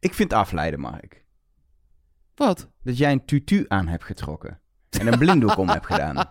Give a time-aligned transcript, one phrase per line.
[0.00, 1.24] Ik vind afleiden, Mark.
[2.34, 2.68] Wat?
[2.82, 4.60] Dat jij een tutu aan hebt getrokken.
[4.90, 6.24] En een blinddoek om hebt gedaan.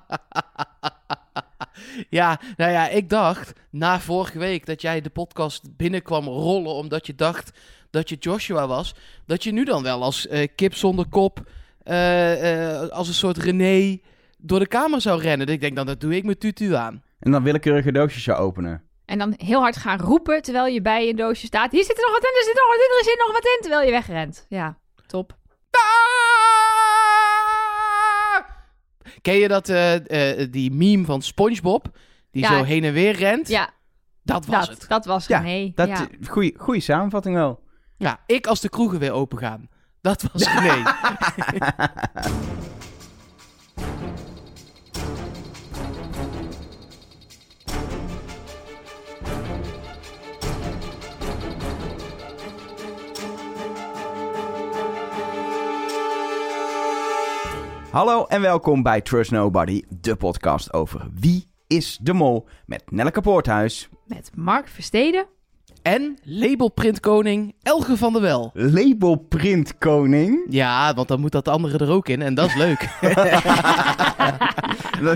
[2.09, 7.07] Ja, nou ja, ik dacht na vorige week dat jij de podcast binnenkwam rollen omdat
[7.07, 7.59] je dacht
[7.89, 8.95] dat je Joshua was,
[9.25, 11.49] dat je nu dan wel als eh, kip zonder kop,
[11.83, 13.99] eh, eh, als een soort René
[14.37, 15.45] door de kamer zou rennen.
[15.45, 17.03] Dus ik denk dan, dat doe ik mijn tutu aan.
[17.19, 18.86] En dan willekeurige doosjes zou openen.
[19.07, 21.71] En dan heel hard gaan roepen terwijl je bij een doosje staat.
[21.71, 23.45] Hier zit er nog wat in, er zit nog wat in, er zit nog wat
[23.45, 23.57] in.
[23.61, 24.45] Terwijl je wegrent.
[24.49, 25.35] Ja, top.
[29.21, 31.87] Ken je dat, eh, eh, die meme van SpongeBob,
[32.31, 32.57] die Ja.
[32.57, 33.47] zo heen en weer rent?
[33.47, 33.69] Ja,
[34.23, 34.89] Dat was dat, het.
[34.89, 35.71] dat was Ja, René.
[35.75, 36.07] Dat, ja.
[36.27, 37.63] goeie, goeie samenvatting wel.
[37.97, 39.69] Ja, ik als de kroegen weer open gaan.
[40.01, 40.83] Dat was René.
[57.97, 63.21] Hallo en welkom bij Trust Nobody, de podcast over wie is de mol met Nelleke
[63.21, 65.25] Poorthuis, Met Mark Versteden.
[65.81, 68.51] en labelprintkoning Elge van der Wel.
[68.53, 70.45] labelprintkoning.
[70.49, 72.81] Ja, want dan moet dat andere er ook in en dat is leuk.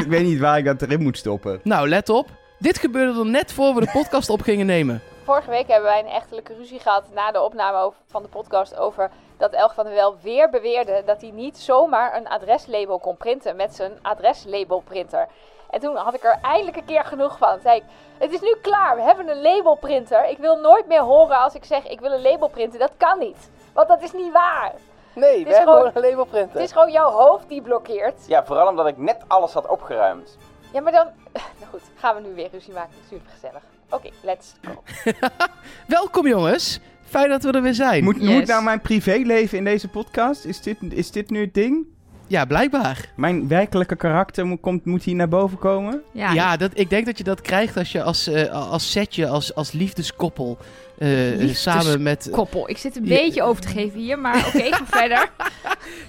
[0.02, 1.60] Ik weet niet waar ik dat erin moet stoppen.
[1.64, 2.30] nou, let op.
[2.60, 5.02] Dit gebeurde er net voor we de podcast op gingen nemen.
[5.24, 9.12] Vorige week hebben wij een echtelijke ruzie gehad na de opname van de podcast over
[9.42, 13.56] dat Elg van der Wel weer beweerde dat hij niet zomaar een adreslabel kon printen
[13.56, 15.28] met zijn adreslabelprinter.
[15.70, 17.52] En toen had ik er eindelijk een keer genoeg van.
[17.52, 17.84] Toen zei ik,
[18.18, 20.26] het is nu klaar, we hebben een labelprinter.
[20.30, 22.80] Ik wil nooit meer horen als ik zeg ik wil een label printen.
[22.80, 24.74] Dat kan niet, want dat is niet waar.
[25.14, 26.54] Nee, is we hebben gewoon- gewoon een labelprinter.
[26.54, 28.28] Het is gewoon jouw hoofd die blokkeert.
[28.28, 30.38] Ja, vooral omdat ik net alles had opgeruimd.
[30.74, 31.08] Ja, maar dan...
[31.60, 32.94] Nou goed, gaan we nu weer ruzie maken.
[33.10, 33.62] Super gezellig.
[33.90, 34.84] Oké, let's go.
[35.98, 36.80] Welkom jongens.
[37.12, 38.04] Fijn dat we er weer zijn.
[38.04, 38.30] Moet, Yes.
[38.30, 40.46] moet nou mijn privéleven in deze podcast?
[40.46, 41.86] Is dit, is dit nu het ding?
[42.28, 43.10] Ja, blijkbaar.
[43.16, 46.02] Mijn werkelijke karakter moet, komt, moet hier naar boven komen?
[46.12, 49.28] Ja, Ja, dat, ik denk dat je dat krijgt als je als, eh, als setje,
[49.28, 50.58] als, als liefdeskoppel,
[51.08, 52.28] eh, samen met...
[52.32, 52.70] koppel.
[52.70, 53.10] Ik zit een Ja.
[53.22, 55.30] beetje over te geven hier, maar oké, ga verder.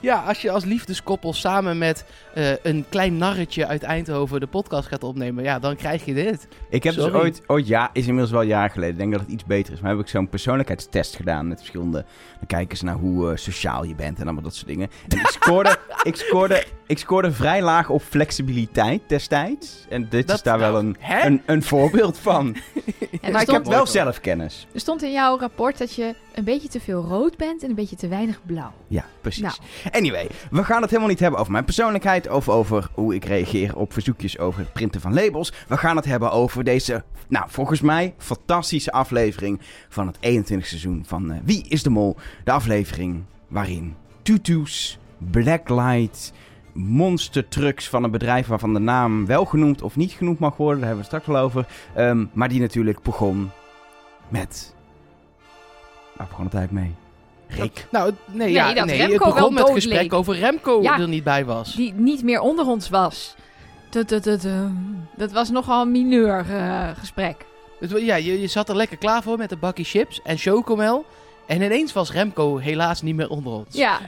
[0.01, 2.05] Ja, als je als liefdeskoppel samen met
[2.35, 6.49] eh, een klein narretje uit Eindhoven de podcast gaat opnemen, ja, dan krijg je dit.
[6.71, 9.31] Ik heb dus ooit, ooit, ja, is inmiddels wel jaren geleden, ik denk dat het
[9.31, 12.05] iets beter is, maar heb ik zo'n persoonlijkheidstest gedaan met verschillende,
[12.39, 14.91] dan kijken ze naar hoe eh, sociaal je bent en allemaal dat soort dingen.
[15.09, 19.87] En ik scoorde, ik scoorde, ik scoorde vrij laag op flexibiliteit destijds.
[19.89, 22.57] En dit Dat- is daar wel een, een, een voorbeeld van.
[23.21, 24.67] En Maar ik heb wel zelfkennis.
[24.83, 27.97] Stond in jouw rapport dat je een beetje te veel rood bent en een beetje
[27.97, 28.73] te weinig blauw.
[28.89, 29.43] Ja, precies.
[29.43, 29.55] Nou.
[29.91, 33.77] Anyway, we gaan het helemaal niet hebben over mijn persoonlijkheid, of over hoe ik reageer
[33.77, 35.53] op verzoekjes over het printen van labels.
[35.69, 41.05] We gaan het hebben over deze, nou, volgens mij fantastische aflevering van het 21 seizoen
[41.07, 42.17] van eh, Wie is de Mol?
[42.45, 46.33] De aflevering waarin tutus, blacklight,
[46.73, 50.81] monster trucks van een bedrijf waarvan de naam wel genoemd of niet genoemd mag worden,
[50.81, 51.67] daar hebben we het straks wel over.
[51.95, 53.51] Ehm, maar die natuurlijk begon
[54.29, 54.72] met...
[56.29, 56.95] Begon het eigenlijk mee?
[57.59, 57.87] Rick.
[57.91, 60.13] Nou, nee, Nee, ja, dat nee, Remco het begon wel met gesprek leek.
[60.13, 60.99] over Remco Ja.
[60.99, 61.75] er niet bij was.
[61.75, 63.35] Die niet meer onder ons was.
[65.17, 67.37] Dat was nogal een mineur eh, gesprek.
[67.81, 71.05] Ja, je, je zat er lekker klaar voor met een bakje chips en chocomel.
[71.47, 73.75] En ineens was Remco helaas niet meer onder ons.
[73.77, 73.99] Ja.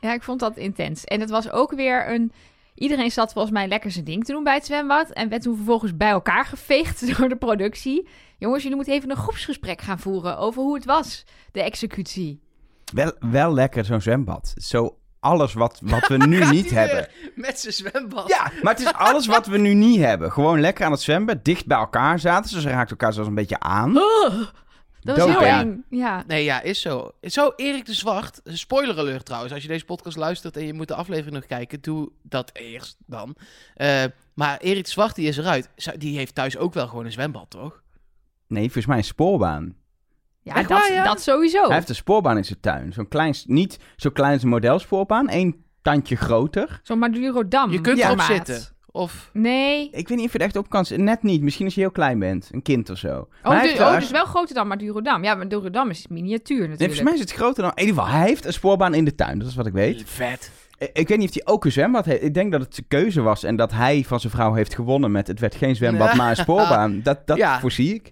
[0.00, 1.04] ja, ik vond dat intens.
[1.04, 2.32] En het was ook weer een...
[2.74, 5.10] Iedereen zat volgens mij lekker zijn ding te doen bij het zwembad.
[5.10, 8.06] En werd toen vervolgens bij elkaar geveegd door de productie.
[8.38, 12.40] Jongens, jullie moeten even een groepsgesprek gaan voeren over hoe het was, de executie.
[12.92, 14.54] Wel, wel lekker zo'n zwembad.
[14.56, 17.08] Zo alles wat, wat we nu Gaat niet hebben.
[17.34, 18.28] Met zijn zwembad.
[18.28, 20.32] Ja, maar het is alles wat we nu niet hebben.
[20.32, 22.52] Gewoon lekker aan het zwembad, dicht bij elkaar zaten.
[22.52, 23.92] Dus ze raakten elkaar zelfs een beetje aan.
[25.00, 25.84] Dat was heel eng.
[25.90, 26.24] Ja.
[26.26, 27.10] Nee, ja, is zo.
[27.20, 30.88] Zo Erik de Zwart, spoiler alert trouwens, als je deze podcast luistert en je moet
[30.88, 33.36] de aflevering nog kijken, doe dat eerst dan.
[33.74, 35.68] Eh, maar Erik de Zwart, die is eruit.
[35.96, 37.82] Die heeft thuis ook wel gewoon een zwembad, toch?
[38.48, 39.74] Nee, volgens mij een spoorbaan.
[40.42, 41.04] Ja, Echt dat, waar, ja?
[41.04, 41.64] dat sowieso.
[41.66, 42.92] Hij heeft een spoorbaan in zijn tuin.
[42.92, 45.28] Zo'n klein, niet zo klein als een modelspoorbaan.
[45.28, 46.80] één tandje groter.
[46.82, 47.70] Zo'n Madurodam.
[47.70, 48.04] Je kunt Ja.
[48.04, 48.26] erop maat.
[48.26, 48.62] zitten.
[48.90, 49.90] Of, Nee.
[49.90, 51.06] Ik weet niet of je er echt op kan zitten.
[51.06, 51.42] Net niet.
[51.42, 52.48] Misschien als je heel klein bent.
[52.52, 53.28] Een kind of zo.
[53.42, 55.24] Maar Oh, heeft oh, dus wel groter dan Madurodam.
[55.24, 56.78] Ja, Madurodam is miniatuur Nee, natuurlijk.
[56.78, 57.72] volgens mij is het groter dan...
[57.74, 59.38] In ieder geval, hij heeft een spoorbaan in de tuin.
[59.38, 60.02] Dat is wat ik weet.
[60.06, 60.50] vet.
[60.78, 62.22] Ik ik weet niet of hij ook een zwembad heeft.
[62.22, 65.10] Ik denk dat het zijn keuze was en dat hij van zijn vrouw heeft gewonnen
[65.10, 66.14] met het werd geen zwembad, Ja.
[66.14, 67.00] maar een spoorbaan.
[67.02, 67.60] Dat, dat Ja.
[67.60, 68.10] voorzie ik.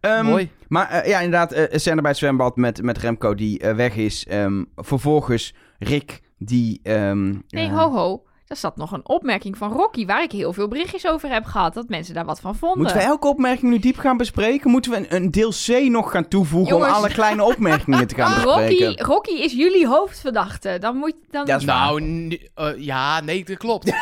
[0.00, 0.50] Ehm, Mooi.
[0.68, 3.96] Maar eh, ja, inderdaad, eh scène bij het zwembad met, met Remco die eh, weg
[3.96, 4.26] is.
[4.26, 6.80] Ehm, vervolgens Rick die...
[6.82, 8.22] ehm, Nee, eh, ho ho.
[8.48, 11.74] Daar zat nog een opmerking van Rocky, waar ik heel veel berichtjes over heb gehad.
[11.74, 12.78] Dat mensen daar wat van vonden.
[12.78, 14.70] Moeten we elke opmerking nu diep gaan bespreken?
[14.70, 16.90] Moeten we een, een deel C nog gaan toevoegen Jongens.
[16.90, 18.86] om alle kleine opmerkingen te gaan bespreken?
[18.86, 20.76] Rocky, Rocky is jullie hoofdverdachte.
[20.80, 21.46] Dan moet dan...
[21.46, 21.60] Ja.
[21.60, 23.92] Nou, eh, ja, nee, dat klopt.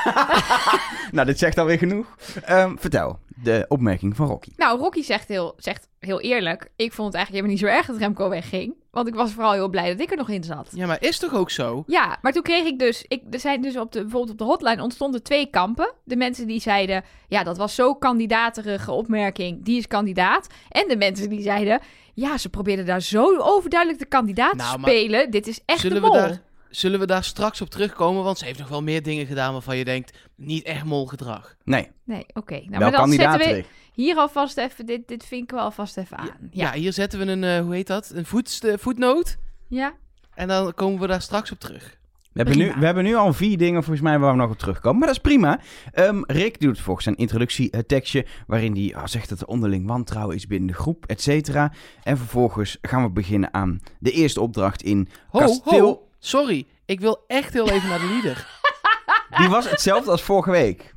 [1.12, 2.06] Nou, dit zegt alweer genoeg.
[2.44, 4.50] Ehm, vertel, de opmerking van Rocky.
[4.56, 6.70] Nou, Rocky zegt heel, zegt heel eerlijk.
[6.76, 8.74] Ik vond het eigenlijk helemaal niet zo erg dat Remco wegging.
[8.90, 10.68] Want ik was vooral heel blij dat ik er nog in zat.
[10.74, 11.84] Ja, maar is toch ook zo?
[11.86, 13.04] Ja, maar toen kreeg ik dus...
[13.08, 15.92] Ik, er zijn dus op de, bijvoorbeeld op de hotline ontstonden twee kampen.
[16.04, 17.04] De mensen die zeiden...
[17.28, 19.64] Ja, dat was zo kandidaterige opmerking.
[19.64, 20.46] Die is kandidaat.
[20.68, 21.80] En de mensen die zeiden...
[22.14, 25.30] Ja, ze probeerden daar zo overduidelijk de kandidaat Nou, te maar spelen.
[25.30, 26.16] Dit is echt Zullen de we, mol.
[26.16, 28.24] daar, zullen we daar straks op terugkomen?
[28.24, 31.56] Want ze heeft nog wel meer dingen gedaan waarvan je denkt, niet echt molgedrag.
[31.64, 32.54] Nee, Nee, oké.
[32.54, 34.86] Nou, wel maar dan kandidaat zetten we hier alvast even...
[34.86, 36.26] Dit, dit vinken we alvast even aan.
[36.26, 36.72] Ja, Ja.
[36.72, 38.10] hier zetten we een, eh, hoe heet dat?
[38.14, 39.36] Een voet, eh, voetnoot.
[39.68, 39.94] ja?
[40.34, 41.96] En dan komen we daar straks op terug.
[42.32, 44.58] We hebben, nu, we hebben nu al vier dingen volgens mij waar we nog op
[44.58, 44.98] terugkomen.
[44.98, 45.60] Maar dat is prima.
[45.92, 49.86] Ehm, Rick doet volgens zijn introductie het tekstje waarin hij ah, zegt dat er onderling
[49.86, 51.72] wantrouwen is binnen de groep, et cetera.
[52.02, 55.86] En vervolgens gaan we beginnen aan de eerste opdracht in Ho, Kasteel.
[55.86, 56.66] ho, sorry.
[56.84, 58.46] Ik wil echt heel even naar de leader.
[59.38, 60.94] Die was hetzelfde als vorige week.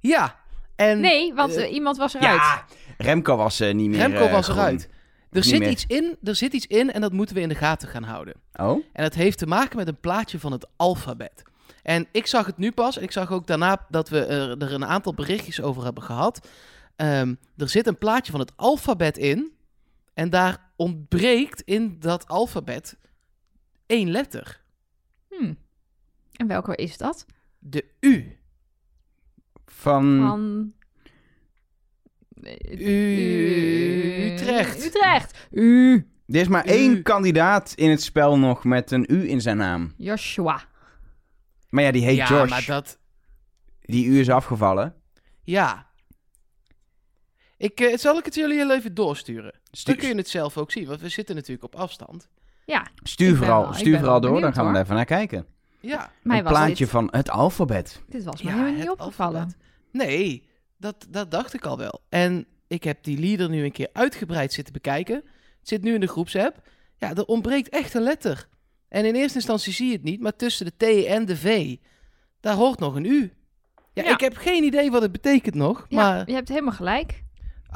[0.00, 0.36] Ja.
[0.76, 2.40] En Nee, want eh, eh, iemand was eruit.
[2.40, 2.64] Ja,
[2.98, 4.58] Remco was eh, niet meer Remco was groen.
[4.58, 4.88] eruit.
[5.30, 5.68] Er zit, meer.
[5.68, 8.34] iets in, er zit iets in en dat moeten we in de gaten gaan houden.
[8.54, 8.84] Oh?
[8.92, 11.42] En dat heeft te maken met een plaatje van het alfabet.
[11.82, 12.96] En ik zag het nu pas.
[12.96, 16.48] En ik zag ook daarna dat we er, er een aantal berichtjes over hebben gehad.
[16.96, 19.52] Ehm, er zit een plaatje van het alfabet in.
[20.14, 22.96] En daar ontbreekt in dat alfabet
[23.86, 24.60] één letter.
[26.36, 27.26] En welke is dat?
[27.58, 28.38] De U.
[29.66, 30.18] Van...
[30.20, 30.72] Van...
[34.32, 34.84] Utrecht.
[34.84, 35.46] Utrecht.
[35.50, 35.94] U.
[36.26, 36.68] Er is maar U.
[36.70, 39.94] één kandidaat in het spel nog met een U in zijn naam.
[39.96, 40.64] Joshua.
[41.70, 42.50] Maar ja, die heet ja, Josh.
[42.50, 42.98] maar dat...
[43.80, 44.94] Die U is afgevallen.
[45.42, 45.86] Ja.
[47.56, 49.52] Ik, eh, zal ik het jullie heel even doorsturen?
[49.70, 52.28] Stu- Dan kun je het zelf ook zien, want we zitten natuurlijk op afstand.
[52.64, 55.46] Ja, Stuur vooral, wel- stuur vooral door, dan gaan we er even naar kijken.
[55.80, 56.10] Ja.
[56.22, 58.02] mij een was plaatje dit, van het alfabet.
[58.08, 59.40] dit was me Ja, helemaal niet opgevallen.
[59.40, 59.56] alfabet.
[59.92, 60.42] Nee,
[60.78, 62.00] dat, dat dacht ik al wel.
[62.08, 65.14] En ik heb die leader nu een keer uitgebreid zitten bekijken.
[65.58, 66.68] Het zit nu in de groepsapp.
[66.96, 68.48] Ja, er ontbreekt echt een letter.
[68.88, 71.76] En in eerste instantie zie je het niet, maar tussen de T en de V,
[72.40, 73.32] daar hoort nog een U.
[73.92, 74.10] Ja, Ja.
[74.12, 75.86] ik heb geen idee wat het betekent nog.
[75.88, 77.22] Ja, Maar je hebt helemaal gelijk.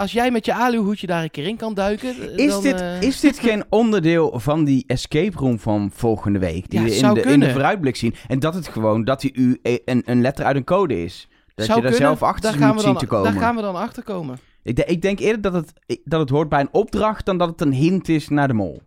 [0.00, 2.08] Als jij met je aluhoedje daar een keer in kan duiken...
[2.36, 6.38] eh, Is, dan, dit, eh, is dit geen onderdeel van die escape room van volgende
[6.38, 6.70] week?
[6.70, 8.14] Die Ja, we in de, in de vooruitblik zien.
[8.28, 11.28] En dat het gewoon, dat die U e- een, een letter uit een code is.
[11.54, 12.18] Dat zou je daar kunnen.
[12.18, 13.32] zelf achter Daar moet zien dan, te komen.
[13.32, 14.38] Daar gaan we dan achter komen.
[14.62, 17.48] Ik, de- ik denk eerder dat het, dat het hoort bij een opdracht dan dat
[17.48, 18.82] het een hint is naar de mol.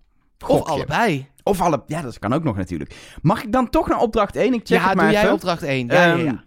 [0.48, 1.28] Of allebei.
[1.44, 2.96] Of alle, ja, dat kan ook nog natuurlijk.
[3.22, 4.54] Mag ik dan toch naar opdracht 1?
[4.54, 5.88] Ik check ja, het maar doe jij opdracht 1.
[5.88, 6.44] Ja, ja, Ehm, ja.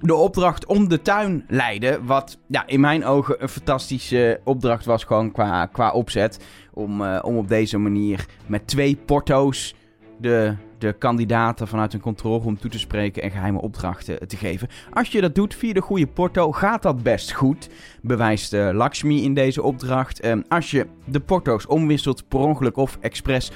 [0.00, 2.06] De opdracht om de tuin leiden.
[2.06, 6.44] Wat ja, in mijn ogen een fantastische opdracht was, gewoon qua, qua opzet.
[6.72, 9.74] Om, eh, om op deze manier met twee porto's
[10.18, 14.68] de, de kandidaten vanuit een controleroom toe te spreken en geheime opdrachten te geven.
[14.92, 17.68] Als je dat doet via de goede porto, gaat dat best goed.
[18.02, 20.20] Bewijst eh, Lakshmi in deze opdracht.
[20.20, 23.50] Ehm, als je de porto's omwisselt per ongeluk of expres,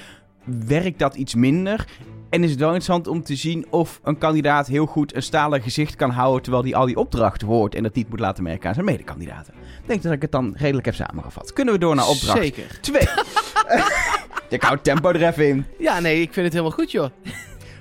[0.45, 1.87] werkt dat iets minder.
[2.33, 5.63] En is het wel interessant om te zien of een kandidaat heel goed een stalen
[5.63, 8.69] gezicht kan houden terwijl hij al die opdrachten hoort en dat niet moet laten merken
[8.69, 9.55] aan zijn medekandidaten.
[9.55, 11.53] Ik denk dat ik het dan redelijk heb samengevat.
[11.53, 12.79] Kunnen we door naar opdracht Zeker.
[12.81, 13.03] 2?
[14.57, 15.65] ik hou het tempo er even in.
[15.79, 17.11] Ja, nee, ik vind het helemaal goed, joh.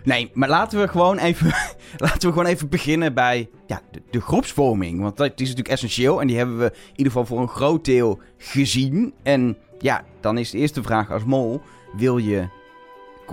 [0.03, 1.47] Nee, maar laten we gewoon even,
[1.97, 5.01] laten we gewoon even beginnen bij ja, de, de groepsvorming.
[5.01, 7.85] Want dat is natuurlijk essentieel en die hebben we in ieder geval voor een groot
[7.85, 9.13] deel gezien.
[9.23, 11.61] En ja, dan is de eerste vraag als mol,
[11.95, 12.47] wil je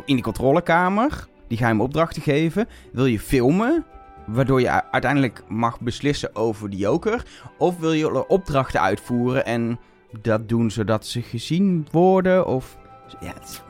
[0.04, 2.68] in die controlekamer die geheime opdrachten geven?
[2.92, 3.84] Wil je filmen?
[4.26, 7.24] Waardoor je uiteindelijk mag beslissen over de joker.
[7.58, 9.78] Of wil je opdrachten uitvoeren en
[10.20, 12.46] dat doen zodat ze gezien worden?
[12.46, 12.76] Of
[13.20, 13.62] ja, het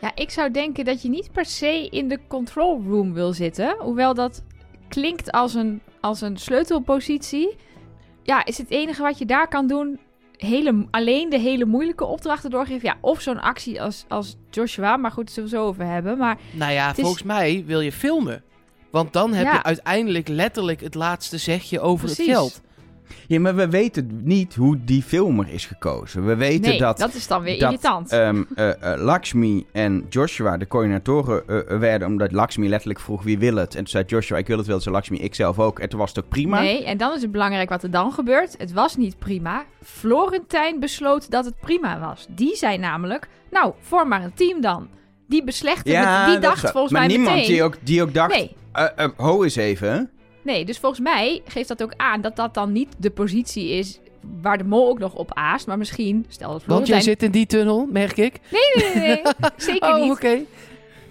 [0.00, 3.76] Ja, ik zou denken dat je niet per se in de control room wil zitten.
[3.78, 4.42] Hoewel dat
[4.88, 7.56] klinkt als een, als een sleutelpositie.
[8.22, 9.98] Ja, is het enige wat je daar kan doen...
[10.38, 12.88] Hele, alleen de hele moeilijke opdrachten doorgeven.
[12.88, 14.96] Ja, of zo'n actie als, als Joshua.
[14.96, 16.18] Maar goed, daar zullen we het zo over hebben.
[16.18, 18.42] Maar Nou ja, is- volgens mij wil je filmen.
[18.90, 19.52] Want dan heb Ja.
[19.52, 22.26] je uiteindelijk letterlijk het laatste zegje over Precies.
[22.26, 22.60] het geld.
[23.26, 26.26] Ja, maar we weten niet hoe die filmer is gekozen.
[26.26, 28.12] We weten nee, dat, dat, is dan weer dat, irritant.
[28.12, 32.08] eh, Lakshmi en Joshua de coördinatoren eh, werden...
[32.08, 33.70] omdat Lakshmi letterlijk vroeg wie wil het.
[33.74, 35.78] En toen zei Joshua, ik wil het wel, zei Lakshmi, ik zelf ook.
[35.78, 36.60] En toen was het ook prima.
[36.60, 38.54] Nee, en dan is het belangrijk wat er dan gebeurt.
[38.58, 39.64] Het was niet prima.
[39.82, 42.26] Florentijn besloot dat het prima was.
[42.30, 44.88] Die zei namelijk, nou, vorm maar een team dan.
[45.28, 47.52] Die beslechte, met- die dacht volgens maar mij niemand meteen...
[47.52, 48.34] die ook, die ook dacht...
[48.34, 50.10] Nee, eh, ho eens even.
[50.48, 54.00] Nee, dus volgens mij geeft dat ook aan dat dat dan niet de positie is
[54.42, 55.66] waar de mol ook nog op aast.
[55.66, 58.40] Maar misschien, stel dat Want jij zit in die tunnel, merk ik.
[58.50, 59.32] Nee, nee, nee, nee.
[59.56, 60.12] zeker Oh, niet.
[60.12, 60.38] oké.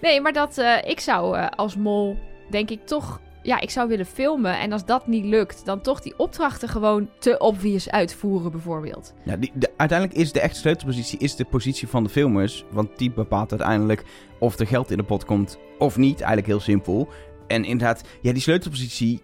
[0.02, 2.16] Nee, maar dat eh, ik zou eh, als mol,
[2.50, 3.20] denk ik toch...
[3.42, 4.58] Ja, ik zou willen filmen.
[4.58, 9.14] En als dat niet lukt, dan toch die opdrachten gewoon te obvious uitvoeren, bijvoorbeeld.
[9.24, 12.64] Ja, die, de- uiteindelijk is de echte sleutelpositie is de positie van de filmers.
[12.70, 14.04] Want die bepaalt uiteindelijk
[14.38, 16.16] of er geld in de pot komt of niet.
[16.18, 17.08] Eigenlijk heel simpel.
[17.46, 19.20] En inderdaad, ja, die sleutelpositie.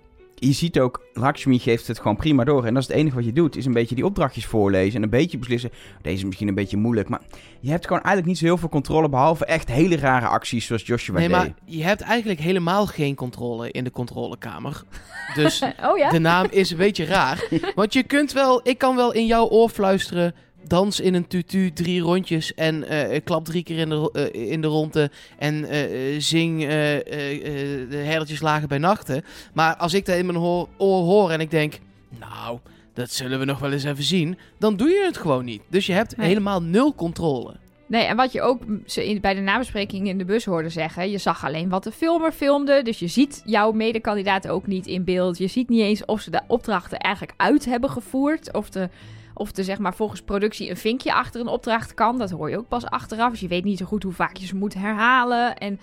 [0.47, 2.65] Je ziet ook, Lakshmi geeft het gewoon prima door.
[2.65, 4.97] En dat is het enige wat je doet, is een beetje die opdrachtjes voorlezen.
[4.97, 5.71] En een beetje beslissen,
[6.03, 7.09] deze is misschien een beetje moeilijk.
[7.09, 7.21] Maar
[7.61, 9.09] je hebt gewoon eigenlijk niet zo heel veel controle.
[9.09, 11.37] Behalve echt hele rare acties zoals Joshua Nee, deed.
[11.37, 14.83] maar je hebt eigenlijk helemaal geen controle in de controlekamer.
[15.35, 16.11] Dus Oh ja?
[16.11, 17.49] de naam is een beetje raar.
[17.75, 20.35] Want je kunt wel, ik kan wel in jouw oor fluisteren.
[20.66, 24.61] Dans in een tutu, drie rondjes en eh, klap drie keer in de, eh, in
[24.61, 25.11] de ronde.
[25.38, 29.25] En eh, eh, zing eh, eh, eh, de herdertjes lagen bij nachten.
[29.52, 30.68] Maar als ik dat in mijn oor
[31.02, 31.78] hoor en ik denk,
[32.18, 32.59] nou,
[32.94, 34.38] dat zullen we nog wel eens even zien.
[34.59, 35.62] Dan doe je het gewoon niet.
[35.68, 36.26] Dus je hebt Nee.
[36.28, 37.54] helemaal nul controle.
[37.87, 41.11] Nee, en wat je ook ze in, bij de nabespreking in de bus hoorde zeggen...
[41.11, 45.04] je zag alleen wat de filmer filmde, dus je ziet jouw medekandidaat ook niet in
[45.04, 45.38] beeld.
[45.38, 48.52] Je ziet niet eens of ze de opdrachten eigenlijk uit hebben gevoerd...
[48.52, 48.88] of de,
[49.35, 52.19] of de zeg maar, volgens productie een vinkje achter een opdracht kan.
[52.19, 54.47] Dat hoor je ook pas achteraf, dus je weet niet zo goed hoe vaak je
[54.47, 55.57] ze moet herhalen.
[55.57, 55.81] En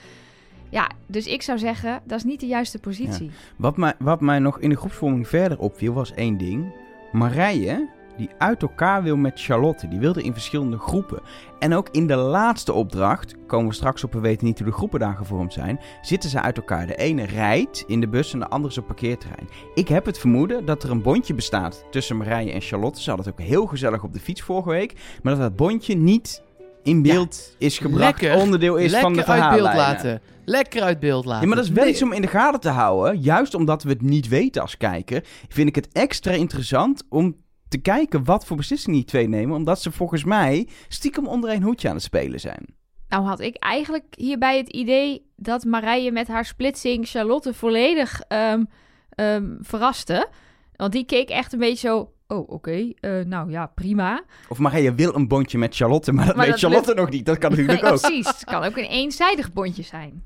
[0.69, 3.31] ja, dus ik zou zeggen, dat is niet de juiste positie.
[3.55, 6.73] Wat mij, wat mij nog in de groepsvorming verder opviel, was één ding.
[7.11, 9.87] Marije, die uit elkaar wil met Charlotte.
[9.87, 11.19] Die wilde in verschillende groepen.
[11.59, 14.73] En ook in de laatste opdracht, komen we straks op, we weten niet hoe de
[14.73, 16.87] groepen daar gevormd zijn, zitten ze uit elkaar.
[16.87, 19.49] De ene rijdt in de bus en de andere is op parkeerterrein.
[19.73, 23.01] Ik heb het vermoeden dat er een bondje bestaat tussen Marije en Charlotte.
[23.01, 24.93] Ze hadden het ook heel gezellig op de fiets vorige week.
[25.23, 26.41] Maar dat dat bondje niet
[26.83, 28.41] in beeld is gebracht, Lekker.
[28.41, 30.21] onderdeel is Lekker van de uit beeld laten.
[30.45, 31.41] Lekker uit beeld laten.
[31.41, 31.93] Ja, maar dat is wel Nee.
[31.93, 33.19] iets om in de gaten te houden.
[33.21, 37.35] Juist omdat we het niet weten als kijker, vind ik het extra interessant om
[37.71, 39.55] te kijken wat voor beslissingen die twee nemen.
[39.55, 42.65] Omdat ze volgens mij stiekem onder één hoedje aan het spelen zijn.
[43.07, 48.63] Nou had ik eigenlijk hierbij het idee dat Marije met haar splitsing Charlotte volledig ehm,
[49.09, 50.27] ehm, verraste.
[50.75, 52.11] Want die keek echt een beetje zo...
[52.27, 52.91] Oh, oké.
[52.99, 54.23] eh, nou ja, prima.
[54.49, 57.25] Of Marije wil een bondje met Charlotte, maar dat Maar weet dat Charlotte nog niet.
[57.25, 57.99] Dat kan natuurlijk Nee, ook.
[58.01, 58.27] precies.
[58.27, 60.23] Het kan ook een eenzijdig bondje zijn.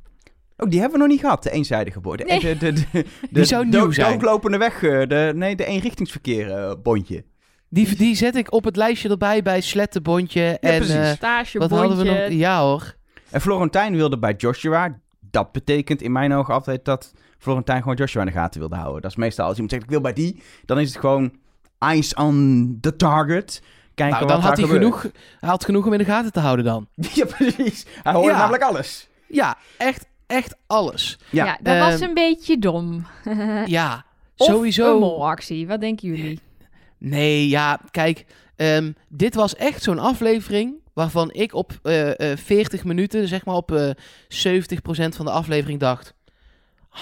[0.57, 2.27] Oh, die hebben we nog niet gehad, de eenzijdige borden.
[2.27, 2.39] Nee.
[2.39, 4.11] De, de, de, de, Die zou nieuw zijn.
[4.11, 7.23] doodlopende weg, eh, de, nee, de eenrichtingsverkeer eh, bondje.
[7.75, 10.57] Die, die zet ik op het lijstje erbij bij Slettenbondje.
[10.59, 10.95] en precies.
[10.95, 11.59] eh, Stagebondje.
[11.59, 12.29] wat hadden we nog?
[12.39, 12.95] Ja hoor.
[13.29, 14.99] En Florentijn wilde bij Joshua.
[15.19, 19.01] Dat betekent in mijn ogen altijd dat Florentijn gewoon Joshua in de gaten wilde houden.
[19.01, 21.33] Dat is meestal als iemand zegt ik wil bij die, dan is het gewoon
[21.79, 23.61] eyes on the target.
[23.95, 24.95] Kijken Nou, wat dan had daar hij gebeurt.
[25.01, 26.87] genoeg, hij had genoeg om in de gaten te houden dan.
[27.13, 27.85] Ja, precies.
[28.03, 28.37] Hij hoorde Ja.
[28.37, 29.07] namelijk alles.
[29.27, 31.19] Ja, echt, echt alles.
[31.29, 33.05] Ja, Ja, dat ehm, was een beetje dom.
[33.65, 34.05] Ja,
[34.37, 34.93] Of sowieso.
[34.93, 35.67] een molactie.
[35.67, 36.39] Wat denken jullie?
[37.09, 38.25] Nee, ja, kijk.
[38.55, 43.55] ehm, dit was echt zo'n aflevering waarvan ik op eh, eh, 40 minuten, zeg maar
[43.55, 43.89] op eh
[44.27, 46.13] 70% van de aflevering dacht...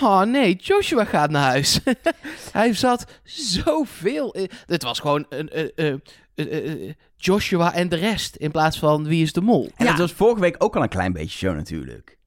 [0.02, 1.80] Oh nee, Joshua gaat naar huis.
[2.52, 4.50] Hij zat zoveel in.
[4.66, 5.96] Het was gewoon een, eh, eh,
[6.36, 9.70] eh, eh, Joshua en de rest in plaats van wie is de mol.
[9.76, 9.92] En Ja.
[9.92, 12.18] dat was vorige week ook al een klein beetje zo natuurlijk.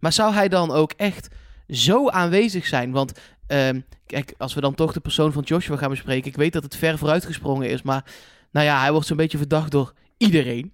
[0.00, 1.28] Maar zou hij dan ook echt
[1.68, 2.90] zo aanwezig zijn?
[2.92, 3.12] Want
[3.48, 6.30] ehm, kijk, als we dan toch de persoon van Joshua gaan bespreken.
[6.30, 7.82] Ik weet dat het ver vooruitgesprongen is.
[7.82, 8.04] Maar
[8.50, 10.72] nou ja, hij wordt zo'n beetje verdacht door iedereen.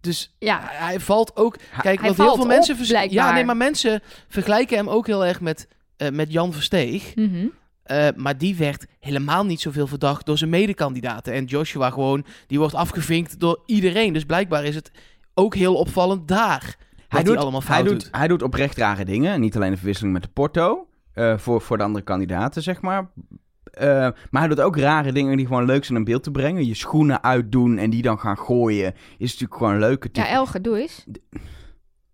[0.00, 1.56] Dus Ja, hij valt ook.
[1.56, 2.76] Kijk, hij want heel veel op, mensen.
[2.76, 7.14] vers- Ja, nee, maar mensen vergelijken hem ook heel erg met, eh, met Jan Versteeg.
[7.14, 7.46] mhm.
[7.82, 11.32] Eh, maar die werd helemaal niet zoveel verdacht door zijn medekandidaten.
[11.32, 14.12] En Joshua gewoon, die wordt afgevinkt door iedereen.
[14.12, 14.90] Dus blijkbaar is het
[15.34, 16.60] ook heel opvallend daar.
[16.62, 18.08] Hij Hij doet, allemaal hij, fout doet, doet.
[18.16, 19.40] hij doet oprecht rare dingen.
[19.40, 20.86] Niet alleen de verwisseling met de porto.
[21.14, 23.10] Eh, voor, voor de andere kandidaten, zeg maar.
[23.72, 23.88] Eh,
[24.30, 26.66] maar hij doet ook rare dingen die gewoon leuk zijn in beeld te brengen.
[26.66, 28.94] Je schoenen uitdoen en die dan gaan gooien.
[29.18, 30.02] Is natuurlijk gewoon leuk.
[30.02, 31.04] Het is- ja Elge, doe eens.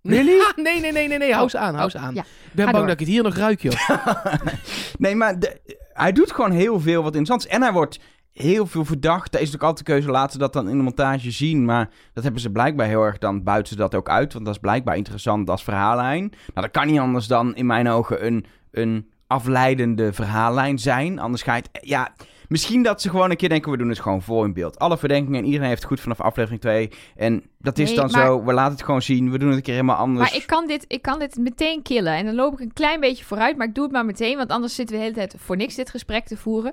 [0.02, 0.36] Really?
[0.56, 1.32] nee, nee, nee, nee, nee.
[1.32, 2.14] Hou ze aan, hou ze aan.
[2.14, 2.20] ja.
[2.22, 2.82] Ik ben Ga bang door.
[2.86, 3.88] dat ik het hier nog ruik, joh.
[4.98, 5.60] nee, maar de-
[5.92, 7.46] hij doet gewoon heel veel wat interessants.
[7.46, 8.00] En hij wordt
[8.32, 9.32] heel veel verdacht.
[9.32, 11.64] Daar is natuurlijk altijd de keuze, laten ze dat dan in de montage zien.
[11.64, 14.32] Maar dat hebben ze blijkbaar heel erg, dan buiten ze dat ook uit.
[14.32, 16.20] Want dat is blijkbaar interessant als verhaallijn.
[16.54, 21.18] Nou, dat kan niet anders dan in mijn ogen een, een afleidende verhaallijn zijn.
[21.18, 21.86] Anders ga je het...
[21.88, 22.14] Ja,
[22.48, 24.78] misschien dat ze gewoon een keer denken, we doen het gewoon voor in beeld.
[24.78, 26.90] Alle verdenkingen en iedereen heeft het goed vanaf aflevering 2.
[27.16, 29.30] En dat is Nee, dan maar- zo, we laten het gewoon zien.
[29.30, 30.30] We doen het een keer helemaal anders.
[30.30, 32.12] Maar ik kan, dit, ik kan dit meteen killen.
[32.14, 34.36] En dan loop ik een klein beetje vooruit, maar ik doe het maar meteen.
[34.36, 36.72] Want anders zitten we de hele tijd voor niks dit gesprek te voeren.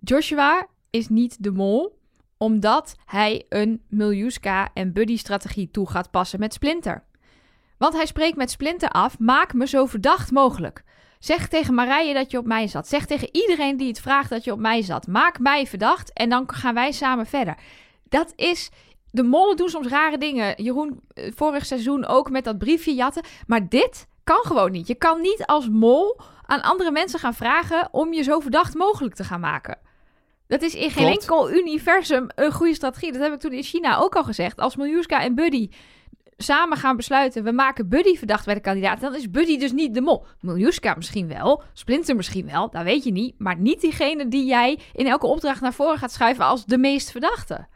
[0.00, 1.98] Joshua is niet de mol,
[2.36, 7.04] omdat hij een Miljuska en Buddy-strategie toe gaat passen met Splinter.
[7.78, 10.82] Want hij spreekt met Splinter af: maak me zo verdacht mogelijk.
[11.18, 12.88] Zeg tegen Marije dat je op mij zat.
[12.88, 15.06] Zeg tegen iedereen die het vraagt dat je op mij zat.
[15.06, 17.56] Maak mij verdacht en dan gaan wij samen verder.
[18.08, 18.70] Dat is.
[19.10, 20.62] De mollen doen soms rare dingen.
[20.62, 23.22] Jeroen, eh, vorig seizoen ook met dat briefje jatten.
[23.46, 24.86] Maar dit kan gewoon niet.
[24.86, 29.14] Je kan niet als mol aan andere mensen gaan vragen om je zo verdacht mogelijk
[29.14, 29.78] te gaan maken.
[30.46, 31.20] Dat is in geen Klopt.
[31.20, 33.12] enkel universum een goede strategie.
[33.12, 34.58] Dat heb ik toen in China ook al gezegd.
[34.58, 35.68] Als Miljuska en Buddy
[36.36, 37.44] samen gaan besluiten...
[37.44, 39.00] we maken Buddy verdacht bij de kandidaat...
[39.00, 40.26] dan is Buddy dus niet de mol.
[40.40, 43.34] Miljuska misschien wel, Splinter misschien wel, dat weet je niet.
[43.38, 46.44] Maar niet diegene die jij in elke opdracht naar voren gaat schuiven...
[46.44, 47.66] als de meest verdachte.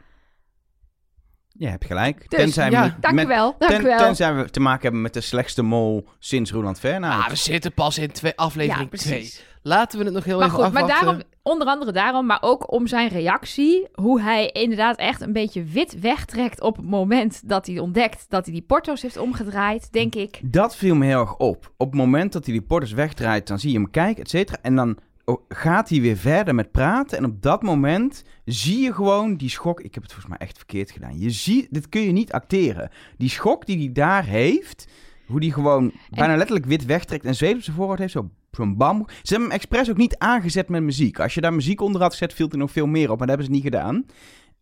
[1.53, 2.29] Je hebt gelijk.
[2.29, 3.97] Dus, tenzij, ja, we Dank met- wel, dank ten- wel.
[3.97, 7.23] tenzij we te maken hebben met de slechtste mol sinds Roland Fernhout.
[7.23, 9.15] Ah, we zitten pas in twee, aflevering 2.
[9.17, 9.45] precies.
[9.61, 11.05] Laten we het nog heel Maar even goed, maar afwachten.
[11.05, 13.87] daarom, onder andere daarom, maar ook om zijn reactie.
[13.93, 18.45] Hoe hij inderdaad echt een beetje wit wegtrekt op het moment dat hij ontdekt dat
[18.45, 20.39] hij die porto's heeft omgedraaid, denk ik.
[20.43, 21.73] Dat viel me heel erg op.
[21.77, 24.57] Op het moment dat hij die porters wegdraait, dan zie je hem kijken, et cetera.
[24.61, 27.17] En dan oh, gaat hij weer verder met praten.
[27.17, 29.81] En op dat moment zie je gewoon die schok.
[29.81, 31.19] Ik heb het volgens mij echt verkeerd gedaan.
[31.19, 32.89] Je ziet, dit kun je niet acteren.
[33.17, 34.87] Die schok die hij daar heeft,
[35.25, 38.77] hoe die gewoon bijna letterlijk wit wegtrekt en zweet op zijn voorhoofd heeft, zo zo'n
[38.77, 39.05] bam.
[39.07, 41.19] Ze hebben hem expres ook niet aangezet met muziek.
[41.19, 43.17] Als je daar muziek onder had gezet, viel er nog veel meer op.
[43.17, 44.05] Maar dat hebben ze niet gedaan.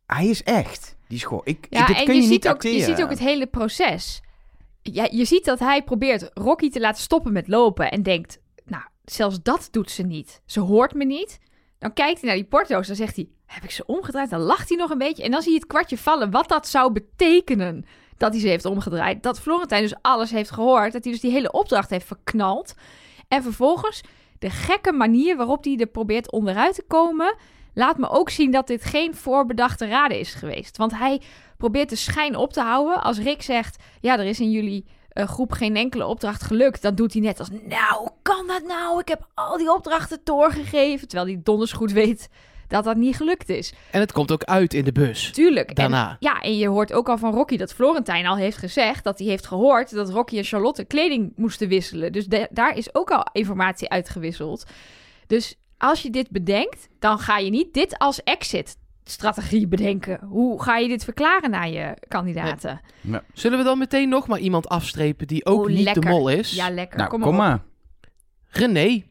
[0.05, 1.46] Hij is echt, die schok.
[1.46, 2.77] Ik, Ja, dit en kun je, je, niet ook, acteren.
[2.77, 4.22] je ziet ook het hele proces.
[4.81, 8.84] Ja, je ziet dat hij probeert Rocky te laten stoppen met lopen en denkt, nou,
[9.05, 10.41] zelfs dat doet ze niet.
[10.46, 11.39] Ze hoort me niet.
[11.79, 14.29] Dan kijkt hij naar die porto's, dan zegt hij, heb ik ze omgedraaid?
[14.29, 16.31] Dan lacht hij nog een beetje en dan zie je het kwartje vallen.
[16.31, 17.86] Wat dat zou betekenen
[18.17, 19.24] dat hij ze heeft omgedraaid.
[19.24, 20.93] Dat Florentijn dus alles heeft gehoord.
[20.93, 22.74] Dat hij dus die hele opdracht heeft verknald.
[23.29, 24.01] En vervolgens
[24.39, 27.36] de gekke manier waarop hij er probeert onderuit te komen...
[27.74, 30.77] laat me ook zien dat dit geen voorbedachte raden is geweest.
[30.77, 31.21] Want hij
[31.57, 33.03] probeert de schijn op te houden.
[33.03, 36.81] Als Rick zegt, ja, er is in jullie eh, groep geen enkele opdracht gelukt...
[36.81, 39.00] dan doet hij net als, nou, kan dat nou?
[39.00, 41.07] Ik heb al die opdrachten doorgegeven.
[41.07, 42.29] Terwijl hij donders goed weet
[42.69, 43.73] dat dat niet gelukt is.
[43.91, 45.31] En het komt ook uit in de bus.
[45.31, 45.69] Tuurlijk.
[45.69, 46.17] En- Daarna.
[46.19, 49.03] ja, en je hoort ook al van Rocky dat Florentijn al heeft gezegd...
[49.03, 52.11] dat hij heeft gehoord dat Rocky en Charlotte kleding moesten wisselen.
[52.11, 54.63] Dus de- daar is ook al informatie uitgewisseld.
[55.27, 60.19] Dus als je dit bedenkt, dan ga je niet dit als exit-strategie bedenken.
[60.23, 62.82] Hoe ga je dit verklaren naar je kandidaten?
[63.34, 66.01] Zullen we dan meteen nog maar iemand afstrepen die ook Oh, niet lekker.
[66.01, 66.55] de mol is?
[66.55, 66.97] Ja, lekker.
[66.97, 67.63] Nou, kom, maar.
[68.49, 69.03] René.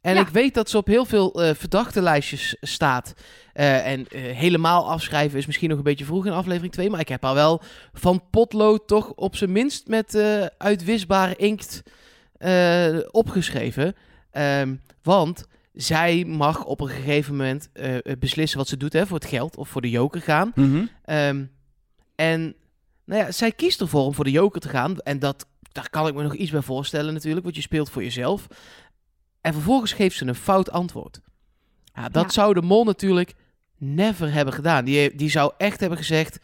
[0.00, 0.20] En Ja.
[0.20, 3.14] ik weet dat ze op heel veel eh verdachte lijstjes staat.
[3.52, 6.90] Eh, en eh, helemaal afschrijven is misschien nog een beetje vroeg in aflevering 2.
[6.90, 11.82] Maar ik heb haar wel van potlood toch op zijn minst met eh, uitwisbare inkt
[12.38, 13.94] eh, opgeschreven.
[14.30, 19.18] Ehm, want zij mag op een gegeven moment eh, beslissen wat ze doet hè, voor
[19.18, 20.52] het geld of voor de joker gaan.
[20.54, 20.84] Mhm.
[21.04, 21.44] Ehm,
[22.14, 22.54] en
[23.04, 24.98] nou ja, zij kiest ervoor om voor de joker te gaan.
[24.98, 28.02] En dat, daar kan ik me nog iets bij voorstellen natuurlijk, want je speelt voor
[28.02, 28.46] jezelf.
[29.40, 31.20] En vervolgens geeft ze een fout antwoord.
[31.94, 32.30] Ja, dat Ja.
[32.30, 33.34] zou de mol natuurlijk
[33.78, 34.84] never hebben gedaan.
[34.84, 36.38] Die, die zou echt hebben gezegd...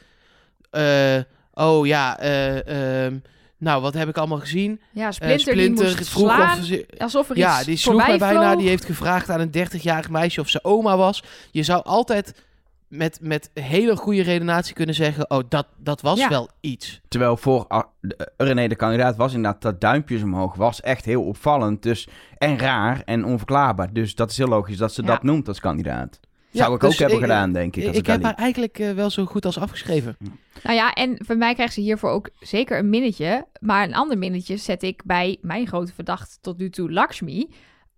[0.71, 1.19] eh,
[1.53, 3.19] oh ja, eh, ehm,
[3.59, 4.81] nou wat heb ik allemaal gezien?
[4.93, 8.07] Ja, Eh, Splinter, die moest vroeg slaan, of ze- alsof er ja, iets die sloeg
[8.07, 8.57] mij bijna.
[8.57, 11.23] Die heeft gevraagd aan een 30-jarig meisje of ze oma was.
[11.51, 12.46] Je zou altijd
[12.89, 15.31] met, met hele goede redenatie kunnen zeggen...
[15.31, 16.29] oh, dat, dat was Ja.
[16.29, 17.01] wel iets.
[17.09, 21.23] Terwijl voor ah, de- René de kandidaat was inderdaad dat duimpjes omhoog was echt heel
[21.23, 21.83] opvallend.
[21.83, 23.93] Dus, en raar en onverklaarbaar.
[23.93, 25.09] Dus dat is heel logisch dat ze Ja.
[25.09, 26.21] dat noemt als kandidaat.
[26.51, 27.83] Ja, Zou ik dus ook hebben ik- gedaan, denk ik.
[27.83, 30.17] Ik, Als ik, heb haar eigenlijk eh, wel zo goed als afgeschreven.
[30.63, 33.47] Nou ja, en voor mij krijgt ze hiervoor ook zeker een minnetje.
[33.61, 37.49] Maar een ander minnetje zet ik bij mijn grote verdachte tot nu toe, Lakshmi.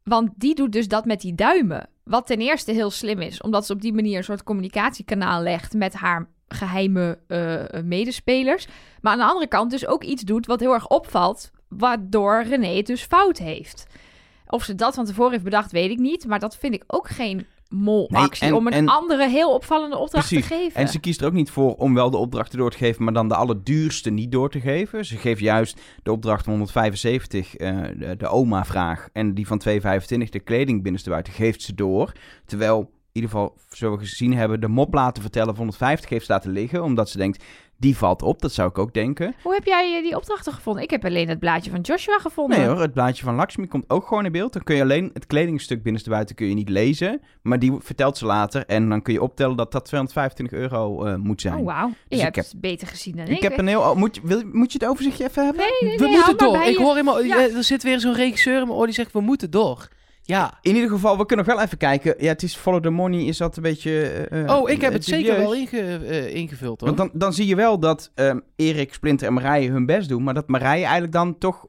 [0.09, 1.89] Want die doet dus dat met die duimen.
[2.05, 5.75] Wat ten eerste heel slim is, omdat ze op die manier een soort communicatiekanaal legt
[5.75, 8.67] met haar geheime eh, medespelers.
[9.01, 12.77] Maar aan de andere kant dus ook iets doet wat heel erg opvalt, waardoor René
[12.77, 13.87] het dus fout heeft.
[14.47, 16.27] Of ze dat van tevoren heeft bedacht, weet ik niet.
[16.27, 19.97] Maar dat vind ik ook geen molactie Nee, en- om een en- andere heel opvallende
[19.97, 20.49] opdracht Precies.
[20.49, 20.81] te geven.
[20.81, 23.13] En ze kiest er ook niet voor om wel de opdrachten door te geven, maar
[23.13, 25.05] dan de allerduurste niet door te geven.
[25.05, 30.31] Ze geeft juist de opdracht van 175, eh, de, de oma-vraag, en die van 225,
[30.31, 32.13] de kleding binnenste buiten, geeft ze door.
[32.47, 32.89] Terwijl, in
[33.25, 36.83] ieder geval, zoals we gezien hebben, de mop laten vertellen van 150 heeft laten liggen,
[36.83, 37.45] omdat ze denkt,
[37.81, 38.41] die valt op.
[38.43, 39.35] Dat zou ik ook denken.
[39.43, 40.83] Hoe heb jij eh, die opdrachten gevonden?
[40.83, 42.59] Ik heb alleen het blaadje van Joshua gevonden.
[42.59, 44.53] Nee hoor, het blaadje van Lakshmi komt ook gewoon in beeld.
[44.53, 47.21] Dan kun je alleen het kledingstuk binnenste buiten kun je niet lezen.
[47.43, 48.67] Maar die vertelt ze later.
[48.67, 51.59] En dan kun je optellen dat dat 225 euro eh, moet zijn.
[51.59, 51.87] Oh, wauw.
[52.09, 53.37] Dus je ik hebt het beter gezien dan ik.
[53.37, 53.81] Ik heb een heel...
[53.81, 55.63] oh, moet, je, wil, moet je het overzichtje even hebben?
[55.81, 56.57] Nee, nee, We nee, moeten door.
[56.57, 56.83] Ik je.
[56.83, 57.23] hoor helemaal...
[57.23, 57.37] Ja.
[57.37, 59.89] eh, Er zit weer zo'n regisseur in mijn oor die zegt, we moeten door.
[60.29, 60.59] Ja.
[60.61, 62.15] In ieder geval, we kunnen nog wel even kijken.
[62.19, 64.01] Ja, het is follow the money, is dat een beetje...
[64.03, 65.27] eh, eh, Oh, ik heb het dubieus?
[65.27, 66.95] zeker wel inge, eh, ingevuld hoor.
[66.95, 70.23] Want dan, dan zie je wel dat ehm, Erik, Splinter en Marije hun best doen.
[70.23, 71.67] Maar dat Marije eigenlijk dan toch,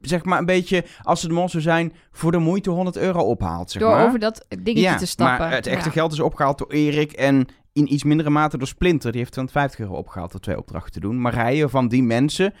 [0.00, 3.70] zeg maar een beetje, als ze de zou zijn, voor de moeite 100 euro ophaalt.
[3.70, 4.06] Zeg Door maar.
[4.06, 5.38] over dat dingetje ja, te stappen.
[5.38, 5.94] maar het echte Ja.
[5.94, 9.10] geld is opgehaald door Erik en in iets mindere mate door Splinter.
[9.10, 11.20] Die heeft 250 euro opgehaald door twee opdrachten te doen.
[11.20, 12.54] Marije van die mensen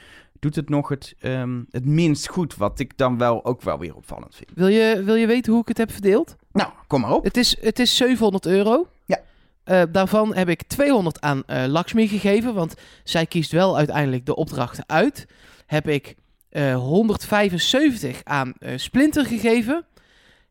[0.46, 2.56] doet het nog het, ehm, het minst goed.
[2.56, 4.50] Wat ik dan wel ook wel weer opvallend vind.
[4.54, 6.36] Wil, je, wil je weten hoe ik het heb verdeeld?
[6.52, 7.24] Nou, kom maar op.
[7.24, 8.88] Het is, het is 700 euro.
[9.04, 9.20] Ja.
[9.64, 14.36] Eh, daarvan heb ik 200 aan eh Lakshmi gegeven, want zij kiest wel uiteindelijk de
[14.36, 15.26] opdrachten uit.
[15.66, 16.14] Heb ik
[16.48, 19.84] eh, 175 aan eh, Splinter gegeven.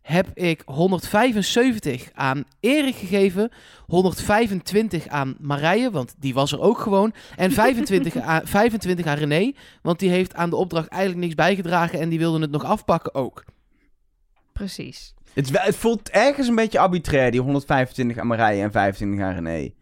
[0.06, 3.52] Heb ik 175 aan Erik gegeven.
[3.86, 7.14] 125 aan Marije, want die was er ook gewoon.
[7.36, 12.00] En 25, aan, 25 aan René, want die heeft aan de opdracht eigenlijk niks bijgedragen
[12.00, 13.44] en die wilde het nog afpakken ook.
[14.54, 15.14] Precies.
[15.34, 19.74] Het, het voelt ergens een beetje arbitrair, die 125 aan Marije en 25 aan René.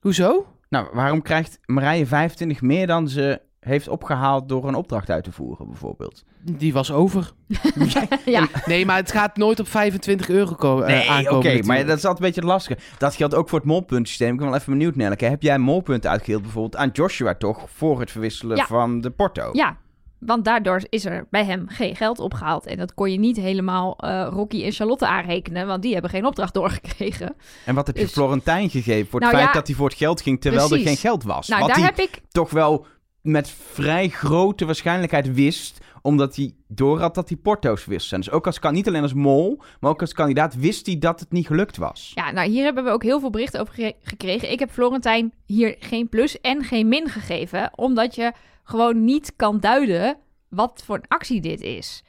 [0.00, 0.46] Hoezo?
[0.68, 5.32] Nou, waarom krijgt Marije 25 meer dan ze heeft opgehaald door een opdracht uit te
[5.32, 6.24] voeren, bijvoorbeeld?
[6.40, 7.32] Die was over.
[8.24, 10.86] ja, Nee, maar het gaat nooit op 25 euro komen.
[10.86, 12.78] Nee, oké, maar dat is altijd een beetje lastig.
[12.98, 14.32] Dat geldt ook voor het molpuntensysteem.
[14.32, 15.24] Ik ben wel even benieuwd, Nelleke.
[15.24, 18.66] Heb jij molpunten uitgedeeld bijvoorbeeld aan Joshua toch, voor het verwisselen Ja.
[18.66, 19.48] van de porto?
[19.52, 19.76] ja.
[20.18, 22.66] Want daardoor is er bij hem geen geld opgehaald.
[22.66, 25.66] En dat kon je niet helemaal eh, Rocky en Charlotte aanrekenen.
[25.66, 27.34] Want die hebben geen opdracht doorgekregen.
[27.64, 29.88] En wat heb je Dus- Florentijn gegeven voor het Nou feit ja, dat hij voor
[29.88, 30.84] het geld ging, terwijl precies.
[30.84, 31.48] er geen geld was?
[31.48, 32.20] Nou, wat daar hij heb ik...
[32.28, 32.86] toch wel
[33.24, 38.12] met vrij grote waarschijnlijkheid wist, omdat hij door had dat hij porto's wist.
[38.12, 40.98] En dus ook als, kan- niet alleen als mol, maar ook als kandidaat wist hij
[40.98, 42.12] dat het niet gelukt was.
[42.14, 44.50] Ja, nou hier hebben we ook heel veel berichten over ge- gekregen.
[44.50, 47.70] Ik heb Florentijn hier geen plus en geen min gegeven.
[47.74, 48.32] Omdat je
[48.64, 50.16] gewoon niet kan duiden
[50.48, 52.02] wat voor een actie dit is.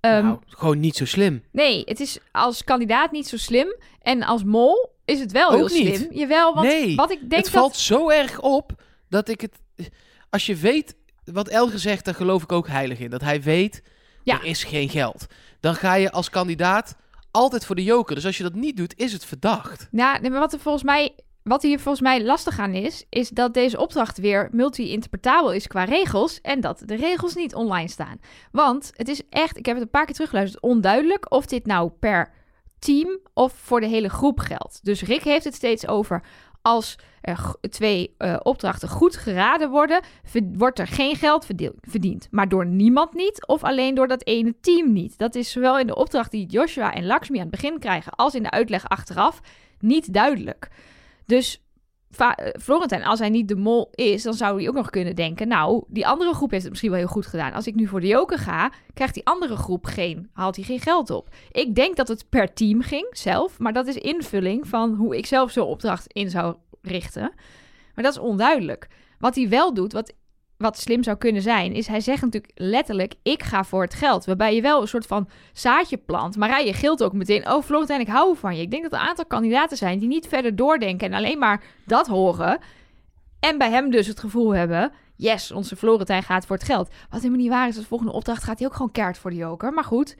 [0.00, 1.42] Ehm, nou, gewoon niet zo slim.
[1.52, 3.76] Nee, het is als kandidaat niet zo slim.
[4.00, 5.96] En als mol is het wel Ook heel niet.
[5.96, 6.12] slim.
[6.12, 7.62] Jawel, want Nee, wat ik denk het dat...
[7.62, 8.72] valt zo erg op
[9.08, 9.60] dat ik het...
[10.32, 13.10] Als je weet wat Elger zegt, daar geloof ik ook heilig in.
[13.10, 13.82] Dat hij weet,
[14.22, 14.38] Ja.
[14.38, 15.26] er is geen geld.
[15.60, 16.96] Dan ga je als kandidaat
[17.30, 18.14] altijd voor de joker.
[18.14, 19.88] Dus als je dat niet doet, is het verdacht.
[19.90, 21.14] Nee, maar wat er volgens mij...
[21.42, 25.84] Wat hier volgens mij lastig aan is, is dat deze opdracht weer multi-interpretabel is qua
[25.84, 28.20] regels en dat de regels niet online staan.
[28.52, 31.90] Want het is echt, ik heb het een paar keer teruggeluisterd, onduidelijk of dit nou
[31.90, 32.32] per
[32.78, 34.80] team of voor de hele groep geldt.
[34.82, 36.22] Dus Rick heeft het steeds over
[36.62, 40.00] als er twee eh, opdrachten goed geraden worden,
[40.52, 41.46] wordt er geen geld
[41.80, 42.28] verdiend.
[42.30, 45.18] Maar door niemand niet of alleen door dat ene team niet.
[45.18, 48.34] Dat is zowel in de opdracht die Joshua en Lakshmi aan het begin krijgen als
[48.34, 49.40] in de uitleg achteraf
[49.78, 50.68] niet duidelijk.
[51.26, 51.62] Dus
[52.60, 55.48] Florentijn, als hij niet de mol is, dan zou hij ook nog kunnen denken...
[55.48, 57.52] nou, die andere groep heeft het misschien wel heel goed gedaan.
[57.52, 60.30] Als ik nu voor de joker ga, krijgt die andere groep geen...
[60.32, 61.28] haalt hij geen geld op.
[61.50, 63.58] Ik denk dat het per team ging, zelf.
[63.58, 67.32] Maar dat is invulling van hoe ik zelf zo'n opdracht in zou richten.
[67.94, 68.88] Maar dat is onduidelijk.
[69.18, 70.12] Wat hij wel doet, wat,
[70.62, 71.72] wat slim zou kunnen zijn...
[71.72, 74.24] is hij zegt natuurlijk letterlijk, ik ga voor het geld.
[74.24, 76.36] Waarbij je wel een soort van zaadje plant.
[76.36, 78.62] Maar je gilt ook meteen, oh Florentijn, ik hou van je.
[78.62, 81.06] Ik denk dat er een aantal kandidaten zijn die niet verder doordenken...
[81.06, 82.58] en alleen maar dat horen...
[83.40, 84.92] En bij hem dus het gevoel hebben...
[85.16, 86.88] Yes, onze Florentijn gaat voor het geld.
[87.10, 87.74] Wat helemaal niet waar is.
[87.74, 89.72] De volgende opdracht gaat hij ook gewoon kaart voor de joker.
[89.72, 90.16] Maar goed,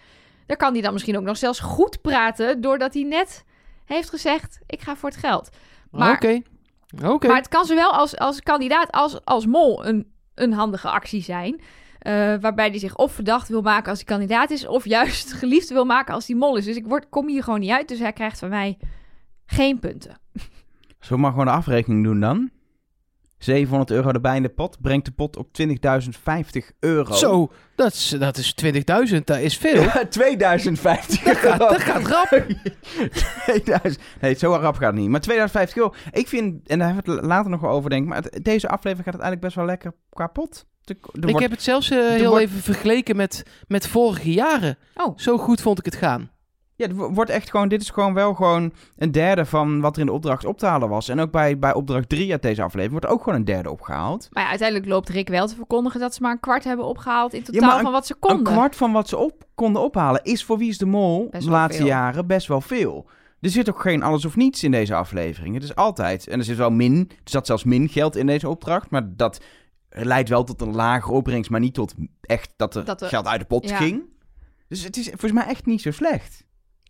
[0.47, 2.61] daar kan hij dan misschien ook nog zelfs goed praten...
[2.61, 3.45] doordat hij net
[3.85, 4.61] heeft gezegd...
[4.67, 5.49] ik ga voor het geld.
[5.91, 6.41] Maar, Oké.
[7.05, 7.27] Oké.
[7.27, 11.61] maar het kan zowel als, als kandidaat als als mol een, een handige actie zijn...
[11.99, 14.67] eh, waarbij hij zich of verdacht wil maken als hij kandidaat is...
[14.67, 16.65] of juist geliefd wil maken als hij mol is.
[16.65, 17.89] Dus ik word, kom hier gewoon niet uit.
[17.89, 18.79] Dus hij krijgt van mij
[19.47, 20.19] geen punten.
[20.33, 20.49] Zullen
[21.09, 22.51] we maar gewoon de afrekening doen dan?
[23.45, 25.75] 700 euro erbij in de pot, brengt de pot op 20.050
[26.81, 27.15] euro.
[27.15, 29.25] Zo, dat is, dat is 20.000.
[29.25, 29.83] Dat is veel.
[29.93, 31.73] Ja, 2050 Dat gaat, euro.
[31.73, 32.47] dat gaat rap.
[33.47, 34.03] 2000.
[34.21, 35.09] Nee, zo rap gaat het niet.
[35.09, 35.95] Maar 2050 euro.
[36.11, 38.45] Ik vind, en daar hebben we het later nog wel over denk ik, maar het-
[38.45, 40.67] deze aflevering gaat het eigenlijk best wel lekker qua pot.
[40.85, 44.79] De- Ik wordt- heb het zelfs eh, heel wordt- even vergeleken met, met vorige jaren.
[44.95, 45.19] Oh.
[45.19, 46.31] Zo goed vond ik het gaan.
[46.77, 49.95] Ja, het wo- wordt echt gewoon, dit is gewoon wel gewoon een derde van wat
[49.95, 51.09] er in de opdracht op te halen was.
[51.09, 54.29] En ook bij, bij opdracht 3 uit deze aflevering wordt ook gewoon een derde opgehaald.
[54.31, 57.35] Maar ja, uiteindelijk loopt Rick wel te verkondigen dat ze maar een kwart hebben opgehaald
[57.35, 58.53] in totaal een- van wat ze Een konden.
[58.53, 61.79] kwart van wat ze op konden ophalen is voor Wie is de Mol de laatste
[61.83, 61.91] veel.
[61.91, 63.07] jaren best wel veel.
[63.41, 65.55] Er zit ook geen alles of niets in deze aflevering.
[65.55, 68.49] Het is altijd, en er zit wel min, er zat zelfs min geld in deze
[68.49, 69.41] opdracht, maar dat
[69.89, 73.27] leidt wel tot een lagere opbrengst, maar niet tot echt dat er, Dat er- geld
[73.27, 73.77] uit de pot ja.
[73.77, 74.03] ging.
[74.69, 76.45] Dus het is volgens mij echt niet zo slecht.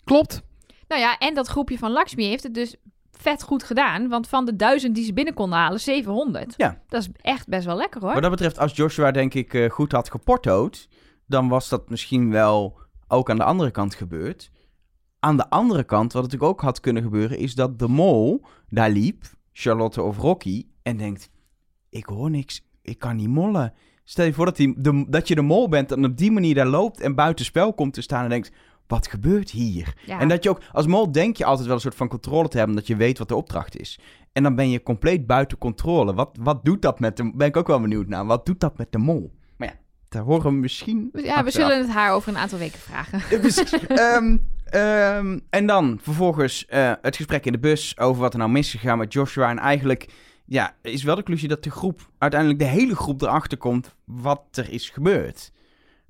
[0.04, 0.42] Klopt.
[0.88, 2.76] Nou ja, en dat groepje van Lakshmi heeft het dus
[3.10, 4.08] vet goed gedaan.
[4.08, 6.54] Want van de duizend die ze binnen konden halen, 700.
[6.56, 6.82] Ja.
[6.88, 8.12] Dat is echt best wel lekker hoor.
[8.12, 10.88] Wat dat betreft, als Joshua denk ik eh, goed had geportood,
[11.26, 14.50] dan was dat misschien wel ook aan de andere kant gebeurt.
[15.18, 18.90] Aan de andere kant, wat natuurlijk ook had kunnen gebeuren, is dat de mol daar
[18.90, 21.30] liep, Charlotte of Rocky, en denkt:
[21.90, 23.72] Ik hoor niks, ik kan niet mollen.
[24.04, 26.54] Stel je voor dat, die, de, dat je de mol bent en op die manier
[26.54, 28.52] daar loopt en buitenspel komt te staan en denkt:
[28.86, 29.94] Wat gebeurt hier?
[30.06, 30.20] Ja.
[30.20, 32.58] En dat je ook, als mol denk je altijd wel een soort van controle te
[32.58, 33.98] hebben, dat je weet wat de opdracht is.
[34.32, 36.14] En dan ben je compleet buiten controle.
[36.14, 38.78] Wat, wat doet dat met de, ben ik ook wel benieuwd naar, wat doet dat
[38.78, 39.32] met de mol?
[39.56, 39.74] Maar ja,
[40.08, 43.40] daar horen we misschien Ja, we zullen het haar over een aantal weken vragen.
[43.40, 43.72] Precies.
[43.86, 48.50] Ehm, ehm, en dan vervolgens eh, het gesprek in de bus over wat er nou
[48.50, 49.50] misgegaan met Joshua.
[49.50, 50.08] En eigenlijk
[50.46, 54.42] ja, is wel de conclusie dat de groep, uiteindelijk de hele groep erachter komt wat
[54.52, 55.52] er is gebeurd.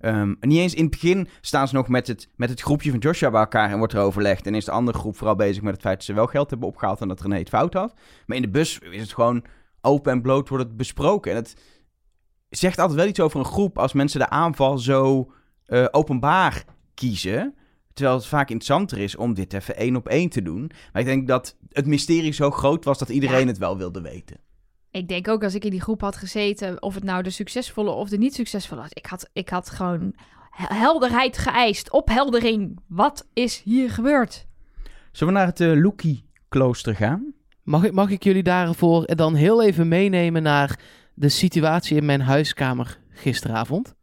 [0.02, 2.90] Ehm, en niet eens in het begin staan ze nog met het, met het groepje
[2.90, 4.46] van Joshua bij elkaar en wordt er overlegd.
[4.46, 6.68] En is de andere groep vooral bezig met het feit dat ze wel geld hebben
[6.68, 7.94] opgehaald en dat René het fout had.
[8.26, 9.44] Maar in de bus is het gewoon
[9.80, 11.30] open en bloot wordt het besproken.
[11.30, 11.56] En het
[12.48, 15.32] zegt altijd wel iets over een groep als mensen de aanval zo
[15.64, 17.54] eh, openbaar kiezen.
[17.92, 20.70] Terwijl het vaak interessanter is om dit even één op één te doen.
[20.92, 23.46] Maar ik denk dat het mysterie zo groot was dat iedereen Ja.
[23.46, 24.36] het wel wilde weten.
[24.92, 27.90] Ik denk ook als ik in die groep had gezeten, of het nou de succesvolle
[27.90, 28.90] of de niet succesvolle was.
[28.92, 30.12] Ik had, ik had gewoon
[30.50, 32.78] he- helderheid geëist, opheldering.
[32.86, 34.46] Wat is hier gebeurd?
[35.12, 37.32] Zullen we naar het uh, Loki-klooster gaan?
[37.62, 40.78] Mag ik, mag ik jullie daarvoor dan heel even meenemen naar
[41.14, 43.94] de situatie in mijn huiskamer gisteravond?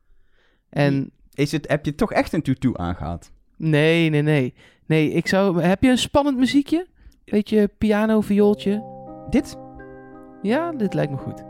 [0.69, 3.32] En Is het, heb je toch echt een tutu aangehad?
[3.58, 4.54] nee, nee, nee.
[4.86, 5.62] Nee, ik zou...
[5.62, 6.88] Heb je een spannend muziekje?
[7.25, 8.84] Beetje piano, viooltje?
[9.30, 9.58] Dit?
[10.41, 11.43] Ja, dit lijkt me goed.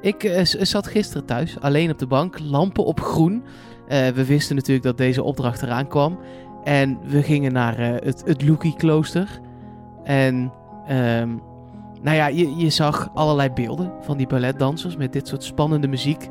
[0.00, 3.42] Ik eh, z- zat gisteren thuis, alleen op de bank, lampen op groen.
[3.88, 6.18] Eh, we wisten natuurlijk dat deze opdracht eraan kwam.
[6.64, 9.40] En we gingen naar eh, het, het Loki-klooster.
[10.04, 10.52] En,
[10.86, 11.28] ehm,
[12.02, 16.28] nou ja, je, je zag allerlei beelden van die balletdansers met dit soort spannende muziek.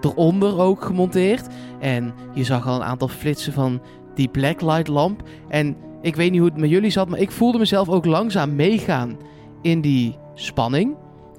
[0.00, 1.46] Eronder ook gemonteerd.
[1.80, 3.80] En je zag al een aantal flitsen van
[4.14, 5.22] die blacklight lamp.
[5.48, 8.54] En ik weet niet hoe het met jullie zat, maar ik voelde mezelf ook langzaam
[8.54, 9.16] meegaan
[9.62, 10.96] in die spanning.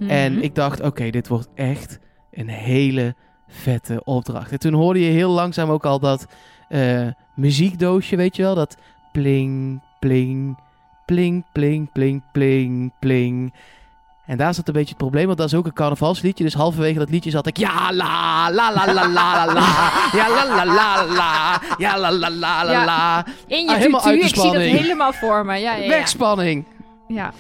[0.07, 0.41] En Mhm.
[0.41, 1.99] ik dacht, oké, dit wordt echt
[2.31, 3.15] een hele
[3.47, 4.51] vette opdracht.
[4.51, 6.25] En toen hoorde je heel langzaam ook al dat
[6.69, 8.55] eh, muziekdoosje, weet je wel?
[8.55, 8.77] Dat
[9.11, 10.57] pling, pling,
[11.05, 13.53] pling, pling, pling, pling, pling.
[14.25, 16.43] En daar zat een beetje het probleem, want dat is ook een carnavalsliedje.
[16.43, 17.57] Dus halverwege dat liedje zat ik...
[17.57, 19.91] Ja, la, la, la, la, la, la, la.
[20.13, 21.61] Ja, la, la, la, la.
[21.77, 23.25] Ja, la, la, la, la, la.
[23.47, 25.57] In je Ah, helemaal tutu, uit de ik zie dat helemaal voor me.
[25.57, 25.87] Ja, ja, ja.
[25.89, 26.65] Wegspanning.
[27.07, 27.31] ja.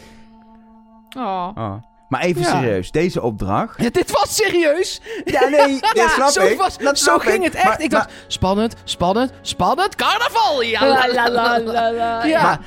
[1.17, 1.47] Oh.
[1.55, 1.73] Oh.
[2.11, 2.47] Maar even Ja.
[2.47, 3.81] serieus, deze opdracht...
[3.81, 5.01] Ja, dit was serieus.
[5.25, 6.57] Ja, nee, dat snap zo ik.
[6.57, 7.43] was- Dat zo ging ik.
[7.43, 7.65] het echt.
[7.65, 9.95] Maar- ik dacht, spannend, spannend, spannend.
[9.95, 10.61] Carnaval.
[10.61, 12.23] Ja, La, la, la, la, la.
[12.25, 12.41] Ja.
[12.43, 12.59] Maar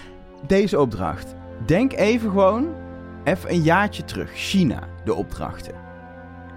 [0.47, 1.35] deze opdracht.
[1.67, 2.75] Denk even gewoon,
[3.25, 4.31] even een jaartje terug.
[4.35, 5.75] China, de opdrachten.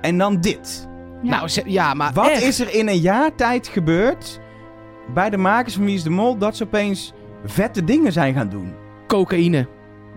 [0.02, 0.88] En dan dit.
[1.22, 1.30] Ja.
[1.30, 2.42] Nou, ze- ja, maar Wat echt.
[2.42, 4.40] is er in een jaar tijd gebeurd
[5.14, 6.38] bij de makers van Wie is de Mol...
[6.38, 7.14] dat ze opeens
[7.46, 8.76] vette dingen zijn gaan doen?
[9.08, 9.68] cocaïne?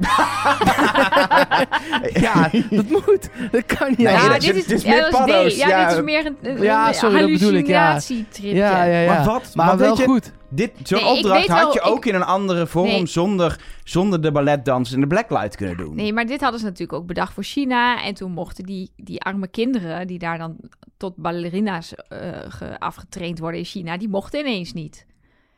[2.27, 3.29] ja, dat moet.
[3.51, 3.99] Dat kan niet.
[3.99, 5.57] Nee, ja, dat is- dit is, meer paddo's.
[5.57, 5.89] Ja, ja.
[5.89, 8.01] dit is meer een, een, Ja, sorry, dat bedoel ik, ja.
[8.33, 9.15] ja, ja, ja.
[9.15, 10.33] Maar wat- Maar wat wel weet je- goed.
[10.53, 12.87] Dit, zo'n Nee, opdracht had wel, je ik- ook in een andere vorm...
[12.87, 13.07] Nee.
[13.07, 15.95] Zonder, zonder de balletdans en de blacklight kunnen doen.
[15.95, 18.03] Nee, maar dit hadden ze natuurlijk ook bedacht voor China.
[18.05, 20.57] En toen mochten die, die arme kinderen, die daar dan
[20.97, 25.07] tot ballerina's eh, ge- afgetraind worden in China, die mochten ineens niet.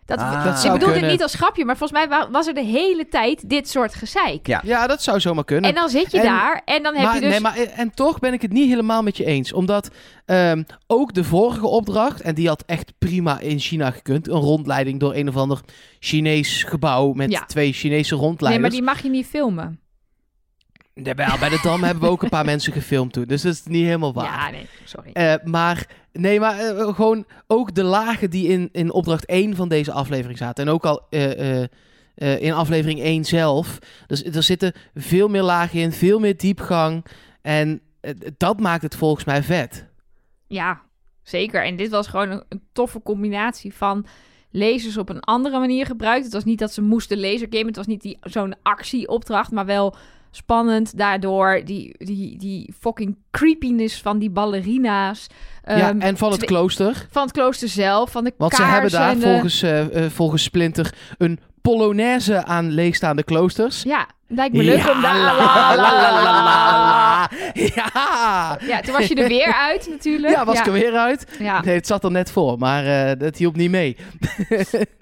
[0.04, 0.44] Dat, Ah.
[0.44, 1.10] Dat ik bedoel dit kunnen.
[1.10, 4.46] niet als grapje, maar volgens mij wa- was er de hele tijd dit soort gezeik.
[4.46, 4.60] Ja.
[4.64, 5.70] Ja, dat zou zomaar kunnen.
[5.70, 7.30] En dan zit je En- daar en dan heb maar, je dus...
[7.30, 9.52] nee, maar, en toch ben ik het niet helemaal met je eens.
[9.52, 9.90] Omdat
[10.26, 14.28] ehm, ook de vorige opdracht, en die had echt prima in China gekund.
[14.28, 15.60] Een rondleiding door een of ander
[16.00, 17.44] Chinees gebouw met Ja.
[17.44, 18.62] twee Chinese nee, rondleiders.
[18.62, 19.80] maar die mag je niet filmen.
[20.94, 23.24] Bij de Dam hebben we ook een paar mensen gefilmd toen.
[23.24, 24.24] Dus dat is niet helemaal waar.
[24.24, 25.10] Ja, nee, sorry.
[25.12, 29.68] Eh, maar nee, maar eh, gewoon ook de lagen die in, in opdracht 1 van
[29.68, 30.66] deze aflevering zaten.
[30.66, 31.62] En ook al eh,
[32.14, 33.78] in aflevering 1 zelf.
[34.06, 37.04] Dus er zitten veel meer lagen in, veel meer diepgang.
[37.42, 37.80] En
[38.36, 39.86] dat maakt het volgens mij vet.
[40.46, 40.80] Ja,
[41.22, 41.64] zeker.
[41.64, 44.06] En dit was gewoon een, een toffe combinatie van
[44.50, 46.24] lasers op een andere manier gebruikt.
[46.24, 47.66] Het was niet dat ze moesten lasergamen.
[47.66, 49.96] Het was niet zo'n actieopdracht, maar wel
[50.36, 50.98] spannend.
[50.98, 55.26] Daardoor die, die, die fucking creepiness van die ballerina's.
[55.66, 57.06] ja, Ehm, en van het klooster.
[57.10, 60.42] van het klooster zelf, van de Want ze hebben daar de- volgens, eh, eh, volgens
[60.42, 63.82] Splinter een polonaise aan leegstaande kloosters.
[63.82, 65.18] Ja, lijkt me leuk Ja, om daar...
[65.18, 67.30] la, la, la, la, la.
[67.54, 68.58] Ja!
[68.66, 70.34] Ja, toen was je er weer uit natuurlijk.
[70.34, 71.26] Ja, was ik er weer uit.
[71.38, 71.60] Ja.
[71.62, 73.96] Nee, het zat er net voor, maar eh, dat hielp niet mee.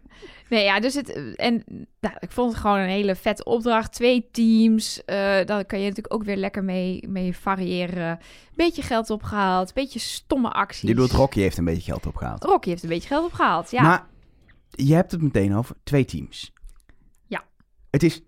[0.51, 1.37] Nee, ja, dus het...
[1.37, 1.65] En
[2.01, 3.93] nou, ik vond het gewoon een hele vette opdracht.
[3.93, 5.05] Twee teams.
[5.05, 8.19] eh daar kan je natuurlijk ook weer lekker mee, mee variëren.
[8.55, 9.75] Beetje geld opgehaald.
[9.75, 10.81] Beetje stomme acties.
[10.81, 12.45] Je bedoelt Rocky heeft een beetje geld opgehaald.
[12.45, 13.83] Rocky heeft een beetje geld opgehaald, ja.
[13.83, 14.07] Maar
[14.71, 16.53] je hebt het meteen over twee teams.
[17.27, 17.45] Ja.
[17.91, 18.21] Het is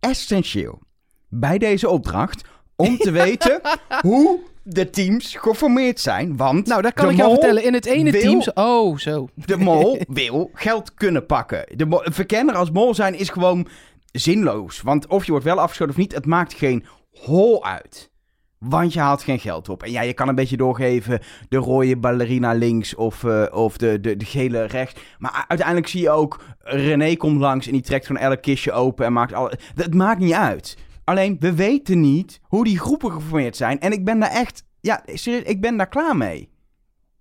[0.00, 0.80] essentieel
[1.28, 2.44] bij deze opdracht
[2.76, 3.60] om te weten
[4.06, 6.36] hoe de teams geformeerd zijn.
[6.36, 7.64] Want Nou, dat kan ik jou vertellen.
[7.64, 8.42] In het ene wil- team...
[8.54, 9.28] Oh, zo.
[9.34, 11.64] De mol wil geld kunnen pakken.
[11.76, 13.66] De verkenner als mol zijn is gewoon
[14.12, 14.80] zinloos.
[14.80, 18.10] Want of je wordt wel afgeschoten of niet, het maakt geen hol uit.
[18.58, 19.82] Want je haalt geen geld op.
[19.82, 24.00] En ja, je kan een beetje doorgeven de rode ballerina links of, eh, of de,
[24.00, 25.00] de, de gele rechts.
[25.18, 29.06] Maar uiteindelijk zie je ook, René komt langs en die trekt gewoon elk kistje open
[29.06, 29.52] en maakt alle...
[29.74, 30.76] Het maakt niet uit.
[31.04, 33.80] Alleen, we weten niet hoe die groepen geformeerd zijn.
[33.80, 34.64] En ik ben daar echt...
[34.80, 36.50] Ja, serieus, ik ben daar klaar mee.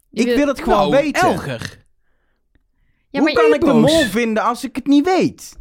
[0.10, 1.22] Je Ik wil- het gewoon Nou, weten.
[1.28, 1.86] Elger.
[3.10, 5.60] Ja, Hoe maar, kan ik de mol vinden als ik het niet weet?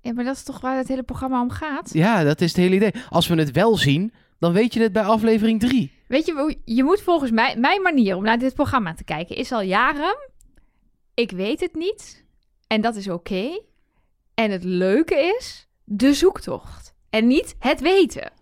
[0.00, 1.90] ja, maar dat is toch waar het hele programma om gaat?
[1.92, 2.92] Ja, dat is het hele idee.
[3.08, 5.92] Als we het wel zien, dan weet je het bij aflevering 3.
[6.08, 7.56] Weet je, hoe- je moet volgens mij...
[7.56, 10.16] Mijn manier om naar dit programma te kijken is al jaren...
[11.14, 12.24] Ik weet het niet.
[12.66, 13.60] En dat is oké.
[14.34, 16.83] En het leuke is de zoektocht.
[17.14, 18.32] En niet het weten.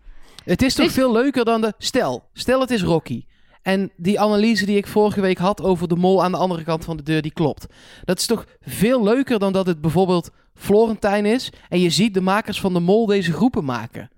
[0.45, 1.75] Het is toch Dus- veel leuker dan de...
[1.79, 3.25] Stel, stel het is Rocky.
[3.63, 6.85] En die analyse die ik vorige week had over de mol aan de andere kant
[6.85, 7.67] van de deur, die klopt.
[8.05, 11.53] Dat is toch veel leuker dan dat het bijvoorbeeld Florentijn is.
[11.69, 14.11] En je ziet de makers van de mol deze groepen maken.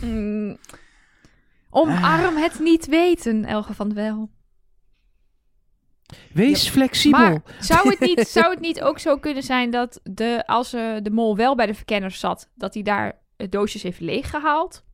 [0.00, 0.58] Mm.
[1.70, 4.30] Omarm het niet weten, Elge van Wel.
[6.32, 7.18] Wees flexibel.
[7.18, 10.96] Maar zou het, niet, zou het niet ook zo kunnen zijn dat de, als eh,
[11.02, 14.84] de mol wel bij de verkenners zat, dat hij daar het doosjes heeft leeggehaald?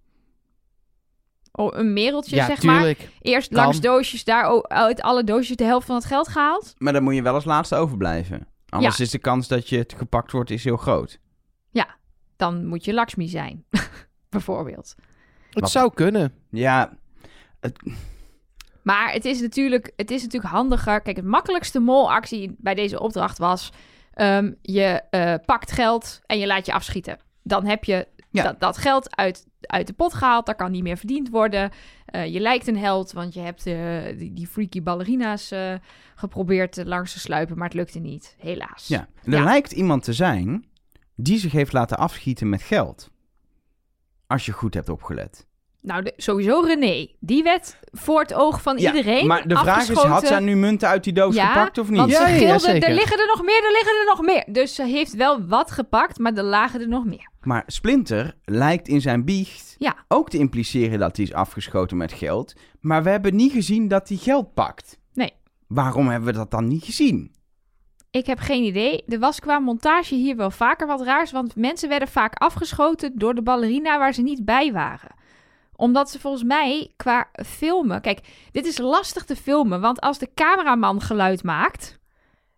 [1.53, 2.95] Oh, een mereltje, ja, zeg maar.
[3.21, 3.63] Eerst Kan.
[3.63, 6.75] langs doosjes, daar uit alle doosjes de helft van het geld gehaald.
[6.79, 8.47] Maar dan moet je wel als laatste overblijven.
[8.69, 11.19] Anders is de kans dat je het gepakt wordt is heel groot.
[12.37, 13.65] Dan moet je Lakshmi zijn,
[14.29, 14.95] bijvoorbeeld.
[15.51, 15.71] Het Wat?
[15.71, 16.35] zou kunnen.
[16.51, 16.99] Ja,
[18.87, 21.01] Maar het is, natuurlijk, het is natuurlijk handiger.
[21.01, 23.73] Kijk, het makkelijkste molactie bij deze opdracht was...
[24.13, 27.19] ehm, je eh, pakt geld en je laat je afschieten.
[27.43, 28.43] Dan heb je Ja.
[28.43, 30.47] dat, dat geld uit, uit de pot gehaald.
[30.47, 31.71] Daar kan niet meer verdiend worden.
[32.07, 35.53] Eh, je lijkt een held, want je hebt eh, die, die freaky ballerina's
[36.15, 37.57] geprobeerd langs te sluipen.
[37.59, 38.89] Maar het lukte niet, helaas.
[38.89, 39.09] ja.
[39.25, 39.45] Er Ja.
[39.45, 40.65] lijkt iemand te zijn
[41.17, 43.11] die zich heeft laten afschieten met geld.
[44.27, 45.46] Als je goed hebt opgelet.
[45.87, 47.07] Nou, de- sowieso René.
[47.21, 50.57] Die werd voor het oog van Ja, iedereen maar de vraag is, had zij nu
[50.57, 51.99] munten uit die doos Ja, gepakt of niet?
[51.99, 54.45] Want Ja, ze ja, ja, er liggen er nog meer, er liggen er nog meer.
[54.49, 57.31] Dus ze heeft wel wat gepakt, maar er lagen er nog meer.
[57.41, 59.97] Maar Splinter lijkt in zijn biecht Ja.
[60.09, 62.55] ook te impliceren dat hij is afgeschoten met geld.
[62.81, 64.99] Maar we hebben niet gezien dat hij geld pakt.
[65.15, 65.33] Nee.
[65.67, 67.35] Waarom hebben we dat dan niet gezien?
[68.11, 69.05] Ik heb geen idee.
[69.09, 73.35] Er was qua montage hier wel vaker wat raars, want mensen werden vaak afgeschoten door
[73.35, 75.15] de ballerina waar ze niet bij waren.
[75.77, 78.01] Omdat ze volgens mij qua filmen...
[78.01, 81.99] Kijk, dit is lastig te filmen, want als de cameraman geluid maakt...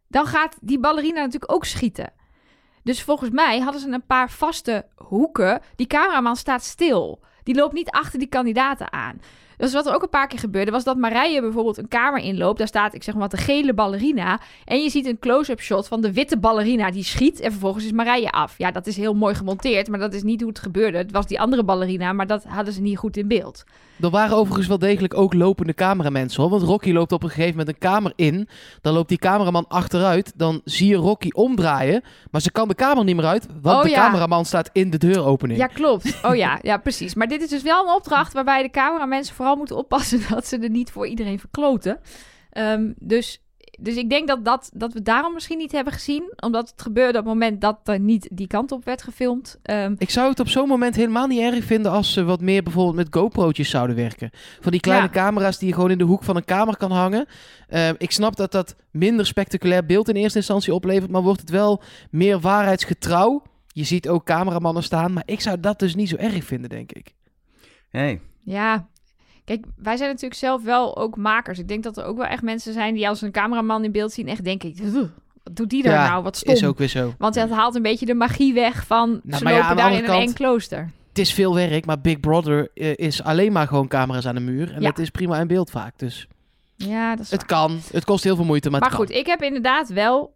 [0.08, 2.12] dan gaat die ballerina natuurlijk ook schieten.
[2.82, 5.60] Dus volgens mij hadden ze een paar vaste hoeken.
[5.76, 7.20] Die cameraman staat stil.
[7.42, 9.20] Die loopt niet achter die kandidaten aan.
[9.58, 12.58] Dus wat er ook een paar keer gebeurde, was dat Marije bijvoorbeeld een kamer inloopt.
[12.58, 14.40] Daar staat, ik zeg maar wat, de gele ballerina.
[14.64, 17.40] En je ziet een close-up shot van de witte ballerina die schiet.
[17.40, 18.54] En vervolgens is Marije af.
[18.58, 20.98] Ja, dat is heel mooi gemonteerd, maar dat is niet hoe het gebeurde.
[20.98, 23.64] Het was die andere ballerina, maar dat hadden ze niet goed in beeld.
[24.00, 26.50] Er waren overigens wel degelijk ook lopende cameramensen hoor.
[26.50, 28.48] Want Rocky loopt op een gegeven moment een kamer in.
[28.80, 30.32] Dan loopt die cameraman achteruit.
[30.36, 32.02] Dan zie je Rocky omdraaien.
[32.30, 33.46] Maar ze kan de kamer niet meer uit.
[33.62, 34.04] Want Oh, de ja.
[34.04, 35.58] cameraman staat in de deuropening.
[35.58, 36.18] Ja, klopt.
[36.22, 37.14] Oh ja, ja, precies.
[37.14, 40.58] Maar dit is dus wel een opdracht waarbij de cameramensen vooral moeten oppassen dat ze
[40.58, 42.00] er niet voor iedereen verkloten.
[42.50, 43.42] Ehm, dus,
[43.80, 46.32] dus ik denk dat, dat, dat we daarom misschien niet hebben gezien.
[46.36, 49.58] Omdat het gebeurde op het moment dat er niet die kant op werd gefilmd.
[49.62, 52.62] Ehm, Ik zou het op zo'n moment helemaal niet erg vinden als ze wat meer
[52.62, 54.30] bijvoorbeeld met GoPro'tjes zouden werken.
[54.60, 55.12] Van die kleine Ja.
[55.12, 57.26] camera's die je gewoon in de hoek van een kamer kan hangen.
[57.68, 61.50] Ehm, ik snap dat dat minder spectaculair beeld in eerste instantie oplevert, maar wordt het
[61.50, 63.42] wel meer waarheidsgetrouw.
[63.66, 66.92] Je ziet ook cameramannen staan, maar ik zou dat dus niet zo erg vinden, denk
[66.92, 67.14] ik.
[67.88, 68.88] Hey, Ja,
[69.48, 71.58] kijk, wij zijn natuurlijk zelf wel ook makers.
[71.58, 73.92] Ik denk dat er ook wel echt mensen zijn die als ze een cameraman in
[73.92, 74.74] beeld zien echt denken...
[74.82, 75.08] "Ugh,
[75.42, 76.22] Wat doet die daar Ja, nou?
[76.22, 76.54] Wat stom.
[76.54, 77.14] Is ook weer zo.
[77.18, 79.92] Want dat haalt een beetje de magie weg van ze Nou, ja, lopen de daar
[79.92, 80.90] in een eng klooster.
[81.08, 84.40] Het is veel werk, maar Big Brother eh, is alleen maar gewoon camera's aan de
[84.40, 84.72] muur.
[84.74, 84.88] En Ja.
[84.88, 85.98] dat is prima in beeld vaak.
[85.98, 86.26] Dus
[86.76, 87.48] Ja, dat is het waar.
[87.60, 87.78] kan.
[87.92, 90.34] Het kost heel veel moeite, maar, Maar het goed, ik heb inderdaad wel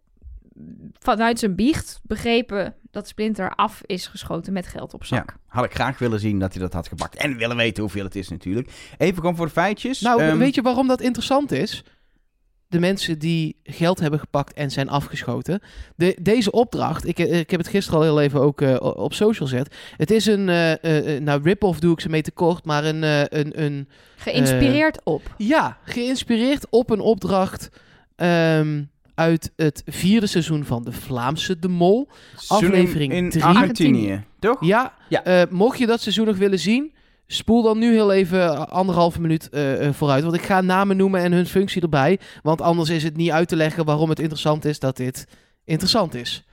[0.99, 5.29] vanuit zijn biecht begrepen dat Splinter af is geschoten met geld op zak.
[5.29, 7.15] ja, had ik graag willen zien dat hij dat had gepakt.
[7.15, 8.69] En willen weten hoeveel het is natuurlijk.
[8.97, 10.01] Even gewoon voor de feitjes.
[10.01, 11.83] Nou, Ehm, weet je waarom dat interessant is?
[12.67, 15.61] de mensen die geld hebben gepakt en zijn afgeschoten.
[15.95, 19.47] De, deze opdracht, ik, ik heb het gisteren al heel even ook eh, op social
[19.47, 19.75] gezet.
[19.97, 23.03] Het is een, eh, eh, eh, nou rip-off doe ik ze mee tekort, maar een,
[23.03, 25.21] eh, een, een Geïnspireerd op.
[25.37, 27.69] ja, geïnspireerd op een opdracht
[28.15, 28.83] ehm,
[29.15, 32.07] uit het vierde seizoen van de Vlaamse De Mol.
[32.47, 33.43] aflevering in drie.
[33.43, 34.65] Argentinië, toch?
[34.65, 35.23] Ja, Ja.
[35.23, 36.93] eh, mocht je dat seizoen nog willen zien,
[37.27, 40.23] spoel dan nu heel even anderhalve minuut eh, eh, vooruit.
[40.23, 42.19] Want ik ga namen noemen en hun functie erbij.
[42.41, 45.27] Want anders is het niet uit te leggen waarom het interessant is dat dit
[45.65, 46.45] interessant is.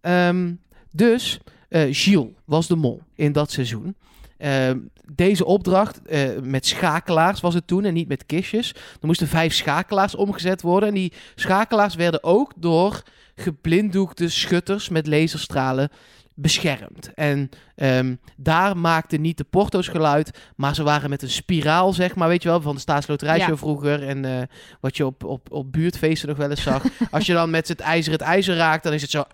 [0.00, 0.52] Ehm,
[0.90, 1.38] dus,
[1.68, 3.96] eh Gilles was de mol in dat seizoen.
[4.38, 4.78] Ehm,
[5.12, 8.70] deze opdracht eh, met schakelaars was het toen en niet met kistjes.
[9.00, 10.88] Er moesten vijf schakelaars omgezet worden.
[10.88, 13.02] En die schakelaars werden ook door
[13.34, 15.88] geblinddoekte schutters met laserstralen
[16.34, 17.14] beschermd.
[17.14, 22.14] En ehm, daar maakte niet de porto's geluid, maar ze waren met een spiraal, zeg
[22.14, 23.56] maar, weet je wel, van de staatsloterijshow Ja.
[23.56, 24.08] vroeger.
[24.08, 24.42] En eh,
[24.80, 26.84] wat je op, op, op buurtfeesten nog wel eens zag.
[27.10, 29.24] Als je dan met het ijzer het ijzer raakt, dan is het zo...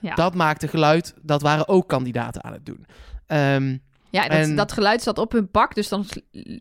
[0.00, 0.14] Ja.
[0.14, 1.14] Dat maakte geluid.
[1.22, 2.86] Dat waren ook kandidaten aan het doen.
[3.26, 3.76] Ehm,
[4.12, 6.06] Ja, dat, En- dat geluid zat op hun pak, dus dan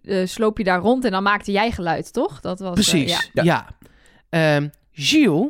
[0.03, 2.39] eh, sloop je daar rond en dan maakte jij geluid, toch?
[2.41, 3.43] Dat was, eh, Precies, ja.
[3.43, 3.67] ja.
[4.29, 5.49] Ehm, Gilles,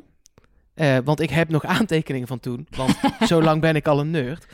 [0.73, 2.99] eh, want ik heb nog aantekeningen van toen, want
[3.29, 4.45] zo lang ben ik al een nerd.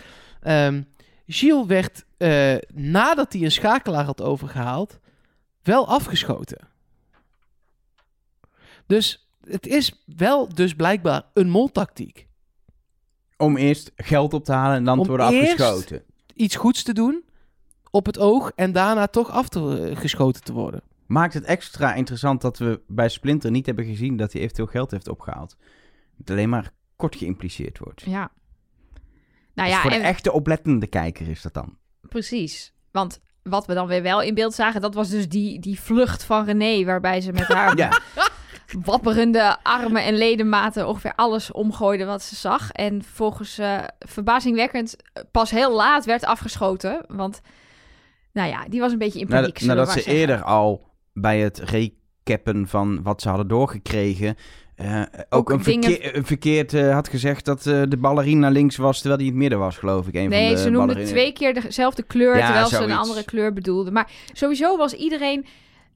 [0.41, 0.82] Ehm
[1.28, 5.00] Gilles werd, eh, nadat hij een schakelaar had overgehaald,
[5.64, 6.68] wel afgeschoten.
[8.86, 12.28] Dus het is wel dus blijkbaar een moltactiek.
[13.38, 16.04] Om eerst geld op te halen en dan Om te worden eerst- afgeschoten.
[16.34, 17.24] Iets goeds te doen
[17.91, 20.81] op het oog en daarna toch afgeschoten te worden.
[21.05, 24.91] Maakt het extra interessant dat we bij Splinter niet hebben gezien dat hij eventueel geld
[24.91, 25.57] heeft opgehaald.
[26.17, 28.01] Het alleen maar kort geïmpliceerd wordt.
[28.01, 28.31] Ja.
[29.53, 31.77] Nou Dus ja, voor en de echte oplettende kijker is dat dan.
[32.01, 32.73] precies.
[32.91, 36.23] Want wat we dan weer wel in beeld zagen, dat was dus die, die vlucht
[36.23, 38.01] van René, waarbij ze met haar Ja,
[38.83, 42.71] wapperende armen en ledematen ongeveer alles omgooide wat ze zag.
[42.71, 47.05] En volgens eh, verbazingwekkend eh, pas heel laat werd afgeschoten.
[47.07, 47.41] Want,
[48.38, 49.61] nou ja, die was een beetje in paniek.
[49.61, 50.13] nadat, ze zeggen.
[50.13, 54.35] eerder al bij het recappen van wat ze hadden doorgekregen...
[54.75, 58.49] eh, ook, Ook een, dingen- verkeer- een verkeerd eh, had gezegd dat eh, de ballerina
[58.49, 60.13] links was, terwijl die in het midden was, geloof ik.
[60.13, 63.23] Een van Nee, de ze noemde twee keer dezelfde kleur, Ja, terwijl ze een andere
[63.25, 63.91] kleur bedoelde.
[63.91, 65.45] Maar sowieso was iedereen...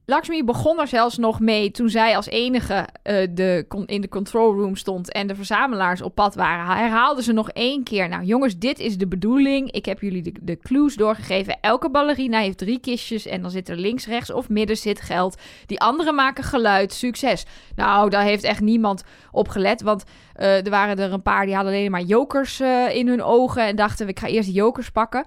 [0.06, 4.54] Lakshmi begon er zelfs nog mee toen zij als enige eh, de, in de control
[4.54, 6.76] room stond en de verzamelaars op pad waren.
[6.76, 8.08] Herhaalde ze nog één keer.
[8.08, 9.70] Nou jongens, dit is de bedoeling.
[9.70, 11.58] Ik heb jullie de, de clues doorgegeven.
[11.60, 15.40] Elke ballerina heeft drie kistjes en dan zit er links, rechts of midden zit geld.
[15.66, 16.92] Die anderen maken geluid.
[16.92, 17.46] Succes.
[17.76, 21.54] Nou, daar heeft echt niemand op gelet, want eh, er waren er een paar die
[21.54, 24.90] hadden alleen maar jokers eh, in hun ogen en dachten, ik ga eerst de jokers
[24.90, 25.24] pakken.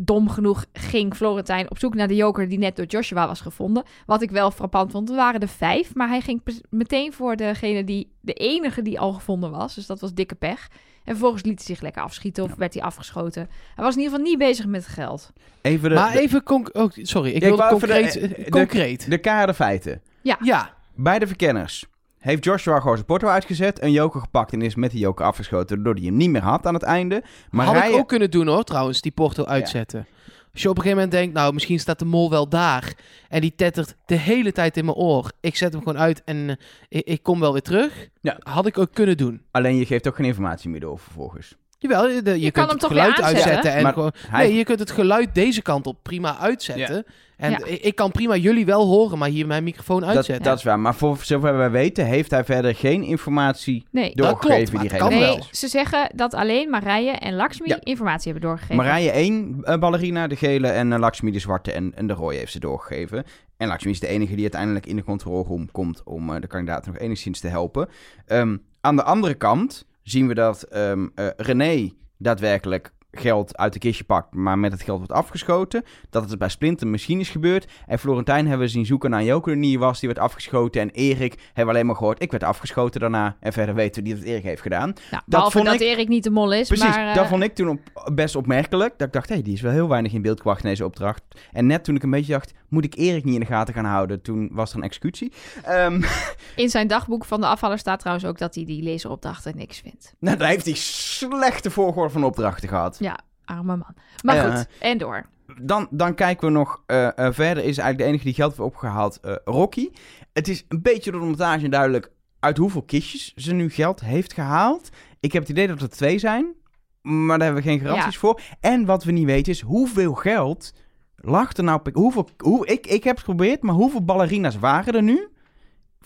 [0.00, 3.82] Dom genoeg ging Florentijn op zoek naar de joker die net door Joshua was gevonden.
[4.06, 7.84] Wat ik wel frappant vond, er waren er vijf, maar hij ging meteen voor degene
[7.84, 9.74] die, de enige die al gevonden was.
[9.74, 10.68] Dus dat was dikke pech.
[11.04, 13.48] En vervolgens liet hij zich lekker afschieten of werd hij afgeschoten.
[13.74, 15.32] Hij was in ieder geval niet bezig met geld.
[15.62, 16.42] Even de, maar de, even...
[16.42, 18.12] conc- oh, sorry, ik Ja, ik wilde wou even concreet...
[18.12, 19.10] de- de- concreet.
[19.10, 20.02] de keiharde feiten.
[20.22, 21.86] ja, Bij de verkenners
[22.18, 25.76] heeft Joshua gewoon zijn porto uitgezet, een joker gepakt en is met die joker afgeschoten,
[25.76, 27.22] doordat hij hem niet meer had aan het einde.
[27.50, 30.06] Maar had ik rijden- ook kunnen doen hoor, trouwens, die porto uitzetten.
[30.52, 32.94] Als je op een gegeven moment denkt, nou, misschien staat de mol wel daar.
[33.28, 35.30] En die tettert de hele tijd in mijn oor.
[35.40, 36.56] Ik zet hem gewoon uit en eh,
[36.88, 38.08] ik, ik kom wel weer terug.
[38.20, 38.36] Ja.
[38.38, 39.42] Had ik ook kunnen doen.
[39.50, 41.56] Alleen je geeft ook geen informatie meer door vervolgens.
[41.80, 43.72] Jawel, je, de- je, kan kunt hem het geluid uitzetten.
[43.72, 47.04] En Maar gewoon, hij- Nee, je kunt het geluid deze kant op prima uitzetten.
[47.36, 47.58] En Ja.
[47.64, 50.44] ik, kan prima jullie wel horen, maar hier mijn microfoon Dat, uitzetten.
[50.44, 50.80] dat is waar.
[50.80, 54.14] Maar voor zover wij weten, heeft hij verder geen informatie Nee.
[54.14, 54.56] Dat doorgegeven.
[54.56, 55.36] klopt, maar die kan wel.
[55.36, 57.78] Nee, ze zeggen dat alleen Marije en Lakshmi Ja.
[57.82, 58.76] informatie hebben doorgegeven.
[58.76, 62.36] Marije 1 eh, ballerina, de gele, en eh, Lakshmi de zwarte en, en de rode
[62.36, 63.24] heeft ze doorgegeven.
[63.56, 66.92] En Lakshmi is de enige die uiteindelijk in de controleroom komt om eh, de kandidaten
[66.92, 67.88] nog enigszins te helpen.
[68.26, 70.92] Ehm, aan de andere kant zien we dat eh,
[71.36, 75.84] René daadwerkelijk geld uit de kistje pakt, maar met het geld wordt afgeschoten.
[76.10, 77.66] Dat het bij Splinter misschien is gebeurd.
[77.86, 80.80] En Florentijn hebben we zien zoeken naar joker die niet was, die werd afgeschoten.
[80.80, 83.36] En Erik hebben we alleen maar gehoord, ik werd afgeschoten daarna.
[83.40, 84.92] En verder weten we niet wat Erik heeft gedaan.
[85.10, 86.66] Nou, behalve vond dat ik- Erik niet de mol is.
[86.68, 88.98] Precies, maar, eh, dat vond ik toen op, best opmerkelijk.
[88.98, 90.84] Dat ik dacht, hé, hey, die is wel heel weinig in beeld gebracht in deze
[90.84, 91.22] opdracht.
[91.52, 93.84] En net toen ik een beetje dacht, moet ik Erik niet in de gaten gaan
[93.84, 94.22] houden?
[94.22, 95.32] Toen was er een executie.
[95.62, 96.02] Ehm,
[96.56, 100.14] In zijn dagboek van de afvaller staat trouwens ook dat hij die lezeropdrachten niks vindt.
[100.18, 102.97] nou, daar heeft hij slechte volgorde van opdrachten gehad.
[102.98, 103.94] Ja, arme man.
[104.24, 105.26] Maar goed, en door.
[105.62, 107.56] Dan, dan kijken we nog eh, eh, verder.
[107.64, 109.90] Is eigenlijk de enige die geld heeft opgehaald, eh, Rocky.
[110.32, 114.32] Het is een beetje door de montage duidelijk uit hoeveel kistjes ze nu geld heeft
[114.32, 114.88] gehaald.
[115.20, 116.54] Ik heb het idee dat er twee zijn,
[117.02, 118.20] maar daar hebben we geen garanties Ja.
[118.20, 118.40] voor.
[118.60, 120.72] En wat we niet weten is hoeveel geld
[121.16, 121.80] lag er nou...
[121.92, 125.28] Hoeveel, hoe, ik, ik heb het geprobeerd, maar hoeveel ballerina's waren er nu?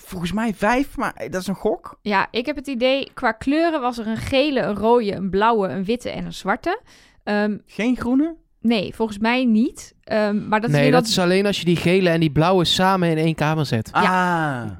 [0.04, 1.98] Volgens mij vijf, maar dat is een gok.
[2.02, 5.68] Ja, ik heb het idee, qua kleuren was er een gele, een rode, een blauwe,
[5.68, 6.80] een witte en een zwarte.
[7.24, 8.34] Ehm, Geen groene?
[8.60, 9.94] nee, volgens mij niet.
[10.04, 11.10] Ehm, maar dat is nee, weer dat dat...
[11.10, 13.92] is alleen als je die gele en die blauwe samen in één kamer zet.
[13.92, 14.02] Ah.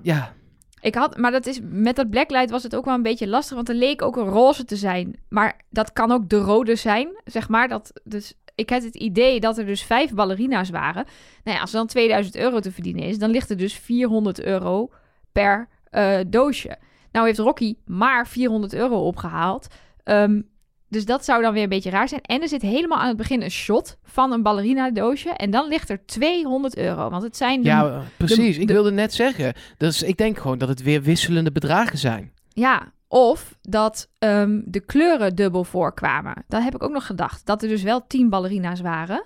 [0.03, 0.33] Ja,
[0.81, 3.55] Ik had, maar dat is, met dat blacklight was het ook wel een beetje lastig,
[3.57, 5.17] want er leek ook een roze te zijn.
[5.29, 7.69] Maar dat kan ook de rode zijn, zeg maar.
[7.69, 11.05] Dat, dus ik had het idee dat er dus vijf ballerina's waren.
[11.45, 14.41] Nou ja, als er dan 2000 euro te verdienen is, dan ligt er dus 400
[14.43, 14.91] euro
[15.33, 16.77] per eh, doosje.
[17.13, 19.67] Nou heeft Rocky maar 400 euro opgehaald.
[20.03, 20.41] Ehm,
[20.89, 22.21] dus dat zou dan weer een beetje raar zijn.
[22.21, 25.31] En er zit helemaal aan het begin een shot van een ballerina doosje.
[25.31, 27.11] En dan ligt er 200 euro.
[27.11, 28.59] Want het zijn de ja precies.
[28.59, 29.55] ik de- wilde net zeggen.
[29.77, 32.33] Dus ik denk gewoon dat het weer wisselende bedragen zijn.
[32.49, 36.45] Ja, of dat ehm, de kleuren dubbel voorkwamen.
[36.49, 37.47] Dat heb ik ook nog gedacht.
[37.47, 39.25] Dat er dus wel tien ballerina's waren.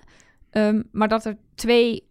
[0.49, 2.06] Ehm, maar dat er twee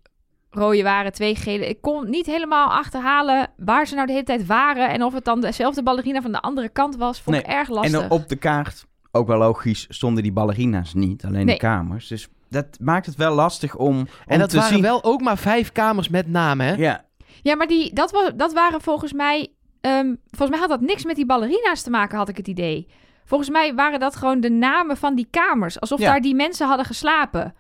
[0.57, 1.69] rode waren, twee gele.
[1.69, 4.89] Ik kon niet helemaal achterhalen waar ze nou de hele tijd waren.
[4.89, 7.21] En of het dan dezelfde ballerina van de andere kant was.
[7.21, 8.01] Vond ik erg lastig.
[8.03, 11.25] En op de kaart, ook wel logisch, stonden die ballerina's niet.
[11.25, 11.55] Alleen Nee.
[11.55, 12.07] de kamers.
[12.09, 14.83] Dus dat maakt het wel lastig om, om En dat te waren zien.
[14.83, 16.75] wel ook maar vijf kamers met namen, hè?
[16.75, 17.05] Ja,
[17.43, 19.49] Ja, maar die, dat, was, dat waren volgens mij...
[19.81, 22.87] ehm, volgens mij had dat niks met die ballerina's te maken, had ik het idee.
[23.25, 25.81] Volgens mij waren dat gewoon de namen van die kamers.
[25.81, 26.07] Alsof Ja.
[26.07, 27.55] daar die mensen hadden geslapen.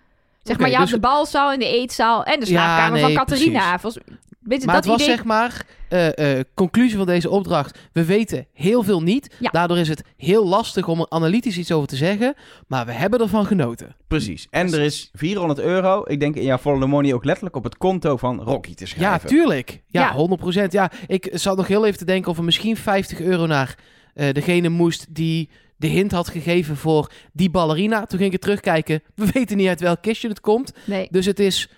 [0.46, 3.02] Zeg maar, je had dus- de balzaal en de eetzaal en de Ja, slaapkamer nee,
[3.02, 3.78] van Catharina.
[3.82, 5.14] weet je, Maar dat het was idee...
[5.14, 7.78] zeg maar, eh, eh, conclusie van deze opdracht.
[7.92, 9.34] We weten heel veel niet.
[9.38, 9.50] Ja.
[9.50, 12.34] Daardoor is het heel lastig om er analytisch iets over te zeggen.
[12.66, 13.96] Maar we hebben ervan genoten.
[14.08, 14.46] precies.
[14.50, 17.76] En er is 400 euro, ik denk in jouw the Money ook letterlijk op het
[17.76, 19.28] konto van Rocky te Ja, schrijven.
[19.28, 19.82] tuurlijk.
[19.86, 20.12] Ja, Ja.
[20.12, 20.72] 100%.
[20.72, 23.74] Ja, ik zat nog heel even te denken of er misschien 50 euro naar
[24.14, 27.98] eh, degene moest die de hint had gegeven voor die ballerina.
[28.06, 29.02] Toen ging ik het terugkijken.
[29.14, 30.72] We weten niet uit welk kistje het komt.
[30.84, 31.08] Nee.
[31.10, 31.70] Dus het is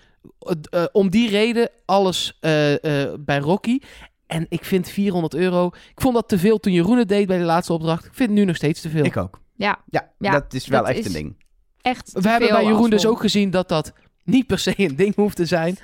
[0.69, 3.79] eh, om die reden alles eh, eh, bij Rocky.
[4.27, 5.65] En ik vind 400 euro.
[5.67, 8.05] Ik vond dat te veel toen Jeroen het deed bij de laatste opdracht.
[8.05, 9.05] Ik vind het nu nog steeds te veel.
[9.05, 9.39] Ik ook.
[9.55, 11.35] Ja, Ja, Ja, dat is wel dat echt is- een ding.
[11.81, 13.93] echt We hebben bij Jeroen dus ook gezien dat dat
[14.23, 15.77] niet per se een ding hoeft te zijn.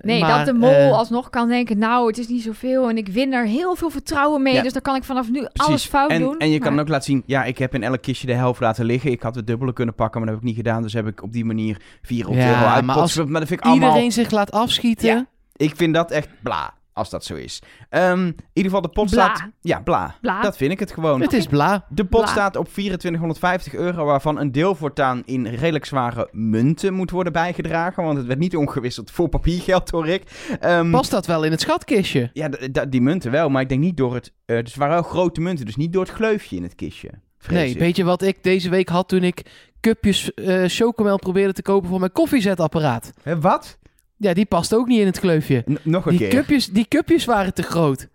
[0.00, 1.78] Nee, Maar, dat de mol eh, alsnog kan denken...
[1.78, 4.54] nou, het is niet zoveel en ik win er heel veel vertrouwen mee...
[4.54, 4.62] Ja.
[4.62, 5.60] dus dan kan ik vanaf nu Precies.
[5.60, 6.38] alles fout en, doen.
[6.38, 8.84] En je kan ook laten zien, ja, ik heb in elk kistje de helft laten
[8.84, 9.10] liggen.
[9.10, 10.82] Ik had het dubbele kunnen pakken, maar dat heb ik niet gedaan.
[10.82, 12.84] Dus heb ik op die manier 400 Ja, euro uit.
[12.84, 13.88] maar als Maar dat vind ik allemaal...
[13.88, 15.06] Iedereen zich laat afschieten.
[15.08, 15.26] Ja.
[15.56, 17.62] Ik vind dat echt bla, als dat zo is.
[17.88, 19.34] Ehm, in ieder geval, de pot Bla.
[19.34, 19.48] staat...
[19.60, 20.14] Ja, bla.
[20.20, 20.40] Bla.
[20.42, 21.20] Dat vind ik het gewoon.
[21.20, 21.86] Het is bla.
[21.88, 22.30] De pot Bla.
[22.30, 28.02] staat op 2450 euro, waarvan een deel voortaan in redelijk zware munten moet worden bijgedragen.
[28.04, 30.22] Want het werd niet omgewisseld voor papiergeld, hoor ik.
[30.60, 32.30] Ehm, Past dat wel in het schatkistje?
[32.32, 32.48] Ja,
[32.88, 34.32] die munten wel, maar ik denk niet door het...
[34.46, 37.10] eh dus het waren wel grote munten, dus niet door het gleufje in het kistje.
[37.38, 37.78] vrees Nee, ik.
[37.78, 39.42] weet je wat ik deze week had toen ik
[39.80, 43.12] cupjes eh chocomel probeerde te kopen voor mijn koffiezetapparaat?
[43.22, 43.78] Hè, wat?
[44.22, 45.64] Ja, die past ook niet in het kleufje.
[45.70, 46.28] N- nog een Die keer.
[46.28, 48.08] cupjes, die cupjes waren te groot.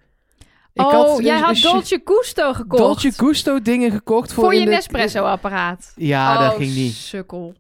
[0.74, 2.82] Ik oh, had, jij had Dolce Gusto gekocht.
[2.82, 5.92] Dolce Gusto dingen gekocht voor, voor je Nespresso-apparaat.
[5.96, 6.94] Ja, oh, dat ging niet.
[6.94, 7.54] sukkel.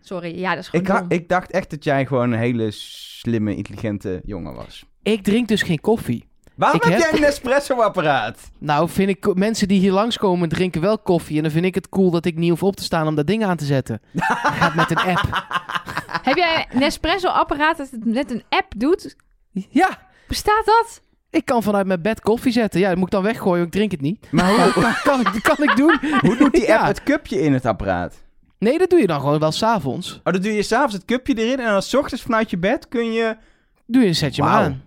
[0.00, 3.56] Sorry, ja, dat is gewoon Ik, ik dacht echt dat jij gewoon een hele slimme,
[3.56, 4.84] intelligente jongen was.
[5.02, 6.24] Ik drink dus geen koffie.
[6.56, 8.38] Waarom heb heb- jij een Nespresso-apparaat?
[8.58, 11.36] Nou, vind ik mensen die hier langskomen drinken wel koffie.
[11.36, 13.26] En dan vind ik het cool dat ik niet hoef op te staan om dat
[13.26, 14.00] ding aan te zetten.
[14.60, 15.44] Gaat met een app.
[16.22, 19.16] Heb jij een Nespresso-apparaat dat het met een app doet?
[19.52, 19.98] Ja,
[20.28, 21.00] Bestaat dat?
[21.30, 22.80] ik kan vanuit mijn bed koffie zetten.
[22.80, 24.26] Ja, dat moet ik dan weggooien, want ik drink het niet.
[24.30, 25.98] Maar hoe, dat kan, kan, ik, kan ik doen.
[26.26, 26.86] hoe doet die app Ja.
[26.86, 28.14] het cupje in het apparaat?
[28.58, 30.20] Nee, dat doe je dan gewoon wel s'avonds.
[30.24, 32.88] Oh, dan doe je s'avonds het cupje erin en dan 's ochtends vanuit je bed
[32.88, 33.36] kun je...
[33.86, 34.64] Doe je, zet je hem Wauw.
[34.64, 34.82] aan.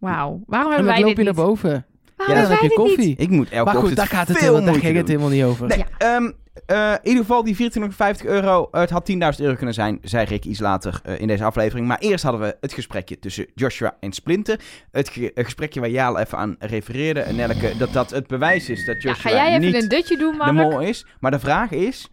[0.00, 1.70] Wauw, waarom En hebben wij loop dit je naar boven.
[2.16, 3.06] Waarom Ja, dan hebben heb wij je dit niet?
[3.16, 3.16] koffie.
[3.26, 5.28] Ik moet elke Maar goed, ochtend daar gaat het, veel helemaal, daar ging het helemaal
[5.28, 5.66] niet over.
[5.68, 6.30] Nee, ehm,
[6.66, 8.68] eh, in ieder geval die 2450 euro.
[8.70, 11.86] Het had 10.000 euro kunnen zijn, zei Rick iets later eh, in deze aflevering.
[11.86, 14.60] Maar eerst hadden we het gesprekje tussen Joshua en Splinter.
[14.90, 17.20] Het ge- gesprekje waar Jaal even aan refereerde.
[17.20, 19.88] En Nelleke, dat dat het bewijs is dat Ja, Joshua ga jij even niet een
[19.88, 20.70] dutje doen, de Mark?
[20.70, 21.06] mol is.
[21.20, 22.08] Maar de vraag is,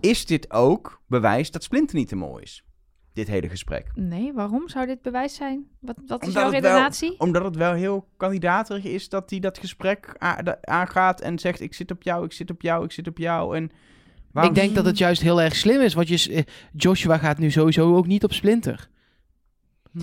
[0.00, 2.64] is dit ook bewijs dat Splinter niet de mol is?
[3.16, 3.86] Dit hele gesprek.
[3.94, 5.66] Nee, waarom zou dit bewijs zijn?
[5.80, 7.14] Wat, wat is Omdat jouw het wel- redenatie?
[7.20, 10.14] Omdat het wel heel kandidaterig is dat hij dat gesprek
[10.60, 11.60] aangaat en zegt...
[11.60, 13.56] ik zit op jou, ik zit op jou, ik zit op jou.
[13.56, 13.70] En
[14.32, 15.94] waarom- Ik denk dat het juist heel erg slim is.
[15.94, 16.42] Want je, eh,
[16.72, 18.88] Joshua gaat nu sowieso ook niet op Splinter.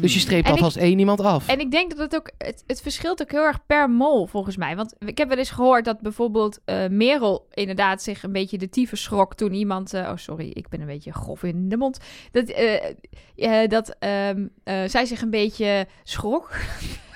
[0.01, 1.47] Dus je streept En ik- alvast één iemand af.
[1.47, 4.57] En ik denk dat het ook, het, het verschilt ook heel erg per mol, volgens
[4.57, 4.75] mij.
[4.75, 8.69] Want ik heb wel eens gehoord dat bijvoorbeeld eh, Merel inderdaad zich een beetje de
[8.69, 9.93] tyfus schrok toen iemand...
[9.93, 11.97] eh, oh, sorry, ik ben een beetje grof in de mond.
[12.31, 16.49] Dat, eh, dat ehm, eh, zij zich een beetje schrok.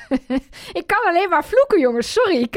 [0.79, 2.47] ik kan alleen maar vloeken, jongens, sorry.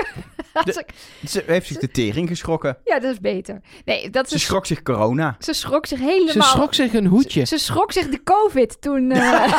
[1.29, 2.77] Ze heeft zich de tering geschrokken.
[2.85, 3.61] ja, dat is beter.
[3.85, 5.37] Nee, dat Ze ze, schrok zich corona.
[5.39, 6.33] ze schrok zich helemaal...
[6.33, 7.45] Ze schrok zich een hoedje.
[7.45, 9.11] Ze schrok zich de COVID toen.
[9.13, 9.53] eh,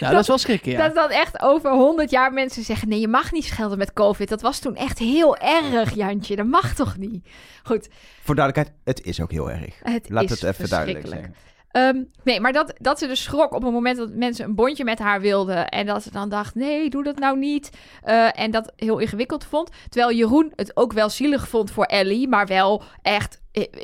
[0.00, 0.78] Ja, dat is wel schrikken, ja.
[0.86, 4.28] Dat dan echt over 100 jaar mensen zeggen: nee, je mag niet schelden met COVID.
[4.28, 6.36] Dat was toen echt heel erg, Jantje.
[6.36, 7.26] Dat mag toch niet?
[7.62, 7.88] Goed,
[8.22, 9.74] Voor duidelijkheid, het is ook heel erg.
[9.82, 11.34] het Laat is het even duidelijk verschrikkelijk.
[11.36, 11.52] zijn.
[11.74, 14.84] Ehm, nee, maar dat, dat ze dus schrok op het moment dat mensen een bondje
[14.84, 15.68] met haar wilden.
[15.68, 17.70] En dat ze dan dacht, nee, doe dat nou niet.
[18.02, 19.70] Eh, en dat heel ingewikkeld vond.
[19.88, 22.28] Terwijl Jeroen het ook wel zielig vond voor Ellie.
[22.28, 23.40] Maar wel echt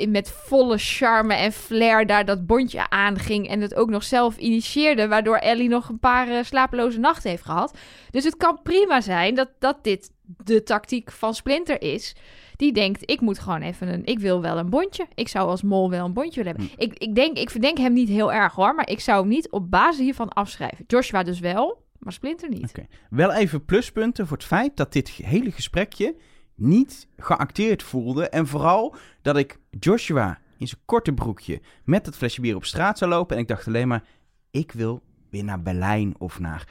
[0.08, 3.48] met volle charme en flair daar dat bondje aanging.
[3.48, 5.08] En het ook nog zelf initieerde.
[5.08, 7.78] Waardoor Ellie nog een paar eh, slapeloze nachten heeft gehad.
[8.10, 12.14] Dus het kan prima zijn dat, dat dit de tactiek van Splinter is.
[12.60, 14.04] Die denkt, ik moet gewoon even een...
[14.04, 15.06] Ik wil wel een bondje.
[15.14, 16.78] Ik zou als mol wel een bondje willen hebben.
[16.78, 18.74] Ik, ik, denk, ik verdenk hem niet heel erg hoor.
[18.74, 20.84] Maar ik zou hem niet op basis hiervan afschrijven.
[20.86, 22.72] Joshua dus wel, maar Splinter niet.
[23.10, 26.16] Wel even pluspunten voor het feit dat dit hele gesprekje
[26.54, 28.28] niet geacteerd voelde.
[28.28, 32.98] En vooral dat ik Joshua in zijn korte broekje met het flesje bier op straat
[32.98, 33.36] zou lopen.
[33.36, 34.04] En ik dacht alleen maar,
[34.50, 36.68] ik wil weer naar Berlijn of naar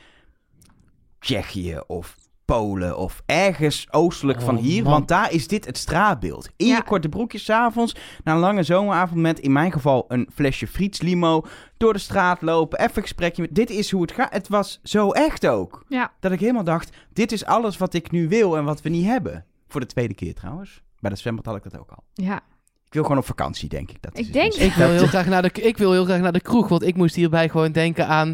[1.19, 2.15] Tsjechië of
[2.55, 4.83] Polen of ergens oostelijk van Oh, hier.
[4.83, 4.91] man.
[4.91, 6.49] Want daar is dit het straatbeeld.
[6.55, 6.75] In Ja.
[6.75, 11.01] je korte broekje s'avonds, na een lange zomeravond met in mijn geval een flesje Friets
[11.01, 11.41] limo.
[11.77, 13.55] Door de straat lopen, even een gesprekje met...
[13.55, 14.33] Dit is hoe het gaat.
[14.33, 15.83] Het was zo echt ook.
[15.87, 18.89] Ja, Dat ik helemaal dacht, dit is alles wat ik nu wil en wat we
[18.89, 19.45] niet hebben.
[19.67, 20.81] Voor de tweede keer trouwens.
[20.99, 22.03] Bij dat zwembad had ik dat ook al.
[22.13, 22.41] ja.
[22.87, 24.01] Ik wil gewoon op vakantie, denk ik.
[24.01, 24.53] Dat is Ik denk-.
[24.53, 26.95] Ik wil, heel graag naar de, ik wil heel graag naar de kroeg, want ik
[26.95, 28.33] moest hierbij gewoon denken aan...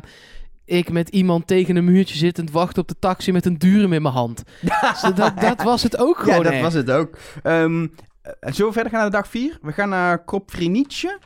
[0.66, 4.02] Ik met iemand tegen een muurtje zittend wachten op de taxi met een durum in
[4.02, 4.44] mijn hand.
[4.62, 6.62] Dus dat, dat was het ook Ja, gewoon dat echt.
[6.62, 7.18] was het ook.
[7.44, 7.88] Ehm,
[8.22, 9.58] eh, zullen we verder gaan naar de dag 4?
[9.62, 11.20] We gaan naar Kopfrinietje.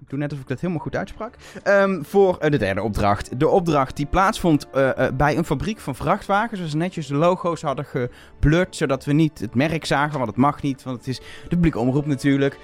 [0.00, 1.34] Ik doe net alsof ik dat helemaal goed uitsprak.
[1.62, 3.38] Ehm, voor eh, de derde opdracht.
[3.38, 6.60] De opdracht die plaatsvond eh, bij een fabriek van vrachtwagens.
[6.60, 8.76] Waar ze netjes de logo's hadden geblurred.
[8.76, 10.82] Zodat we niet het merk zagen, want het mag niet.
[10.82, 12.58] Want het is de publieke omroep natuurlijk.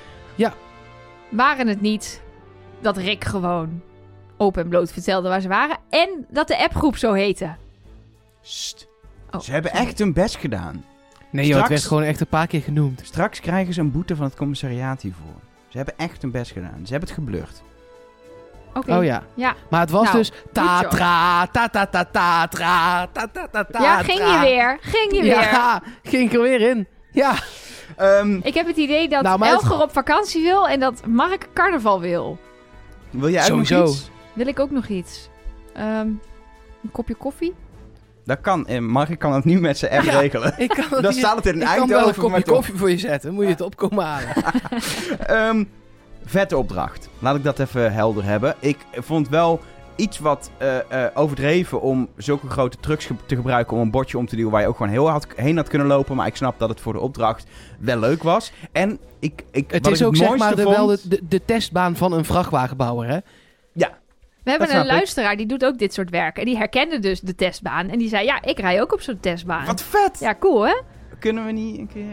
[1.30, 2.22] Waren het niet
[2.80, 3.82] dat Rick gewoon
[4.38, 5.76] open en bloot vertelde waar ze waren.
[5.90, 7.54] En dat de appgroep zo heette.
[8.42, 8.88] Sst.
[9.30, 9.86] Oh, Ze hebben sorry.
[9.86, 10.84] echt hun best gedaan.
[11.30, 13.00] Nee joh, het Straks- werd gewoon echt een paar keer genoemd.
[13.04, 15.34] Straks krijgen ze een boete van het commissariaat hiervoor.
[15.68, 16.80] Ze hebben echt hun best gedaan.
[16.84, 17.62] Ze hebben het geblurred.
[18.74, 18.96] Oké.
[18.96, 19.22] Oh ja.
[19.34, 19.54] Ja.
[19.70, 20.90] Maar het was Nou, dus ta job.
[20.90, 24.40] tra, ta ta ta ta tra, ta ta ta ta Ja, ging je tra.
[24.40, 24.78] weer.
[24.80, 25.30] Ging je weer.
[25.30, 26.86] Ja, ging ik er weer in.
[27.12, 27.34] Ja.
[27.96, 31.06] Ehm, Ik heb het idee dat Nou, maar het- Elger op vakantie wil en dat
[31.06, 32.38] Mark carnaval wil.
[33.10, 33.92] wil jij ook nog Sowieso.
[33.92, 34.10] iets?
[34.38, 35.28] Wil ik ook nog iets?
[35.74, 36.06] Ehm,
[36.82, 37.54] een kopje koffie?
[38.24, 38.66] Dat kan.
[38.66, 40.20] En Mark kan het nu met zijn app Ja.
[40.20, 40.54] regelen.
[40.58, 42.22] Ik kan, Dan staat het in een ik kan wel een Eindhoven.
[42.22, 43.34] kopje koffie voor je zetten.
[43.34, 44.28] Moet je het opkomen halen.
[45.26, 45.64] Ehm,
[46.24, 47.08] vette opdracht.
[47.18, 48.54] Laat ik dat even helder hebben.
[48.58, 49.60] Ik vond wel
[49.96, 54.18] iets wat eh, eh, overdreven om zulke grote trucks ge- te gebruiken om een bordje
[54.18, 56.16] om te duwen waar je ook gewoon heel hard heen had kunnen lopen.
[56.16, 57.46] Maar ik snap dat het voor de opdracht
[57.78, 58.52] wel leuk was.
[58.72, 60.76] En ik, ik, Het wat is ik ook het zeg maar de, vond...
[60.76, 63.18] wel de, de, de testbaan van een vrachtwagenbouwer, hè?
[64.58, 64.90] We hebben een ik.
[64.90, 66.38] luisteraar die doet ook dit soort werk.
[66.38, 67.88] En die herkende dus de testbaan.
[67.88, 69.66] En die zei, ja, ik rij ook op zo'n testbaan.
[69.66, 70.18] Wat vet!
[70.20, 70.74] Ja, cool hè?
[71.18, 72.04] Kunnen we niet een keer...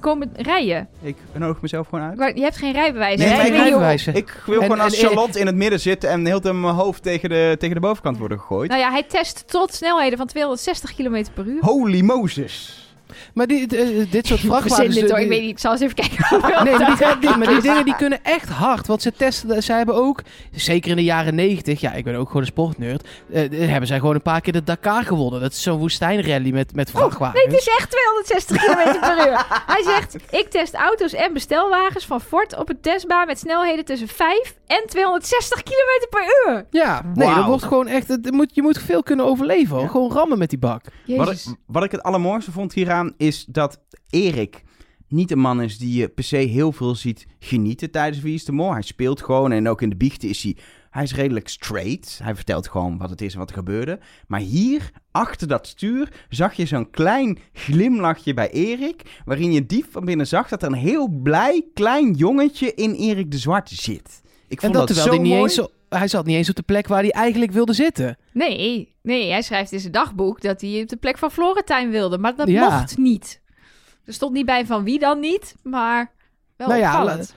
[0.00, 0.88] Komen rijden.
[1.02, 2.16] Ik nodig mezelf gewoon uit.
[2.18, 3.18] Maar je hebt geen rijbewijs.
[3.18, 4.06] Nee, hoe- rijbewijs.
[4.06, 6.74] Ik wil En- gewoon als en- Charlotte in het midden zitten en heel de mijn
[6.74, 8.68] hoofd tegen de, tegen de bovenkant worden gegooid.
[8.70, 11.60] Nou ja, hij test tot snelheden van 260 km per uur.
[11.64, 12.88] Holy Moses.
[13.34, 14.94] Maar die, de- dit soort vrachtwagens...
[14.94, 15.50] dit hoor, die- ik weet niet.
[15.50, 16.18] Ik zal eens even kijken.
[16.64, 18.86] Nee, maar die, die- maar die dingen die kunnen echt hard.
[18.86, 22.26] Want ze testen, ze hebben ook, zeker in de jaren 90, ja, ik ben ook
[22.26, 25.40] gewoon een sportnerd, eh, hebben zij gewoon een paar keer de Dakar gewonnen.
[25.40, 27.44] Dat is zo'n woestijnrally met, met vrachtwagens.
[27.44, 29.46] Nee, het is echt 260 km per uur.
[29.66, 34.08] Hij zegt, ik test auto's en bestelwagens van Ford op een testbaan met snelheden tussen
[34.08, 36.66] 5 en 260 km per uur.
[36.70, 39.88] Ja, nee, dat wordt gewoon echt, het moet, je moet veel kunnen overleven hoor.
[39.88, 40.84] Gewoon rammen met die bak.
[41.06, 43.80] Wat ik, wat ik het allermooiste vond hieraan is dat
[44.10, 44.62] Erik
[45.08, 48.44] niet een man is die je per se heel veel ziet genieten tijdens Wie is
[48.44, 48.72] de Mol.
[48.72, 50.56] Hij speelt gewoon en ook in de biechten is hij...
[50.90, 52.20] Hij is redelijk straight.
[52.22, 53.98] Hij vertelt gewoon wat het is en wat er gebeurde.
[54.26, 59.20] Maar hier, achter dat stuur, zag je zo'n klein glimlachje bij Erik.
[59.24, 63.30] Waarin je diep van binnen zag dat er een heel blij klein jongetje in Erik
[63.30, 64.22] de Zwarte zit.
[64.48, 65.42] Ik En vond dat dat, terwijl zo hij niet mooi.
[65.42, 65.68] eens,
[65.98, 68.16] hij zat niet eens op de plek waar hij eigenlijk wilde zitten.
[68.32, 72.18] Nee, nee, hij schrijft in zijn dagboek dat hij op de plek van Florentijn wilde.
[72.18, 72.78] Maar dat Ja.
[72.78, 73.40] mocht niet.
[74.04, 76.10] Er stond niet bij van wie dan niet, maar
[76.56, 77.34] wel Nou ja, opvallend.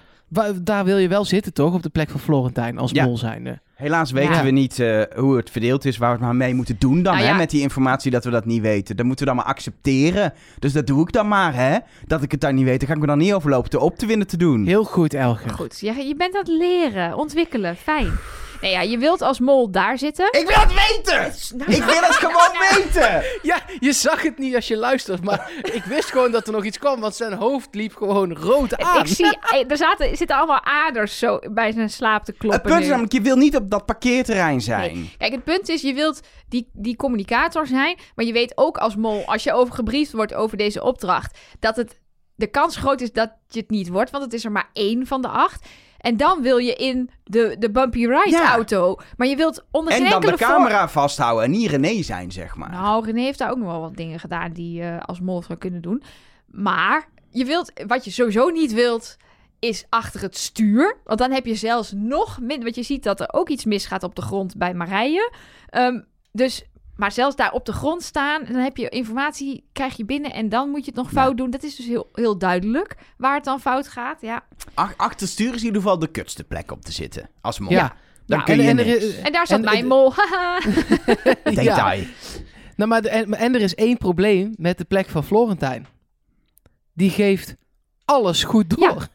[0.65, 3.05] Daar wil je wel zitten toch, op de plek van Florentijn als Ja.
[3.05, 3.61] mol zijnde.
[3.75, 4.43] Helaas weten Ja.
[4.43, 7.13] we niet eh, hoe het verdeeld is, waar we het maar mee moeten doen dan,
[7.13, 7.37] Nou hè, ja.
[7.37, 8.95] met die informatie dat we dat niet weten.
[8.95, 10.33] Dan moeten we dan maar accepteren.
[10.59, 11.77] Dus dat doe ik dan maar, hè.
[12.05, 13.97] Dat ik het dan niet weet, dan ga ik me dan niet overlopen te op
[13.97, 14.65] te winnen te doen.
[14.65, 15.49] Heel goed, Elger.
[15.51, 18.11] Goed, je, je bent aan het leren, ontwikkelen, fijn.
[18.63, 20.25] Nee, ja, je wilt als mol daar zitten.
[20.25, 21.25] Ik wil het weten!
[21.75, 23.23] Ik wil het gewoon weten!
[23.41, 26.65] Ja, je zag het niet als je luistert, maar ik wist gewoon dat er nog
[26.65, 28.99] iets kwam, want zijn hoofd liep gewoon rood aan.
[28.99, 29.37] Ik zie,
[29.67, 32.61] er zaten, zitten allemaal aders zo bij zijn slaap te Het kloppen.
[32.61, 34.93] punt is namelijk, je wil niet op dat parkeerterrein zijn.
[34.93, 35.15] Nee.
[35.17, 38.95] Kijk, het punt is, je wilt die, die communicator zijn, maar je weet ook als
[38.95, 41.99] mol, als je over gebriefd wordt over deze opdracht, dat het
[42.35, 45.07] de kans groot is dat je het niet wordt, want het is er maar één
[45.07, 45.65] van de acht.
[46.03, 48.53] En dan wil je in de, de bumpy ride Ja.
[48.53, 48.95] auto.
[49.17, 52.55] Maar je wilt onder En dan de voor- camera vasthouden en niet René zijn, zeg
[52.55, 52.71] maar.
[52.71, 55.59] Nou, René heeft daar ook nog wel wat dingen gedaan die je als mol zou
[55.59, 56.03] kunnen doen.
[56.45, 59.17] Maar je wilt, wat je sowieso niet wilt,
[59.59, 60.97] is achter het stuur.
[61.03, 62.63] Want dan heb je zelfs nog minder.
[62.63, 65.31] Want je ziet dat er ook iets misgaat op de grond bij Marije.
[65.69, 65.99] Ehm,
[66.31, 66.63] dus,
[66.95, 70.49] maar zelfs daar op de grond staan, dan heb je informatie, krijg je binnen en
[70.49, 71.49] dan moet je het nog fout doen.
[71.49, 74.21] Dat is dus heel, heel duidelijk waar het dan fout gaat.
[74.21, 74.43] Ja.
[74.73, 77.29] Ach- achter het stuur is in ieder geval de kutste plek op te zitten.
[77.41, 77.71] Als mol.
[77.71, 77.95] Ja.
[78.25, 80.13] Dan Ja, kun en, je en er En daar zat En- mijn mol.
[81.43, 82.03] Detail.
[82.75, 85.87] Nou, maar de- en, en er is één probleem met de plek van Florentijn.
[86.93, 87.55] Die geeft
[88.05, 89.07] alles goed door.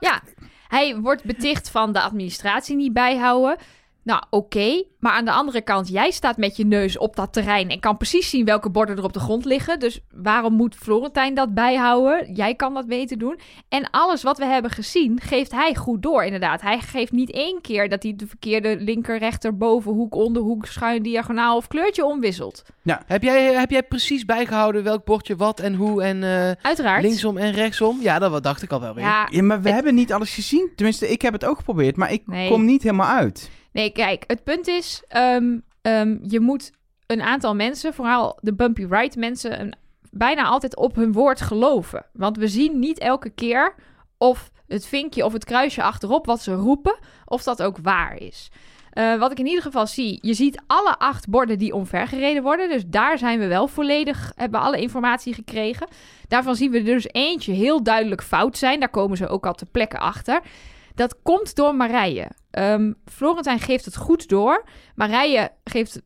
[0.00, 0.22] Ja,
[0.68, 3.56] hij wordt beticht van de administratie niet bijhouden.
[4.04, 4.84] Nou, oké.
[5.00, 7.96] Maar aan de andere kant, jij staat met je neus op dat terrein en kan
[7.96, 9.78] precies zien welke borden er op de grond liggen.
[9.78, 12.32] Dus waarom moet Florentijn dat bijhouden?
[12.34, 13.38] Jij kan dat beter doen.
[13.68, 16.60] En alles wat we hebben gezien, geeft hij goed door, inderdaad.
[16.60, 21.56] Hij geeft niet één keer dat hij de verkeerde linker, rechter, bovenhoek, onderhoek, schuin, diagonaal
[21.56, 22.62] of kleurtje omwisselt.
[23.06, 27.02] Heb, jij, heb jij precies bijgehouden welk bordje wat en hoe en eh, Uiteraard.
[27.02, 27.98] linksom en rechtsom?
[28.00, 29.04] Ja, dat dacht ik al wel weer.
[29.04, 30.72] Ja, Ja, maar we hebben niet alles gezien.
[30.76, 32.48] Tenminste, ik heb het ook geprobeerd, maar ik Nee.
[32.50, 33.50] kom niet helemaal uit.
[33.74, 36.72] Nee, kijk, het punt is, ehm, ehm, je moet
[37.06, 39.78] een aantal mensen, vooral de bumpy ride mensen,
[40.10, 42.06] bijna altijd op hun woord geloven.
[42.12, 43.74] Want we zien niet elke keer
[44.18, 48.50] of het vinkje of het kruisje achterop wat ze roepen, of dat ook waar is.
[48.90, 52.68] Eh, wat ik in ieder geval zie, je ziet alle acht borden die omvergereden worden.
[52.68, 55.88] Dus daar zijn we wel volledig, hebben alle informatie gekregen.
[56.28, 58.80] Daarvan zien we dus eentje heel duidelijk fout zijn.
[58.80, 60.40] Daar komen ze ook al ter plekke achter.
[60.94, 62.28] Dat komt door Marije.
[62.50, 64.64] Ehm, Florentijn geeft het goed door.
[64.94, 66.02] Marije geeft,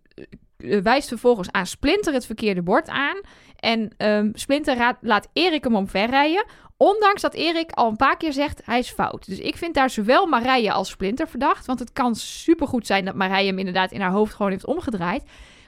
[0.56, 3.20] eh, wijst vervolgens aan Splinter het verkeerde bord aan.
[3.56, 6.44] En ehm, Splinter raad- laat Erik hem omverrijden.
[6.76, 9.26] Ondanks dat Erik al een paar keer zegt hij is fout.
[9.26, 11.66] Dus ik vind daar zowel Marije als Splinter verdacht.
[11.66, 15.22] Want het kan supergoed zijn dat Marije hem inderdaad in haar hoofd gewoon heeft omgedraaid.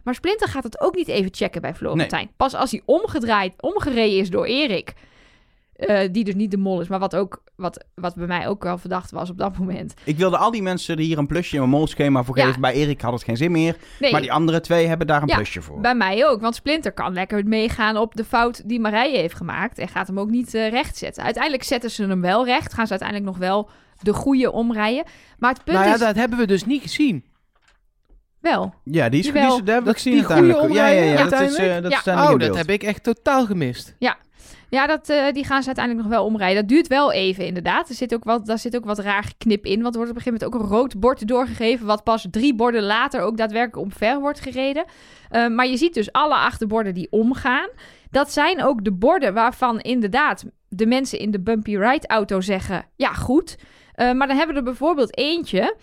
[0.04, 2.30] Maar Splinter gaat het ook niet even checken bij Florentijn.
[2.36, 4.92] Pas als hij omgedraaid, omgereden is door Erik.
[5.80, 8.62] Eh, die dus niet de mol is, maar wat, ook, wat, wat bij mij ook
[8.62, 9.94] wel verdacht was op dat moment.
[10.04, 12.44] Ik wilde al die mensen er hier een plusje in mijn molschema voor Ja.
[12.46, 12.60] geven.
[12.60, 13.76] Bij Erik had het geen zin meer.
[13.98, 15.80] Nee, Maar die andere twee hebben daar een Ja, plusje voor.
[15.80, 19.78] Bij mij ook, want Splinter kan lekker meegaan op de fout die Marije heeft gemaakt
[19.78, 21.22] en gaat hem ook niet eh, recht zetten.
[21.24, 23.68] Uiteindelijk zetten ze hem wel recht, gaan ze uiteindelijk nog wel
[24.02, 25.04] de goede omrijden.
[25.38, 27.24] Maar het punt nou ja, is dat hebben we dus niet gezien.
[28.40, 28.74] wel.
[28.84, 29.32] Ja, die is.
[29.32, 30.72] Die, is- daar heb Dat ik gezien uiteindelijk.
[30.72, 31.24] Ja, ja, ja.
[31.28, 33.94] Dat is, eh, dat is Oh, dat heb ik echt totaal gemist.
[33.98, 34.16] Ja,
[34.68, 36.60] dat, eh, die gaan ze uiteindelijk nog wel omrijden.
[36.60, 37.88] Dat duurt wel even, inderdaad.
[37.88, 39.82] Er zit ook wat, daar zit ook wat raar geknip in.
[39.82, 41.86] Want er wordt op een gegeven moment ook een rood bord doorgegeven.
[41.86, 44.84] Wat pas drie borden later ook daadwerkelijk omver wordt gereden.
[45.28, 47.68] Eh, maar je ziet dus alle acht borden die omgaan.
[48.10, 52.84] Dat zijn ook de borden waarvan inderdaad de mensen in de bumpy ride auto zeggen...
[52.96, 53.58] Ja, goed.
[53.94, 55.76] Eh, maar dan hebben we er bijvoorbeeld eentje...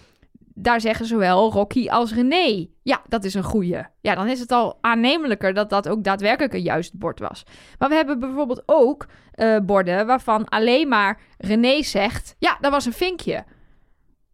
[0.59, 2.67] Daar zeggen zowel Rocky als René.
[2.83, 3.81] Ja, dat is een goeie.
[4.01, 7.43] Ja, dan is het al aannemelijker dat dat ook daadwerkelijk een juist bord was.
[7.77, 12.85] Maar we hebben bijvoorbeeld ook eh, borden waarvan alleen maar René zegt: Ja, dat was
[12.85, 13.45] een vinkje.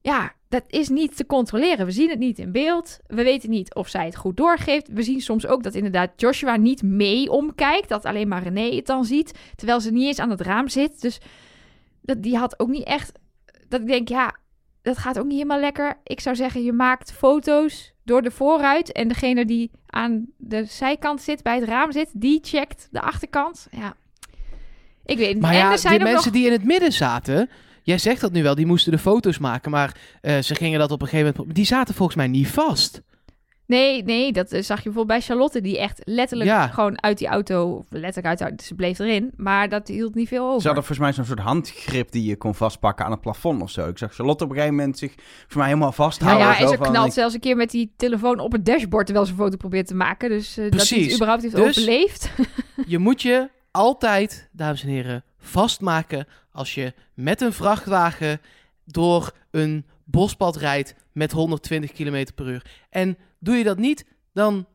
[0.02, 1.86] Ja, dat is niet te controleren.
[1.86, 3.00] We zien het niet in beeld.
[3.08, 4.88] We weten niet of zij het goed doorgeeft.
[4.88, 7.90] We zien soms ook dat inderdaad Joshua niet mee omkijkt.
[7.90, 9.40] Dat alleen maar René het dan ziet.
[9.56, 11.02] Terwijl ze niet eens aan het raam zit.
[11.02, 11.22] Dus
[12.02, 13.12] dat, die had ook niet echt.
[13.68, 14.36] Dat ik denk, ja,
[14.84, 15.98] dat gaat ook niet helemaal lekker.
[16.04, 18.92] Ik zou zeggen, je maakt foto's door de voorruit.
[18.92, 23.68] En degene die aan de zijkant zit, bij het raam zit, die checkt de achterkant.
[23.72, 23.96] Ja.
[25.06, 25.42] Ik weet niet.
[25.42, 26.34] Maar en ja, er die zijn mensen nog...
[26.34, 27.50] die in het midden zaten...
[27.86, 29.72] Jij zegt dat nu wel, die moesten de foto's maken.
[29.72, 31.56] Maar eh, ze gingen dat op een gegeven moment...
[31.56, 33.02] Die zaten volgens mij niet vast.
[33.66, 36.68] Nee, nee, dat eh, zag je bijvoorbeeld bij Charlotte, die echt letterlijk Ja.
[36.68, 40.16] gewoon uit die auto, of letterlijk uit de auto, ze bleef erin, maar dat hield
[40.16, 40.62] niet veel over.
[40.62, 43.70] Ze hadden volgens mij zo'n soort handgrip die je kon vastpakken aan het plafond of
[43.70, 43.88] zo.
[43.88, 46.48] Ik zag Charlotte op een gegeven moment zich volgens mij helemaal Ja, vasthouden.
[46.48, 49.06] ja, zo en ze knalt ik- zelfs een keer met die telefoon op het dashboard
[49.06, 50.30] terwijl ze een foto probeert te maken.
[50.30, 52.30] Dus eh, dat hij het überhaupt heeft Dus- overleefd.
[52.88, 56.28] Je moet je altijd, dames en heren, vastmaken...
[56.52, 58.42] als je met een vrachtwagen
[58.86, 62.66] door een bospad rijdt met 120 km per uur.
[62.90, 64.68] En doe je dat niet, dan...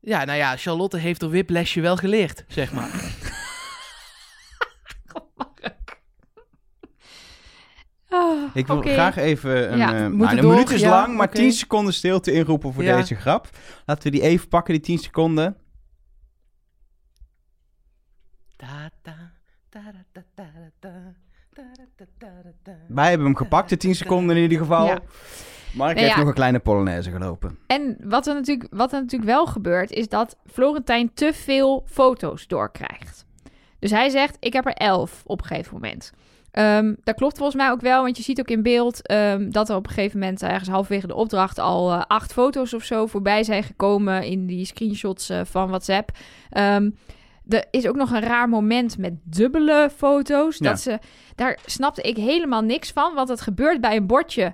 [0.00, 2.90] Ja, nou ja, Charlotte heeft haar wiplesje wel geleerd, zeg maar.
[8.54, 12.32] Ik wil graag even een, ja, eh, een minuut is lang, maar 10 seconden stilte
[12.32, 13.48] inroepen voor deze grap.
[13.86, 15.56] Laten we die even pakken, die 10 seconden.
[22.88, 24.98] Wij hebben hem gepakt, de 10 seconden in ieder geval.
[25.72, 25.78] Ja.
[25.78, 26.20] Mark Nee, heeft ja.
[26.20, 27.58] nog een kleine Polonaise gelopen.
[27.66, 32.46] En wat er, natuurlijk, wat er natuurlijk wel gebeurt, is dat Florentijn te veel foto's
[32.46, 33.24] doorkrijgt.
[33.78, 36.12] Dus hij zegt, ik heb er elf op een gegeven moment.
[36.52, 39.68] Ehm, dat klopt volgens mij ook wel, want je ziet ook in beeld ehm, dat
[39.68, 43.06] er op een gegeven moment ergens halverwege de opdracht al eh, acht foto's of zo
[43.06, 46.10] voorbij zijn gekomen in die screenshots eh, van WhatsApp.
[46.50, 46.90] Ehm,
[47.48, 50.58] er is ook nog een raar moment met dubbele foto's.
[50.58, 50.68] Ja.
[50.68, 50.98] Dat ze,
[51.34, 54.52] daar snapte ik helemaal niks van, want het gebeurt bij een bordje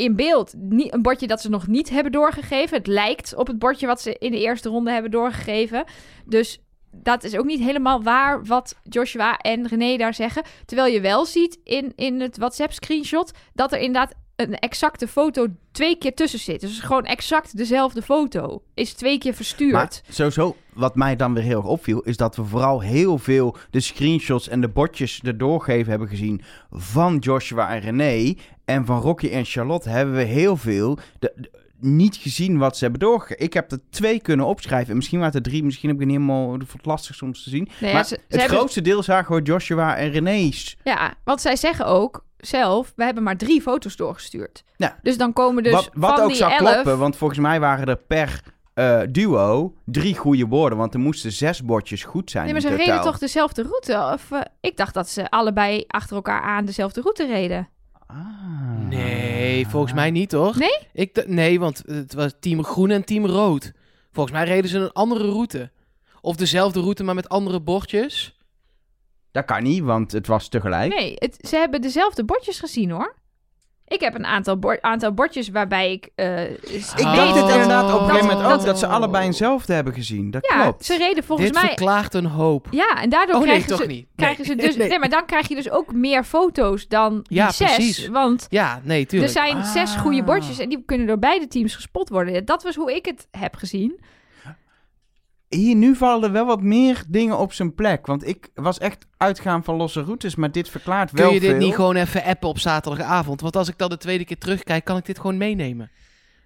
[0.00, 0.54] in beeld.
[0.56, 2.76] Niet, een bordje dat ze nog niet hebben doorgegeven.
[2.76, 5.84] Het lijkt op het bordje wat ze in de eerste ronde hebben doorgegeven.
[6.26, 6.60] Dus
[6.92, 10.42] dat is ook niet helemaal waar wat Joshua en René daar zeggen.
[10.64, 15.96] Terwijl je wel ziet in, in het WhatsApp-screenshot dat er inderdaad een exacte foto twee
[15.96, 16.60] keer tussen zit.
[16.60, 19.72] Dus gewoon exact dezelfde foto is twee keer verstuurd.
[19.72, 23.56] Maar sowieso, wat mij dan weer heel erg opviel, is dat we vooral heel veel
[23.70, 28.34] de screenshots en de bordjes er doorgeven hebben gezien van Joshua en René.
[28.64, 31.50] En van Rocky en Charlotte hebben we heel veel de, de-
[31.80, 33.44] niet gezien wat ze hebben doorgegeven.
[33.44, 34.90] Ik heb er twee kunnen opschrijven.
[34.90, 36.52] En misschien waren het er drie, misschien heb ik het niet helemaal...
[36.52, 37.68] Het lastig soms te zien.
[37.80, 40.76] Nee, ja, maar ze- ze het hebben- grootste deel zagen we Joshua en René's.
[40.84, 44.64] Ja, want zij zeggen ook zelf, we hebben maar drie foto's doorgestuurd.
[44.76, 44.98] Ja.
[45.02, 46.70] Dus dan komen dus wat wat van ook die zou elf...
[46.72, 48.42] kloppen, want volgens mij waren er per
[48.80, 50.78] eh, duo drie goede borden.
[50.78, 52.86] Want er moesten zes bordjes goed zijn Nee, maar ze totaal.
[52.86, 54.12] reden toch dezelfde route?
[54.14, 57.68] Of eh, ik dacht dat ze allebei achter elkaar aan dezelfde route reden.
[58.06, 58.16] Ah.
[58.88, 60.58] Nee, volgens mij niet, toch?
[60.58, 60.78] Nee?
[60.92, 63.72] Ik nee, want het was team groen en team rood.
[64.12, 65.70] Volgens mij reden ze een andere route.
[66.20, 68.38] Of dezelfde route, maar met andere bordjes.
[69.32, 70.94] Dat kan niet, want het was tegelijk.
[70.94, 73.14] Nee, het, ze hebben dezelfde bordjes gezien hoor.
[73.90, 76.08] Ik heb een aantal, bord- aantal bordjes waarbij ik.
[76.14, 77.14] eh, is- Ik Oh.
[77.14, 80.30] dacht het inderdaad op een gegeven moment ook dat ze allebei eenzelfde hebben gezien.
[80.30, 80.84] Dat Ja, klopt.
[80.84, 81.66] ze reden volgens Dit mij.
[81.66, 82.66] verklaart een hoop.
[82.70, 84.06] Ja, en daardoor Oh nee, krijgen, toch ze, niet.
[84.16, 84.56] krijgen Nee.
[84.56, 84.76] ze dus.
[84.80, 84.88] Nee.
[84.88, 87.74] Nee, maar dan krijg je dus ook meer foto's dan die Ja, zes.
[87.74, 88.08] precies.
[88.08, 89.32] Want Ja, nee, er tuurlijk.
[89.32, 90.00] zijn zes Ah.
[90.00, 92.44] goede bordjes en die kunnen door beide teams gespot worden.
[92.44, 94.00] Dat was hoe ik het heb gezien.
[95.56, 98.06] Hier, nu vallen er wel wat meer dingen op zijn plek.
[98.06, 101.50] Want ik was echt uitgaan van losse routes, maar dit verklaart wel Kun je dit
[101.50, 101.58] veel.
[101.58, 103.40] niet gewoon even appen op zaterdagavond?
[103.40, 105.90] Want als ik dan de tweede keer terugkijk, kan ik dit gewoon meenemen.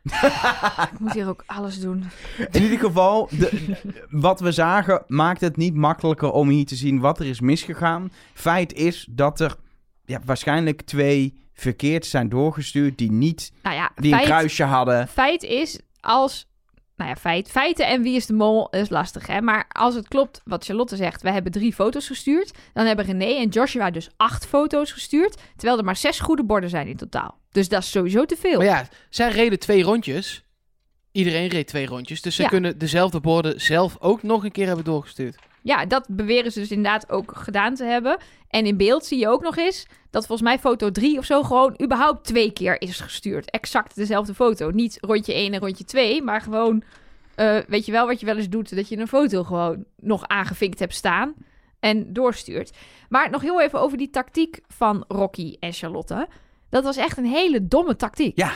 [0.93, 2.05] Ik moet hier ook alles doen.
[2.51, 3.77] In ieder geval, de,
[4.11, 8.13] wat we zagen maakt het niet makkelijker om hier te zien wat er is misgegaan.
[8.35, 9.57] Feit is dat er
[10.05, 15.09] ja, waarschijnlijk twee verkeerd zijn doorgestuurd die niet Nou ja, die een kruisje hadden.
[15.09, 16.47] feit is als.
[16.97, 19.41] Nou ja, feit, feiten en wie is de mol is lastig, hè?
[19.41, 23.25] Maar als het klopt wat Charlotte zegt, we hebben drie foto's gestuurd, dan hebben René
[23.35, 27.39] en Joshua dus acht foto's gestuurd, terwijl er maar zes goede borden zijn in totaal.
[27.51, 28.57] Dus dat is sowieso te veel.
[28.57, 30.45] Maar ja, zij reden twee rondjes.
[31.13, 32.23] Iedereen reed twee rondjes.
[32.23, 32.49] Dus ze Ja.
[32.49, 35.37] kunnen dezelfde borden zelf ook nog een keer hebben doorgestuurd.
[35.65, 38.19] Ja, dat beweren ze dus inderdaad ook gedaan te hebben.
[38.49, 41.43] En in beeld zie je ook nog eens dat volgens mij foto 3 of zo
[41.43, 43.51] gewoon überhaupt twee keer is gestuurd.
[43.51, 44.71] Exact dezelfde foto.
[44.71, 46.83] Niet rondje 1 en rondje 2, maar gewoon,
[47.35, 50.27] eh, weet je wel wat je wel eens doet, dat je een foto gewoon nog
[50.27, 51.35] aangevinkt hebt staan
[51.81, 52.77] en doorstuurt.
[53.09, 56.29] Maar nog heel even over die tactiek van Rocky en Charlotte.
[56.71, 58.39] Dat was echt een hele domme tactiek.
[58.39, 58.53] Ja.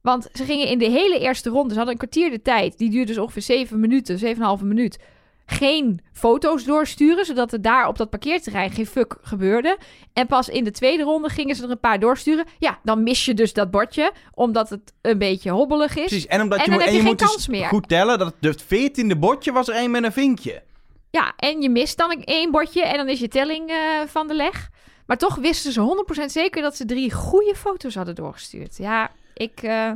[0.00, 2.78] Want ze gingen in de hele eerste ronde, ze hadden een kwartier de tijd.
[2.78, 4.98] Die duurde dus ongeveer 7 minuten, 7,5 minuut.
[5.46, 9.78] Geen foto's doorsturen, zodat er daar op dat parkeerterrein geen fuck gebeurde.
[10.12, 12.44] En pas in de tweede ronde gingen ze er een paar doorsturen.
[12.58, 16.04] Ja, dan mis je dus dat bordje, omdat het een beetje hobbelig is.
[16.04, 16.26] Precies.
[16.26, 17.66] En omdat En je, dan moet, heb je je geen moet dus kans meer.
[17.68, 20.62] goed tellen dat het veertiende bordje was er één met een vinkje.
[21.10, 23.76] Ja, en je mist dan één bordje en dan is je telling eh,
[24.06, 24.70] van de leg.
[25.06, 28.76] Maar toch wisten ze 100% zeker dat ze drie goede foto's hadden doorgestuurd.
[28.76, 29.92] Ja, ik, eh,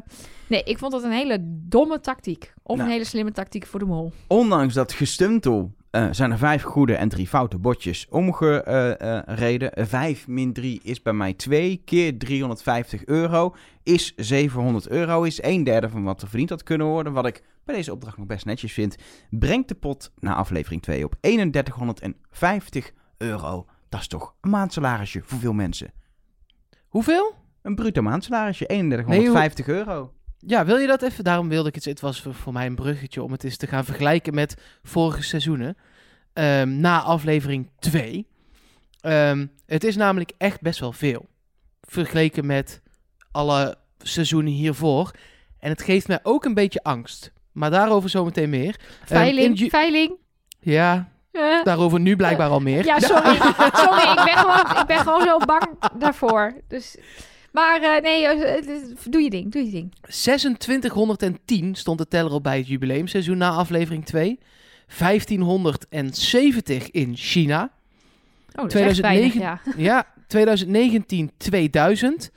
[0.48, 2.52] nee, ik vond dat een hele domme tactiek.
[2.62, 2.88] Of Nou.
[2.88, 4.12] een hele slimme tactiek voor de mol.
[4.26, 9.86] Ondanks dat gestuntel eh, zijn er vijf goede en drie foute bordjes omgereden.
[9.86, 13.54] Vijf min drie is bij mij twee keer 350 euro.
[13.82, 15.22] Is 700 euro.
[15.22, 17.12] Is een derde van wat er verdiend had kunnen worden.
[17.12, 18.96] Wat ik bij deze opdracht nog best netjes vind.
[19.30, 23.66] Brengt de pot naar aflevering 2 op 3150 euro.
[23.88, 25.92] Dat is toch een maandsalarisje voor veel mensen.
[26.88, 27.34] Hoeveel?
[27.66, 30.12] Een bruto maandsalarisje, 3150 euro.
[30.38, 31.24] Ja, wil je dat even?
[31.24, 31.84] Daarom wilde ik het.
[31.84, 35.22] Het was voor, voor mij een bruggetje om het eens te gaan vergelijken met vorige
[35.22, 35.76] seizoenen.
[36.32, 38.26] Ehm, na aflevering 2.
[39.00, 41.26] Ehm, het is namelijk echt best wel veel.
[41.80, 42.82] Vergeleken met
[43.30, 45.10] alle seizoenen hiervoor.
[45.58, 47.32] En het geeft mij ook een beetje angst.
[47.52, 48.76] Maar daarover zometeen meer.
[49.00, 50.16] Ehm, Veiling, veiling.
[50.60, 51.08] ja,
[51.62, 52.84] Daarover nu blijkbaar al meer.
[52.84, 53.34] ja, sorry.
[53.84, 56.52] sorry, ik ben, gewoon, ik ben gewoon zo bang daarvoor.
[56.68, 56.96] Dus,
[57.56, 58.62] maar eh, nee, eh,
[59.10, 59.92] doe je ding, doe je ding.
[60.00, 64.38] 2610 stond de teller op bij het jubileumseizoen na aflevering 2.
[64.98, 67.62] 1570 in China.
[67.62, 69.60] Oh, dat is echt 2009 weinig, ja.
[69.90, 72.30] Ja, 2019 2000.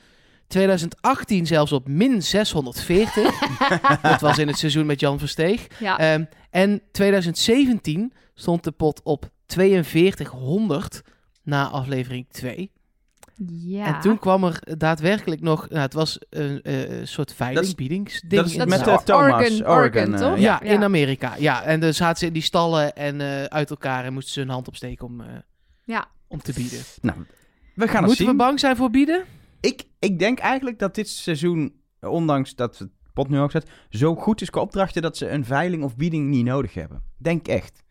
[0.47, 3.39] 2018 zelfs op min 640.
[4.01, 5.67] dat was in het seizoen met Jan Versteeg.
[5.79, 5.97] Ja.
[5.97, 11.01] Ehm, en 2017 stond de pot op 4200
[11.43, 12.71] na aflevering 2.
[13.47, 13.85] Ja.
[13.85, 15.69] En toen kwam er daadwerkelijk nog...
[15.69, 18.31] Nou, het was een eh, soort veiling, is- biedingsding.
[18.33, 18.97] dat is Dat de met is zaal.
[18.97, 19.23] de Thomas.
[19.31, 20.39] Oregon, Oregon, Oregon, eh, toch?
[20.39, 20.71] ja, Ja.
[20.71, 21.35] in Amerika.
[21.37, 24.39] Ja, en dan zaten ze in die stallen en eh, uit elkaar en moesten ze
[24.39, 25.27] hun hand opsteken om, eh,
[25.83, 26.05] Ja.
[26.27, 26.79] om te bieden.
[27.01, 27.17] Nou,
[27.75, 28.27] we gaan het Moeten zien.
[28.27, 29.23] we bang zijn voor bieden?
[29.59, 34.15] Ik, ik denk eigenlijk dat dit seizoen, ondanks dat het pot nu ook zet, zo
[34.15, 37.03] goed is qua opdrachten dat ze een veiling of bieding niet nodig hebben.
[37.17, 37.83] Denk echt.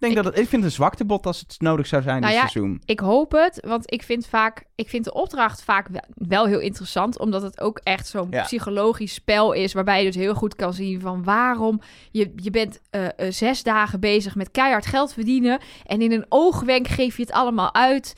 [0.00, 2.20] Ik, denk Ik- dat het, ik vind het een zwaktebod als het nodig zou zijn
[2.20, 2.82] Nou dit ja, seizoen.
[2.84, 7.18] Ik hoop het, want ik vind vaak, ik vind de opdracht vaak wel, heel interessant,
[7.18, 8.42] omdat het ook echt zo'n Ja.
[8.42, 11.80] psychologisch spel is, waarbij je dus heel goed kan zien van waarom
[12.10, 16.26] je, je bent eh, eh, zes dagen bezig met keihard geld verdienen en in een
[16.28, 18.14] oogwenk geef je het allemaal uit.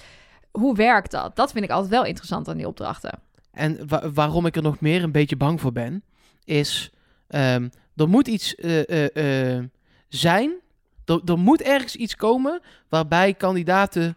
[0.51, 1.37] Hoe werkt dat?
[1.37, 3.18] Dat vind ik altijd wel interessant aan die opdrachten.
[3.53, 6.03] En wa- waarom ik er nog meer een beetje bang voor ben,
[6.45, 6.91] is
[7.28, 9.64] ehm, er moet iets eh, eh, eh,
[10.09, 10.53] zijn.
[11.24, 14.16] Er, moet ergens iets komen waarbij kandidaten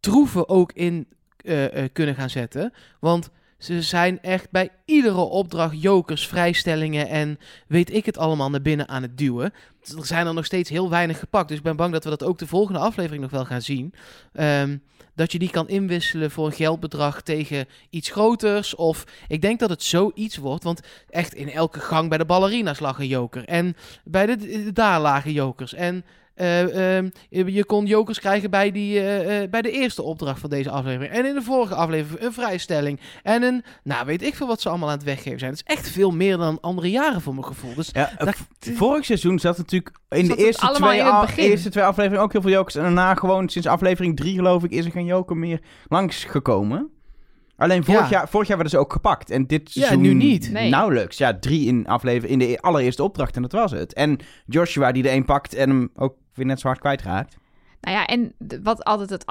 [0.00, 2.72] troeven ook in eh, eh, kunnen gaan zetten.
[3.00, 3.30] Want
[3.60, 8.88] ze zijn echt bij iedere opdracht jokers, vrijstellingen en weet ik het allemaal naar binnen
[8.88, 9.52] aan het duwen.
[9.96, 11.48] Er zijn er nog steeds heel weinig gepakt.
[11.48, 13.94] Dus ik ben bang dat we dat ook de volgende aflevering nog wel gaan zien.
[14.32, 14.76] Ehm,
[15.14, 18.74] dat je die kan inwisselen voor een geldbedrag tegen iets groters.
[18.74, 20.64] Of ik denk dat het zoiets wordt.
[20.64, 23.44] Want echt in elke gang bij de ballerina's lag een joker.
[23.44, 25.74] En bij de, de- daar lagen jokers.
[25.74, 26.04] En
[26.40, 30.40] eh, ehm, je je kon jokers krijgen bij, die, eh, eh, bij de eerste opdracht
[30.40, 31.12] van deze aflevering.
[31.12, 33.00] En in de vorige aflevering een vrijstelling.
[33.22, 35.50] En een, nou weet ik veel wat ze allemaal aan het weggeven zijn.
[35.50, 37.74] Het is echt veel meer dan andere jaren voor mijn gevoel.
[37.74, 41.70] Dus Ja, eh, dat- vorig seizoen zat natuurlijk in Zat de eerste twee, in eerste
[41.70, 42.74] twee afleveringen ook heel veel jokers.
[42.74, 46.90] En daarna gewoon sinds aflevering drie geloof ik is er geen joker meer langsgekomen.
[47.56, 48.08] Alleen vorig, Ja.
[48.08, 49.30] jaar, vorig jaar werden ze ook gepakt.
[49.30, 50.50] En dit Ja, seizoen nu niet.
[50.52, 50.70] Nee.
[50.70, 51.18] nauwelijks.
[51.18, 53.92] Ja, drie in, aflevering, in de allereerste opdracht en dat was het.
[53.94, 57.36] En Joshua die er één pakt en hem ook weer net zo hard kwijtraakt.
[57.80, 59.26] Nou ja, en wat altijd het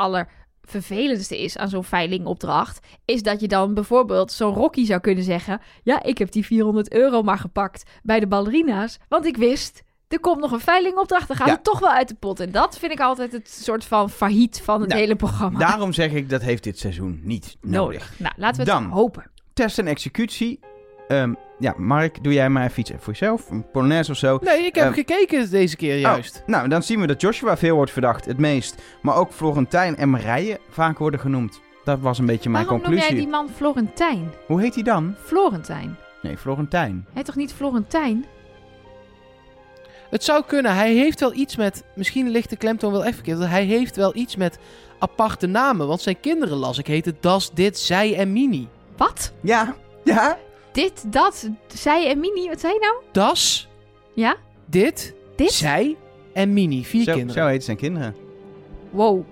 [0.63, 5.61] allervervelendste is aan zo'n veilingopdracht, is dat je dan bijvoorbeeld zo'n Rocky zou kunnen zeggen:
[5.83, 9.83] Ja, ik heb die 400 euro maar gepakt bij de ballerina's, want ik wist.
[10.07, 11.53] Er komt nog een veilingopdracht, dan gaat Ja.
[11.53, 12.39] het toch wel uit de pot.
[12.39, 15.59] En dat vind ik altijd het soort van failliet van het Nou, hele programma.
[15.59, 18.13] Daarom zeg ik, dat heeft dit seizoen niet nodig.
[18.17, 18.89] Nou, laten we het Dan.
[18.91, 19.31] hopen.
[19.53, 20.59] Test en executie.
[21.07, 23.49] Ehm, ja, Mark, doe jij maar even iets voor jezelf.
[23.49, 24.39] Een Polonaise of zo.
[24.41, 26.43] nee, ik heb Ehm, gekeken deze keer juist.
[26.45, 28.81] Nou, dan zien we dat Joshua veel wordt verdacht, het meest.
[29.01, 31.61] Maar ook Florentijn en Marije vaak worden genoemd.
[31.83, 33.15] Dat was een beetje mijn Waarom noem conclusie.
[33.15, 34.31] jij die man Florentijn?
[34.47, 35.15] Hoe heet hij dan?
[35.25, 35.97] Florentijn.
[36.21, 37.05] Nee, Florentijn.
[37.13, 38.25] Hij toch niet Florentijn?
[40.09, 40.75] Het zou kunnen.
[40.75, 41.83] Hij heeft wel iets met.
[41.95, 43.39] Misschien ligt de klemtoon wel even verkeerd.
[43.39, 44.57] Hij heeft wel iets met
[44.99, 45.87] aparte namen.
[45.87, 48.67] Want zijn kinderen las ik heten Das, Dit, Zij en Mini.
[48.97, 49.33] Wat?
[49.41, 50.37] Ja, ja.
[50.71, 52.93] Dit, dat, zij en Mini, wat zei je nou?
[53.11, 53.67] Das,
[54.13, 54.35] Ja?
[54.65, 55.51] Dit, Dit?
[55.51, 55.95] Zij
[56.33, 56.85] en Mini.
[56.85, 57.41] Vier Zo, kinderen.
[57.43, 58.15] zo heet zijn kinderen.
[58.89, 59.23] Wow.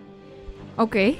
[0.75, 1.13] Oké.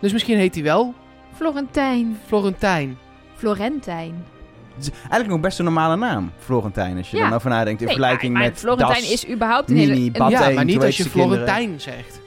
[0.00, 0.94] Dus misschien heet hij wel
[1.34, 2.18] Florentijn.
[2.26, 2.98] Florentijn.
[3.36, 4.24] Florentijn.
[4.74, 6.96] Het is eigenlijk nog best een normale naam, Florentijn.
[6.96, 7.22] Als je Ja.
[7.24, 9.88] dan over nadenkt in Nee, vergelijking maar, maar met Florentijn Das, is überhaupt een Mini,
[9.92, 10.04] hele...
[10.06, 11.04] een- Bad ja, één, maar niet als je.
[11.04, 12.20] Florentijn zegt.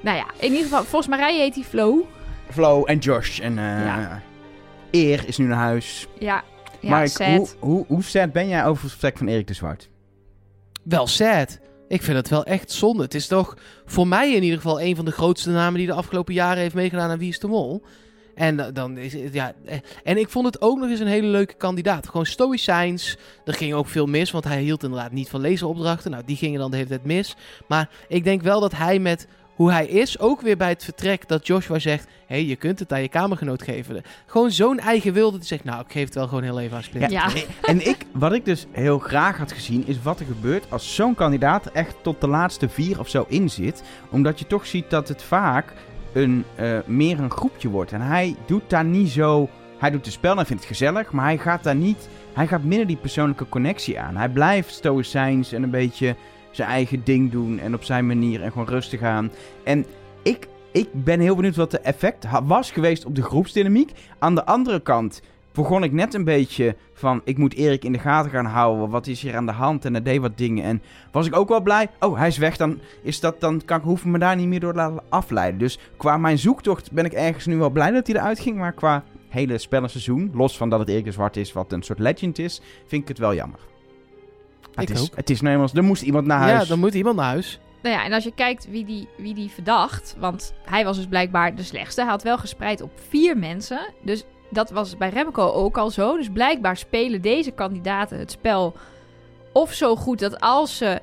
[0.00, 2.06] Nou ja, in ieder geval, volgens Marije heet hij Flo.
[2.50, 3.38] Flo en Josh.
[3.40, 4.22] En eh Ja.
[4.90, 6.06] Eer is nu naar huis.
[6.18, 6.44] Ja,
[6.80, 7.28] ja Mark, sad.
[7.28, 9.88] hoe, hoe, hoe sad ben jij over het vertrek van Erik de Zwart?
[10.82, 11.58] Wel sad.
[11.88, 13.02] Ik vind het wel echt zonde.
[13.02, 15.92] Het is toch voor mij in ieder geval een van de grootste namen die de
[15.92, 17.82] afgelopen jaren heeft meegedaan aan Wie is de Mol.
[18.34, 19.52] En da- dan is het, ja.
[19.64, 22.06] eh, En ik vond het ook nog eens een hele leuke kandidaat.
[22.08, 23.16] Gewoon stoïcijns.
[23.44, 26.10] Er ging ook veel mis, want hij hield inderdaad niet van lezeropdrachten.
[26.10, 27.36] Nou, die gingen dan de hele tijd mis.
[27.68, 29.26] Maar ik denk wel dat hij met
[29.58, 32.78] hoe hij is, ook weer bij het vertrek, dat Joshua zegt: hé, hey, je kunt
[32.78, 34.02] het aan je kamergenoot geven.
[34.26, 35.38] Gewoon zo'n eigen wilde.
[35.38, 37.10] Die zegt: Nou, ik geef het wel gewoon heel even aan Splinter.
[37.10, 37.28] Ja.
[37.62, 41.14] En ik, wat ik dus heel graag had gezien, is wat er gebeurt als zo'n
[41.14, 43.82] kandidaat echt tot de laatste vier of zo in zit.
[44.10, 45.72] Omdat je toch ziet dat het vaak
[46.12, 47.92] een, eh, meer een groepje wordt.
[47.92, 49.48] En hij doet daar niet zo...
[49.78, 52.08] Hij doet de spel en hij vindt het gezellig, maar hij gaat daar niet...
[52.32, 54.16] Hij gaat minder die persoonlijke connectie aan.
[54.16, 56.16] Hij blijft stoïcijns en een beetje
[56.50, 59.30] zijn eigen ding doen en op zijn manier en gewoon rustig aan.
[59.64, 59.86] En
[60.22, 63.92] ik, ik ben heel benieuwd wat de effect was geweest op de groepsdynamiek.
[64.18, 65.22] Aan de andere kant
[65.52, 67.20] begon ik net een beetje van...
[67.24, 68.90] Ik moet Erik in de gaten gaan houden.
[68.90, 69.84] Wat is hier aan de hand?
[69.84, 70.64] En hij deed wat dingen.
[70.64, 70.82] En
[71.12, 71.88] was ik ook wel blij.
[72.00, 72.56] Oh, hij is weg.
[72.56, 75.02] Dan, is dat, dan kan ik, hoef ik me daar niet meer door te laten
[75.08, 75.58] afleiden.
[75.58, 78.56] Dus qua mijn zoektocht ben ik ergens nu wel blij dat hij eruit ging.
[78.56, 81.98] Maar qua hele spellenseizoen, los van dat het Erik de Zwart is, wat een soort
[81.98, 83.58] legend is, vind ik het wel jammer.
[84.82, 85.16] Ik het, is, ook.
[85.16, 86.62] het is nou eenmaal, er moest iemand naar huis.
[86.62, 87.58] Ja, dan moet iemand naar huis.
[87.82, 91.06] Nou ja, en als je kijkt wie die, wie die verdacht, want hij was dus
[91.06, 92.00] blijkbaar de slechtste.
[92.00, 93.80] Hij had wel gespreid op vier mensen.
[94.02, 96.16] Dus dat was bij Remco ook al zo.
[96.16, 98.76] Dus blijkbaar spelen deze kandidaten het spel
[99.52, 101.00] of zo goed dat als ze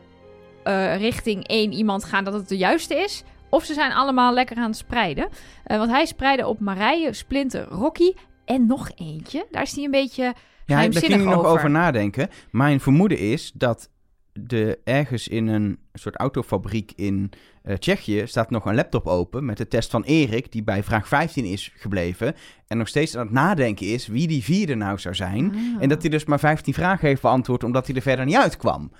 [0.63, 3.23] eh, richting één iemand gaan, dat het de juiste is.
[3.49, 5.29] Of ze zijn allemaal lekker aan het spreiden.
[5.63, 8.13] Eh, want hij spreidde op Marije, Splinter, Rocky
[8.45, 9.45] en nog eentje.
[9.51, 10.33] Daar is hij een beetje
[10.65, 11.49] Ja, daar ging ik nog over.
[11.49, 12.29] over nadenken.
[12.51, 13.89] Mijn vermoeden is dat
[14.39, 17.31] de, ergens in een soort autofabriek in
[17.63, 21.07] eh, Tsjechië staat nog een laptop open met de test van Erik, die bij vraag
[21.07, 22.35] 15 is gebleven.
[22.67, 25.51] En nog steeds aan het nadenken is wie die vierde nou zou zijn.
[25.55, 25.81] Ah.
[25.81, 28.91] En dat hij dus maar 15 vragen heeft beantwoord omdat hij er verder niet uitkwam.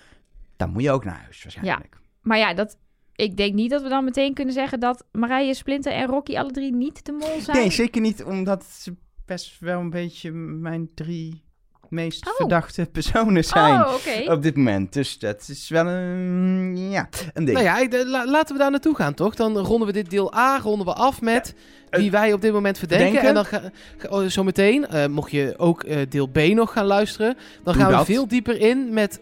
[0.58, 1.98] Dan moet je ook naar huis waarschijnlijk.
[2.22, 2.78] Maar ja, dat,
[3.16, 6.52] ik denk niet dat we dan meteen kunnen zeggen dat Marije, Splinter en Rocky alle
[6.52, 7.58] drie niet de mol zijn.
[7.58, 8.96] Nee, zeker niet omdat ze
[9.26, 11.45] best wel een beetje mijn drie
[11.90, 12.36] meest Oh.
[12.36, 13.94] verdachte personen zijn Oh,
[14.32, 14.94] op dit moment.
[14.94, 17.58] Dus dat is wel een, ja, een ding.
[17.58, 19.36] Nou ja, ik- de- la- laten we daar naartoe gaan, toch?
[19.36, 21.56] Dan ronden we dit deel A ronden we af met
[21.90, 23.14] eh, wie wij op dit moment verdenken.
[23.22, 23.52] verdenken.
[23.52, 26.86] En dan ga, ga- oh, zometeen, eh, mocht je ook eh, deel B nog gaan
[26.86, 28.00] luisteren, dan Doe gaan dat.
[28.08, 29.20] we veel dieper in met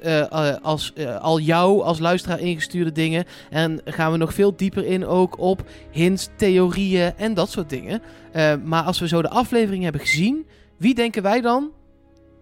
[0.61, 3.25] als, al jou als luisteraar ingestuurde dingen.
[3.49, 8.01] En gaan we nog veel dieper in ook op hints, theorieën en dat soort dingen.
[8.31, 10.45] Eh, maar als we zo de aflevering hebben gezien,
[10.77, 11.71] wie denken wij dan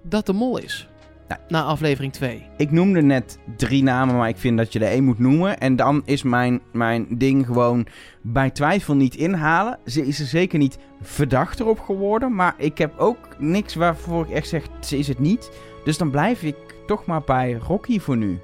[0.03, 0.87] dat de mol is?
[1.27, 1.41] Nou.
[1.47, 2.45] Na aflevering 2.
[2.57, 5.57] Ik noemde net drie namen, maar ik vind dat je er één moet noemen.
[5.59, 7.87] En dan is mijn, mijn ding gewoon
[8.21, 9.79] bij twijfel niet inhalen.
[9.85, 12.35] Ze is er zeker niet verdachter op geworden.
[12.35, 15.51] Maar ik heb ook niks waarvoor ik echt zeg, ze is het niet.
[15.83, 16.55] Dus dan blijf ik
[16.87, 18.39] toch maar bij Rocky voor nu.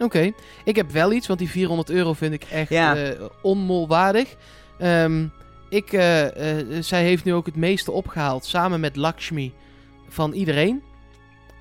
[0.00, 0.32] Oké,
[0.64, 2.96] ik heb wel iets, want die 400 euro vind ik echt Ja.
[2.96, 4.36] eh, onmolwaardig.
[4.78, 5.26] Ehm,
[5.68, 9.52] ik, eh, eh, zij heeft nu ook het meeste opgehaald, samen met Lakshmi,
[10.12, 10.82] van iedereen.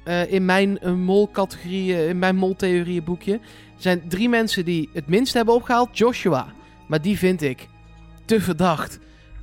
[0.03, 3.33] Eh, in mijn uh, mol-categorie, eh, in mijn mol-theorieën boekje.
[3.33, 3.39] Er
[3.77, 5.97] zijn drie mensen die het minst hebben opgehaald.
[5.97, 6.53] Joshua,
[6.87, 7.67] maar die vind ik
[8.25, 8.99] te verdacht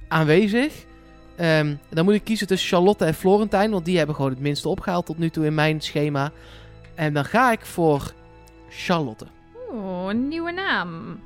[0.08, 0.86] aanwezig.
[1.36, 4.68] Ehm, dan moet ik kiezen tussen Charlotte en Florentijn, want die hebben gewoon het minste
[4.68, 6.32] opgehaald tot nu toe in mijn schema.
[6.94, 8.12] En dan ga ik voor
[8.68, 9.26] Charlotte.
[9.72, 11.20] Oeh, een nieuwe naam.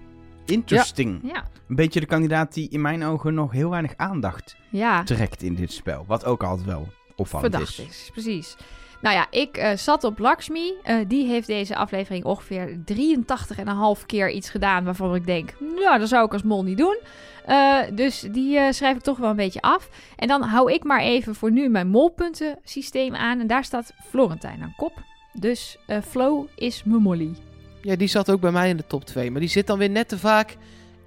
[0.45, 1.21] Interesting.
[1.23, 1.45] Ja.
[1.69, 5.55] Een beetje de kandidaat die in mijn ogen nog heel weinig aandacht Ja, trekt in
[5.55, 6.05] dit spel.
[6.07, 6.89] Wat ook altijd wel
[7.23, 7.87] opvallend verdacht is.
[7.87, 8.11] is.
[8.13, 8.57] Precies.
[9.01, 10.73] Nou ja, ik eh, zat op Lakshmi.
[10.83, 16.09] Eh, die heeft deze aflevering ongeveer 83,5 keer iets gedaan waarvan ik denk, nou, dat
[16.09, 16.99] zou ik als mol niet doen.
[17.45, 19.89] Eh, dus die eh, schrijf ik toch wel een beetje af.
[20.17, 23.41] En dan hou ik maar even voor nu mijn molpunten systeem aan.
[23.41, 25.03] En daar staat Florentijn aan kop.
[25.33, 27.35] Dus eh Flo is mijn molly.
[27.81, 29.31] Ja, die zat ook bij mij in de top 2.
[29.31, 30.57] Maar die zit dan weer net te vaak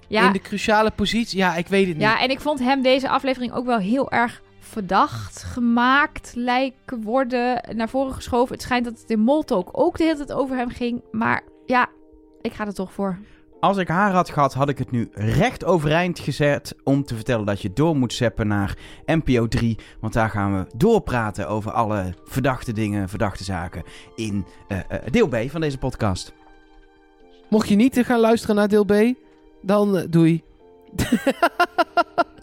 [0.08, 1.38] Ja, in de cruciale positie.
[1.38, 2.06] Ja, ik weet het niet.
[2.06, 7.62] Ja, en ik vond hem deze aflevering ook wel heel erg verdacht gemaakt lijken worden,
[7.76, 8.54] naar voren geschoven.
[8.54, 11.04] Het schijnt dat het in Moltalk ook de hele tijd over hem ging.
[11.12, 11.88] Maar ja,
[12.42, 13.18] ik ga er toch voor.
[13.60, 17.46] Als ik haar had gehad, had ik het nu recht overeind gezet om te vertellen
[17.46, 19.78] dat je door moet zeppen naar NPO 3.
[20.00, 23.84] Want daar gaan we doorpraten over alle verdachte dingen, verdachte zaken
[24.16, 26.34] in eh, eh, deel B van deze podcast.
[27.50, 28.94] Mocht je niet gaan luisteren naar deel B,
[29.62, 30.44] dan eh, doei.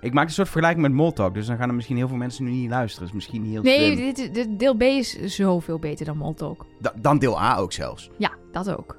[0.00, 2.44] Ik maak een soort vergelijking met Moltalk, dus dan gaan er misschien heel veel mensen
[2.44, 3.08] nu niet luisteren.
[3.08, 4.14] is misschien niet heel Nee, slim.
[4.14, 6.66] dit, dit- deel B is zoveel beter dan Moltalk.
[6.78, 8.10] Da- dan deel A ook zelfs.
[8.18, 8.98] Ja, dat ook.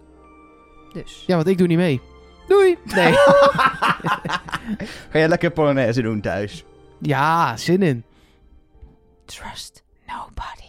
[0.94, 1.24] Dus.
[1.28, 2.02] Ja, want ik doe niet mee.
[2.48, 2.78] Doei.
[2.84, 3.14] Nee.
[5.10, 6.66] Ga jij lekker Polonaise doen thuis?
[7.02, 8.04] ja, zin in.
[9.26, 10.67] Trust nobody.